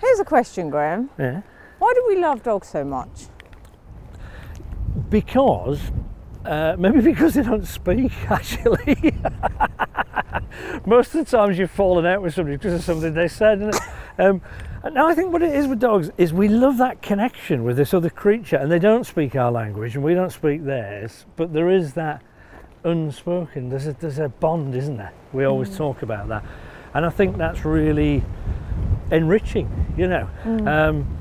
Here's 0.00 0.20
a 0.20 0.24
question, 0.24 0.70
Graeme. 0.70 1.10
Yeah. 1.18 1.42
Why 1.78 1.92
do 1.94 2.04
we 2.08 2.16
love 2.16 2.42
dogs 2.42 2.68
so 2.68 2.84
much? 2.84 3.26
because 5.10 5.80
uh, 6.44 6.76
maybe 6.78 7.00
because 7.12 7.34
they 7.34 7.42
don't 7.42 7.66
speak 7.66 8.12
actually 8.30 9.14
most 10.86 11.14
of 11.14 11.24
the 11.24 11.36
times 11.36 11.58
you've 11.58 11.70
fallen 11.70 12.06
out 12.06 12.22
with 12.22 12.34
somebody 12.34 12.56
because 12.56 12.74
of 12.74 12.82
something 12.82 13.14
they 13.14 13.28
said 13.28 13.74
um, 14.18 14.40
and 14.82 14.94
now 14.94 15.08
I 15.08 15.14
think 15.14 15.32
what 15.32 15.42
it 15.42 15.54
is 15.54 15.66
with 15.66 15.80
dogs 15.80 16.10
is 16.18 16.32
we 16.32 16.48
love 16.48 16.78
that 16.78 17.02
connection 17.02 17.64
with 17.64 17.76
this 17.76 17.92
other 17.92 18.10
creature 18.10 18.56
and 18.56 18.70
they 18.70 18.78
don't 18.78 19.04
speak 19.04 19.34
our 19.34 19.50
language 19.50 19.94
and 19.94 20.04
we 20.04 20.14
don't 20.14 20.32
speak 20.32 20.64
theirs 20.64 21.26
but 21.36 21.52
there 21.52 21.70
is 21.70 21.94
that 21.94 22.22
unspoken 22.88 23.68
there's 23.68 23.86
a, 23.86 23.92
there's 23.94 24.18
a 24.18 24.28
bond 24.28 24.74
isn't 24.74 24.96
there 24.96 25.12
we 25.32 25.44
always 25.44 25.76
talk 25.76 26.02
about 26.02 26.28
that 26.28 26.44
and 26.94 27.04
I 27.06 27.10
think 27.10 27.36
that's 27.36 27.64
really 27.64 28.22
enriching 29.10 29.94
you 29.96 30.08
know 30.08 30.28
um, 30.44 31.18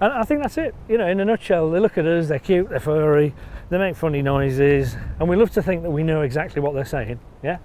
and 0.00 0.12
I 0.12 0.24
think 0.24 0.42
that's 0.42 0.58
it. 0.58 0.74
You 0.88 0.98
know, 0.98 1.06
in 1.06 1.20
a 1.20 1.24
nutshell, 1.24 1.70
they 1.70 1.80
look 1.80 1.96
at 1.96 2.06
us, 2.06 2.28
they're 2.28 2.38
cute, 2.38 2.68
they're 2.68 2.80
furry, 2.80 3.34
they 3.70 3.78
make 3.78 3.96
funny 3.96 4.20
noises, 4.20 4.94
and 5.18 5.28
we 5.28 5.36
love 5.36 5.50
to 5.52 5.62
think 5.62 5.82
that 5.84 5.90
we 5.90 6.02
know 6.02 6.20
exactly 6.20 6.60
what 6.60 6.74
they're 6.74 6.84
saying. 6.84 7.18
Yeah? 7.42 7.58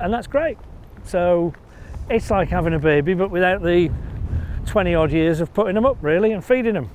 And 0.00 0.12
that's 0.12 0.26
great. 0.26 0.58
So 1.04 1.54
it's 2.10 2.30
like 2.30 2.48
having 2.48 2.74
a 2.74 2.80
baby, 2.80 3.14
but 3.14 3.30
without 3.30 3.62
the 3.62 3.90
20 4.66 4.94
odd 4.94 5.12
years 5.12 5.40
of 5.40 5.54
putting 5.54 5.76
them 5.76 5.86
up, 5.86 5.98
really, 6.00 6.32
and 6.32 6.44
feeding 6.44 6.74
them. 6.74 6.90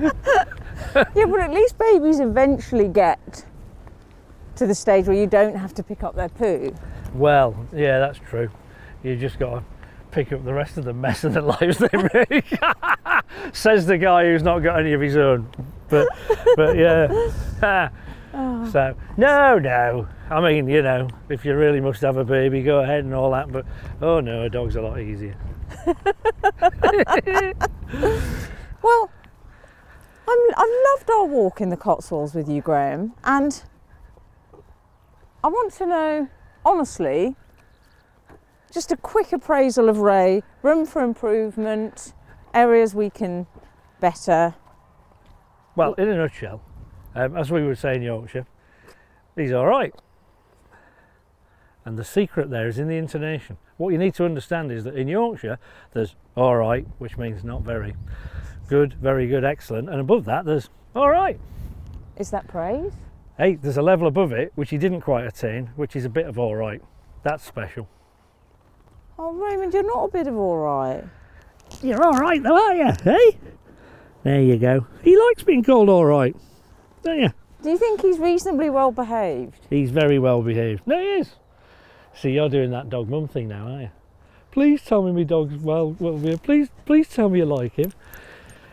yeah, 1.14 1.26
but 1.26 1.40
at 1.40 1.52
least 1.52 1.78
babies 1.78 2.20
eventually 2.20 2.88
get 2.88 3.44
to 4.56 4.66
the 4.66 4.74
stage 4.74 5.06
where 5.06 5.16
you 5.16 5.26
don't 5.26 5.56
have 5.56 5.74
to 5.74 5.82
pick 5.82 6.02
up 6.02 6.14
their 6.14 6.28
poo. 6.28 6.74
Well, 7.14 7.66
yeah, 7.72 7.98
that's 7.98 8.18
true. 8.18 8.50
You 9.02 9.16
just 9.16 9.38
got 9.38 9.54
to 9.54 9.64
pick 10.10 10.32
up 10.32 10.44
the 10.44 10.52
rest 10.52 10.76
of 10.76 10.84
the 10.84 10.92
mess 10.92 11.24
of 11.24 11.34
the 11.34 11.40
lives 11.60 11.78
they 11.78 11.88
make. 12.14 12.58
Says 13.52 13.86
the 13.86 13.98
guy 13.98 14.24
who's 14.24 14.42
not 14.42 14.60
got 14.60 14.78
any 14.78 14.92
of 14.92 15.00
his 15.00 15.16
own. 15.16 15.48
But, 15.88 16.08
but 16.56 16.76
yeah. 16.76 17.28
Oh. 18.32 18.70
So 18.70 18.96
no, 19.16 19.58
no. 19.58 20.08
I 20.30 20.40
mean, 20.40 20.68
you 20.68 20.82
know, 20.82 21.08
if 21.28 21.44
you 21.44 21.56
really 21.56 21.80
must 21.80 22.00
have 22.02 22.16
a 22.16 22.24
baby, 22.24 22.62
go 22.62 22.78
ahead 22.80 23.04
and 23.04 23.12
all 23.12 23.32
that. 23.32 23.50
But 23.50 23.66
oh 24.00 24.20
no, 24.20 24.44
a 24.44 24.48
dog's 24.48 24.76
a 24.76 24.82
lot 24.82 25.00
easier. 25.00 25.34
Well, 28.82 29.10
I'm, 30.30 30.38
I've 30.56 30.68
loved 30.92 31.10
our 31.10 31.24
walk 31.24 31.60
in 31.60 31.70
the 31.70 31.76
Cotswolds 31.76 32.34
with 32.34 32.48
you, 32.48 32.62
Graeme, 32.62 33.14
and 33.24 33.62
I 35.42 35.48
want 35.48 35.72
to 35.74 35.86
know, 35.86 36.28
honestly, 36.64 37.34
just 38.72 38.92
a 38.92 38.96
quick 38.96 39.32
appraisal 39.32 39.88
of 39.88 39.98
Ray, 39.98 40.44
room 40.62 40.86
for 40.86 41.02
improvement, 41.02 42.12
areas 42.54 42.94
we 42.94 43.10
can 43.10 43.48
better. 43.98 44.54
Well, 45.74 45.94
in 45.94 46.08
a 46.08 46.16
nutshell, 46.16 46.62
um, 47.16 47.36
as 47.36 47.50
we 47.50 47.66
would 47.66 47.78
say 47.78 47.96
in 47.96 48.02
Yorkshire, 48.02 48.46
he's 49.34 49.52
all 49.52 49.66
right. 49.66 49.92
And 51.84 51.98
the 51.98 52.04
secret 52.04 52.50
there 52.50 52.68
is 52.68 52.78
in 52.78 52.86
the 52.86 52.96
intonation. 52.96 53.56
What 53.78 53.88
you 53.88 53.98
need 53.98 54.14
to 54.14 54.24
understand 54.24 54.70
is 54.70 54.84
that 54.84 54.94
in 54.94 55.08
Yorkshire, 55.08 55.58
there's 55.92 56.14
all 56.36 56.54
right, 56.54 56.86
which 56.98 57.18
means 57.18 57.42
not 57.42 57.62
very 57.62 57.96
good, 58.70 58.94
very 58.94 59.26
good, 59.26 59.44
excellent, 59.44 59.90
and 59.90 60.00
above 60.00 60.24
that, 60.24 60.44
there's 60.44 60.70
all 60.94 61.10
right. 61.10 61.38
Is 62.16 62.30
that 62.30 62.46
praise? 62.46 62.92
Hey, 63.36 63.56
there's 63.56 63.76
a 63.76 63.82
level 63.82 64.06
above 64.06 64.32
it 64.32 64.52
which 64.54 64.70
he 64.70 64.78
didn't 64.78 65.00
quite 65.00 65.26
attain, 65.26 65.70
which 65.74 65.96
is 65.96 66.04
a 66.04 66.08
bit 66.08 66.26
of 66.26 66.38
all 66.38 66.54
right. 66.54 66.80
That's 67.24 67.44
special. 67.44 67.88
Oh, 69.18 69.32
Raymond, 69.32 69.74
you're 69.74 69.82
not 69.82 70.04
a 70.04 70.08
bit 70.08 70.28
of 70.28 70.36
all 70.36 70.56
right. 70.56 71.04
You're 71.82 72.02
all 72.02 72.12
right, 72.12 72.42
though, 72.42 72.56
aren't 72.56 73.04
you? 73.04 73.12
Hey, 73.12 73.38
there 74.22 74.40
you 74.40 74.56
go. 74.56 74.86
He 75.02 75.18
likes 75.18 75.42
being 75.42 75.64
called 75.64 75.88
all 75.88 76.04
right, 76.04 76.36
don't 77.02 77.18
you? 77.18 77.30
Do 77.62 77.70
you 77.70 77.76
think 77.76 78.02
he's 78.02 78.18
reasonably 78.18 78.70
well 78.70 78.92
behaved? 78.92 79.66
He's 79.68 79.90
very 79.90 80.18
well 80.18 80.42
behaved. 80.42 80.86
No, 80.86 80.98
he 80.98 81.06
is. 81.06 81.32
See, 82.14 82.30
you're 82.30 82.48
doing 82.48 82.70
that 82.70 82.88
dog 82.88 83.08
mum 83.08 83.26
thing 83.26 83.48
now, 83.48 83.66
aren't 83.66 83.82
you? 83.82 83.90
Please 84.50 84.82
tell 84.82 85.02
me 85.02 85.12
my 85.12 85.22
dog's 85.22 85.56
well, 85.56 85.96
well. 85.98 86.38
Please, 86.38 86.68
please 86.84 87.08
tell 87.08 87.28
me 87.28 87.40
you 87.40 87.46
like 87.46 87.74
him. 87.74 87.92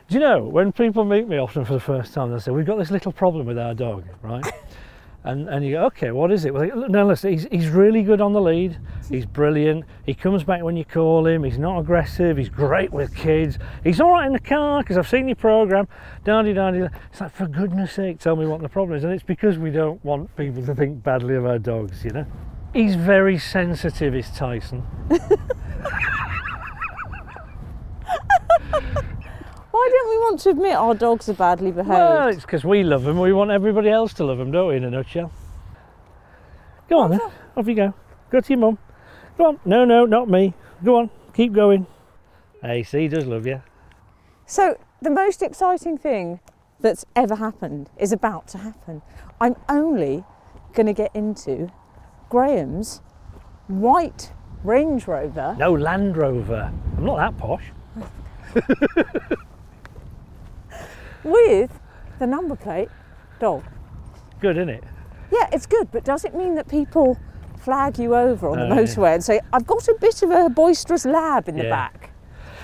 Do 0.08 0.14
you 0.14 0.22
know 0.22 0.41
when 0.43 0.72
people 0.72 1.03
meet 1.03 1.28
me 1.28 1.38
often 1.38 1.66
for 1.66 1.74
the 1.74 1.82
first 1.82 2.14
time, 2.14 2.32
they 2.32 2.39
say 2.39 2.51
we've 2.51 2.66
got 2.66 2.78
this 2.78 2.91
little 2.91 3.12
problem 3.12 3.45
with 3.45 3.60
our 3.60 3.74
dog, 3.74 4.05
right? 4.22 4.45
and 5.26 5.49
and 5.49 5.66
you 5.66 5.74
go, 5.74 5.86
okay, 5.88 6.12
what 6.12 6.32
is 6.32 6.45
it? 6.45 6.53
Well, 6.53 6.88
no, 6.88 7.05
listen, 7.05 7.34
he's 7.34 7.45
he's 7.51 7.68
really 7.68 8.03
good 8.03 8.22
on 8.22 8.32
the 8.32 8.39
lead. 8.39 8.80
He's 9.10 9.26
brilliant. 9.26 9.84
He 10.05 10.14
comes 10.14 10.45
back 10.45 10.64
when 10.64 10.78
you 10.78 10.86
call 10.86 11.28
him. 11.28 11.43
He's 11.43 11.58
not 11.58 11.80
aggressive. 11.80 12.38
He's 12.38 12.47
great 12.47 12.93
with 12.93 13.14
kids. 13.16 13.60
He's 13.84 13.99
all 13.99 14.12
right 14.12 14.26
in 14.26 14.32
the 14.32 14.39
car 14.39 14.82
because 14.82 14.97
I've 14.97 15.10
seen 15.10 15.28
your 15.28 15.36
program. 15.36 15.89
Dandy, 16.24 16.53
dandy. 16.53 16.88
It's 17.12 17.20
like 17.20 17.36
for 17.36 17.45
goodness 17.45 17.91
sake, 17.91 18.20
tell 18.20 18.38
me 18.38 18.45
what 18.45 18.62
the 18.62 18.70
problem 18.70 18.97
is. 18.97 19.03
And 19.03 19.12
it's 19.12 19.24
because 19.24 19.58
we 19.58 19.72
don't 19.72 20.01
want 20.05 20.34
people 20.38 20.66
to 20.68 20.74
think 20.74 21.03
badly 21.03 21.36
of 21.36 21.45
our 21.45 21.60
dogs, 21.60 22.05
you 22.05 22.12
know. 22.12 22.26
He's 22.74 22.95
very 22.95 23.38
sensitive, 23.38 24.16
is 24.16 24.30
Tyson. 24.30 24.88
Why 29.78 29.89
don't 29.91 30.09
we 30.09 30.17
want 30.17 30.39
to 30.39 30.49
admit 30.49 30.73
our 30.73 30.95
dogs 30.95 31.30
are 31.30 31.34
badly 31.34 31.69
behaved? 31.69 31.89
Well, 31.89 32.30
it's 32.30 32.41
because 32.41 32.65
we 32.65 32.82
love 32.84 33.03
them. 33.03 33.19
We 33.19 33.32
want 33.32 33.51
everybody 33.51 33.89
else 33.89 34.11
to 34.15 34.23
love 34.23 34.39
them, 34.39 34.49
don't 34.49 34.69
we? 34.69 34.78
In 34.78 34.84
a 34.86 34.89
nutshell. 34.89 35.32
Go 36.89 36.97
on 36.97 37.11
then. 37.11 37.19
Off 37.55 37.67
you 37.67 37.75
go. 37.75 37.93
Go 38.32 38.41
to 38.41 38.49
your 38.49 38.57
mum. 38.57 38.80
Go 39.38 39.45
on. 39.49 39.59
No, 39.65 39.86
no, 39.86 40.07
not 40.07 40.30
me. 40.30 40.55
Go 40.84 40.97
on. 40.97 41.11
Keep 41.36 41.53
going. 41.53 41.86
He 42.63 43.07
does 43.07 43.28
love 43.28 43.45
you. 43.45 43.61
So, 44.47 44.80
the 44.99 45.11
most 45.11 45.43
exciting 45.43 45.99
thing 45.99 46.39
that's 46.80 47.05
ever 47.15 47.36
happened 47.36 47.91
is 47.99 48.11
about 48.11 48.47
to 48.47 48.57
happen. 48.57 49.03
I'm 49.39 49.55
only 49.69 50.23
going 50.73 50.88
to 50.88 50.93
get 50.93 51.15
into 51.15 51.71
Graeme's 52.32 53.03
white 53.67 54.32
Range 54.63 55.07
Rover. 55.07 55.55
No 55.59 55.71
Land 55.71 56.17
Rover. 56.17 56.73
I'm 56.97 57.05
not 57.05 57.17
that 57.17 57.38
posh. 57.38 57.71
with 61.24 61.80
the 62.20 62.28
number 62.28 62.55
plate 62.55 62.89
dog. 63.39 63.63
Good, 64.39 64.57
isn't 64.57 64.70
it? 64.70 64.84
Yeah, 65.32 65.47
it's 65.51 65.65
good, 65.65 65.91
but 65.91 66.03
does 66.05 66.26
it 66.26 66.34
mean 66.36 66.55
that 66.55 66.68
people 66.68 67.18
flag 67.59 67.99
you 67.99 68.15
over 68.15 68.47
on 68.49 68.57
the 68.59 68.65
Oh, 68.65 68.68
yeah. 68.70 68.82
motorway 68.82 69.13
and 69.15 69.24
say, 69.24 69.39
I've 69.51 69.68
got 69.68 69.88
a 69.88 69.95
bit 69.99 70.22
of 70.24 70.32
a 70.32 70.49
boisterous 70.49 71.05
lab 71.05 71.49
in 71.49 71.57
the 71.57 71.63
Yeah. 71.65 71.70
back? 71.70 72.11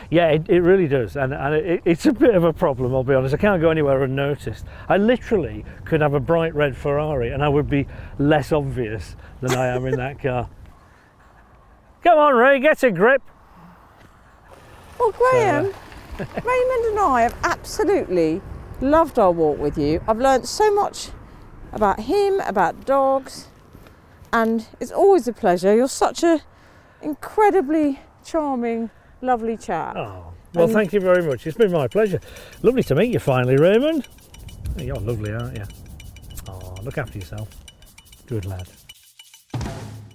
Yeah, 0.09 0.27
it, 0.29 0.47
it 0.47 0.61
really 0.61 0.87
does, 0.87 1.15
and, 1.15 1.33
and 1.33 1.55
it, 1.55 1.81
it's 1.85 2.05
a 2.05 2.13
bit 2.13 2.35
of 2.35 2.43
a 2.43 2.53
problem. 2.53 2.93
I'll 2.93 3.03
be 3.03 3.15
honest. 3.15 3.33
I 3.33 3.37
can't 3.37 3.59
go 3.59 3.71
anywhere 3.71 4.03
unnoticed. 4.03 4.63
I 4.87 4.97
literally 4.97 5.65
could 5.85 6.01
have 6.01 6.13
a 6.13 6.19
bright 6.19 6.53
red 6.53 6.77
Ferrari, 6.77 7.31
and 7.31 7.43
I 7.43 7.49
would 7.49 7.67
be 7.69 7.87
less 8.19 8.51
obvious 8.51 9.15
than 9.41 9.51
I 9.57 9.67
am 9.67 9.85
in 9.87 9.95
that 9.95 10.19
car. 10.21 10.49
Come 12.03 12.17
on, 12.19 12.35
Ray, 12.35 12.59
get 12.59 12.83
a 12.83 12.91
grip. 12.91 13.23
Well, 14.99 15.11
Graeme, 15.11 15.65
uh, 15.65 15.73
Raymond 16.19 16.85
and 16.85 16.99
I 16.99 17.21
have 17.21 17.35
absolutely 17.43 18.41
loved 18.81 19.17
our 19.17 19.31
walk 19.31 19.57
with 19.57 19.77
you. 19.77 20.01
I've 20.07 20.19
learnt 20.19 20.47
so 20.47 20.73
much 20.73 21.09
about 21.71 22.01
him, 22.01 22.39
about 22.41 22.85
dogs, 22.85 23.47
and 24.31 24.67
it's 24.79 24.91
always 24.91 25.27
a 25.27 25.33
pleasure. 25.33 25.75
You're 25.75 25.87
such 25.87 26.23
a 26.23 26.41
incredibly 27.01 27.99
charming, 28.23 28.89
lovely 29.21 29.57
chap. 29.57 29.95
Oh, 29.97 30.33
well, 30.53 30.65
And- 30.65 30.73
thank 30.73 30.93
you 30.93 30.99
very 30.99 31.23
much. 31.25 31.47
It's 31.47 31.57
been 31.57 31.71
my 31.71 31.87
pleasure. 31.87 32.19
Lovely 32.61 32.83
to 32.83 32.95
meet 32.95 33.11
you 33.11 33.19
finally, 33.19 33.57
Raymond. 33.57 34.07
You're 34.77 34.95
lovely, 34.97 35.31
aren't 35.33 35.57
you? 35.57 35.65
Oh, 36.47 36.75
look 36.83 36.97
after 36.97 37.17
yourself. 37.17 37.49
Good 38.27 38.45
lad. 38.45 38.67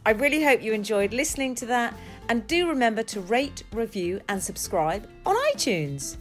I 0.06 0.12
really 0.12 0.42
hope 0.42 0.62
you 0.62 0.72
enjoyed 0.72 1.12
listening 1.12 1.54
to 1.56 1.66
that 1.66 1.94
and 2.28 2.46
do 2.46 2.68
remember 2.68 3.02
to 3.04 3.20
rate, 3.20 3.64
review, 3.72 4.20
and 4.28 4.42
subscribe 4.42 5.08
on 5.24 5.36
iTunes. 5.54 6.16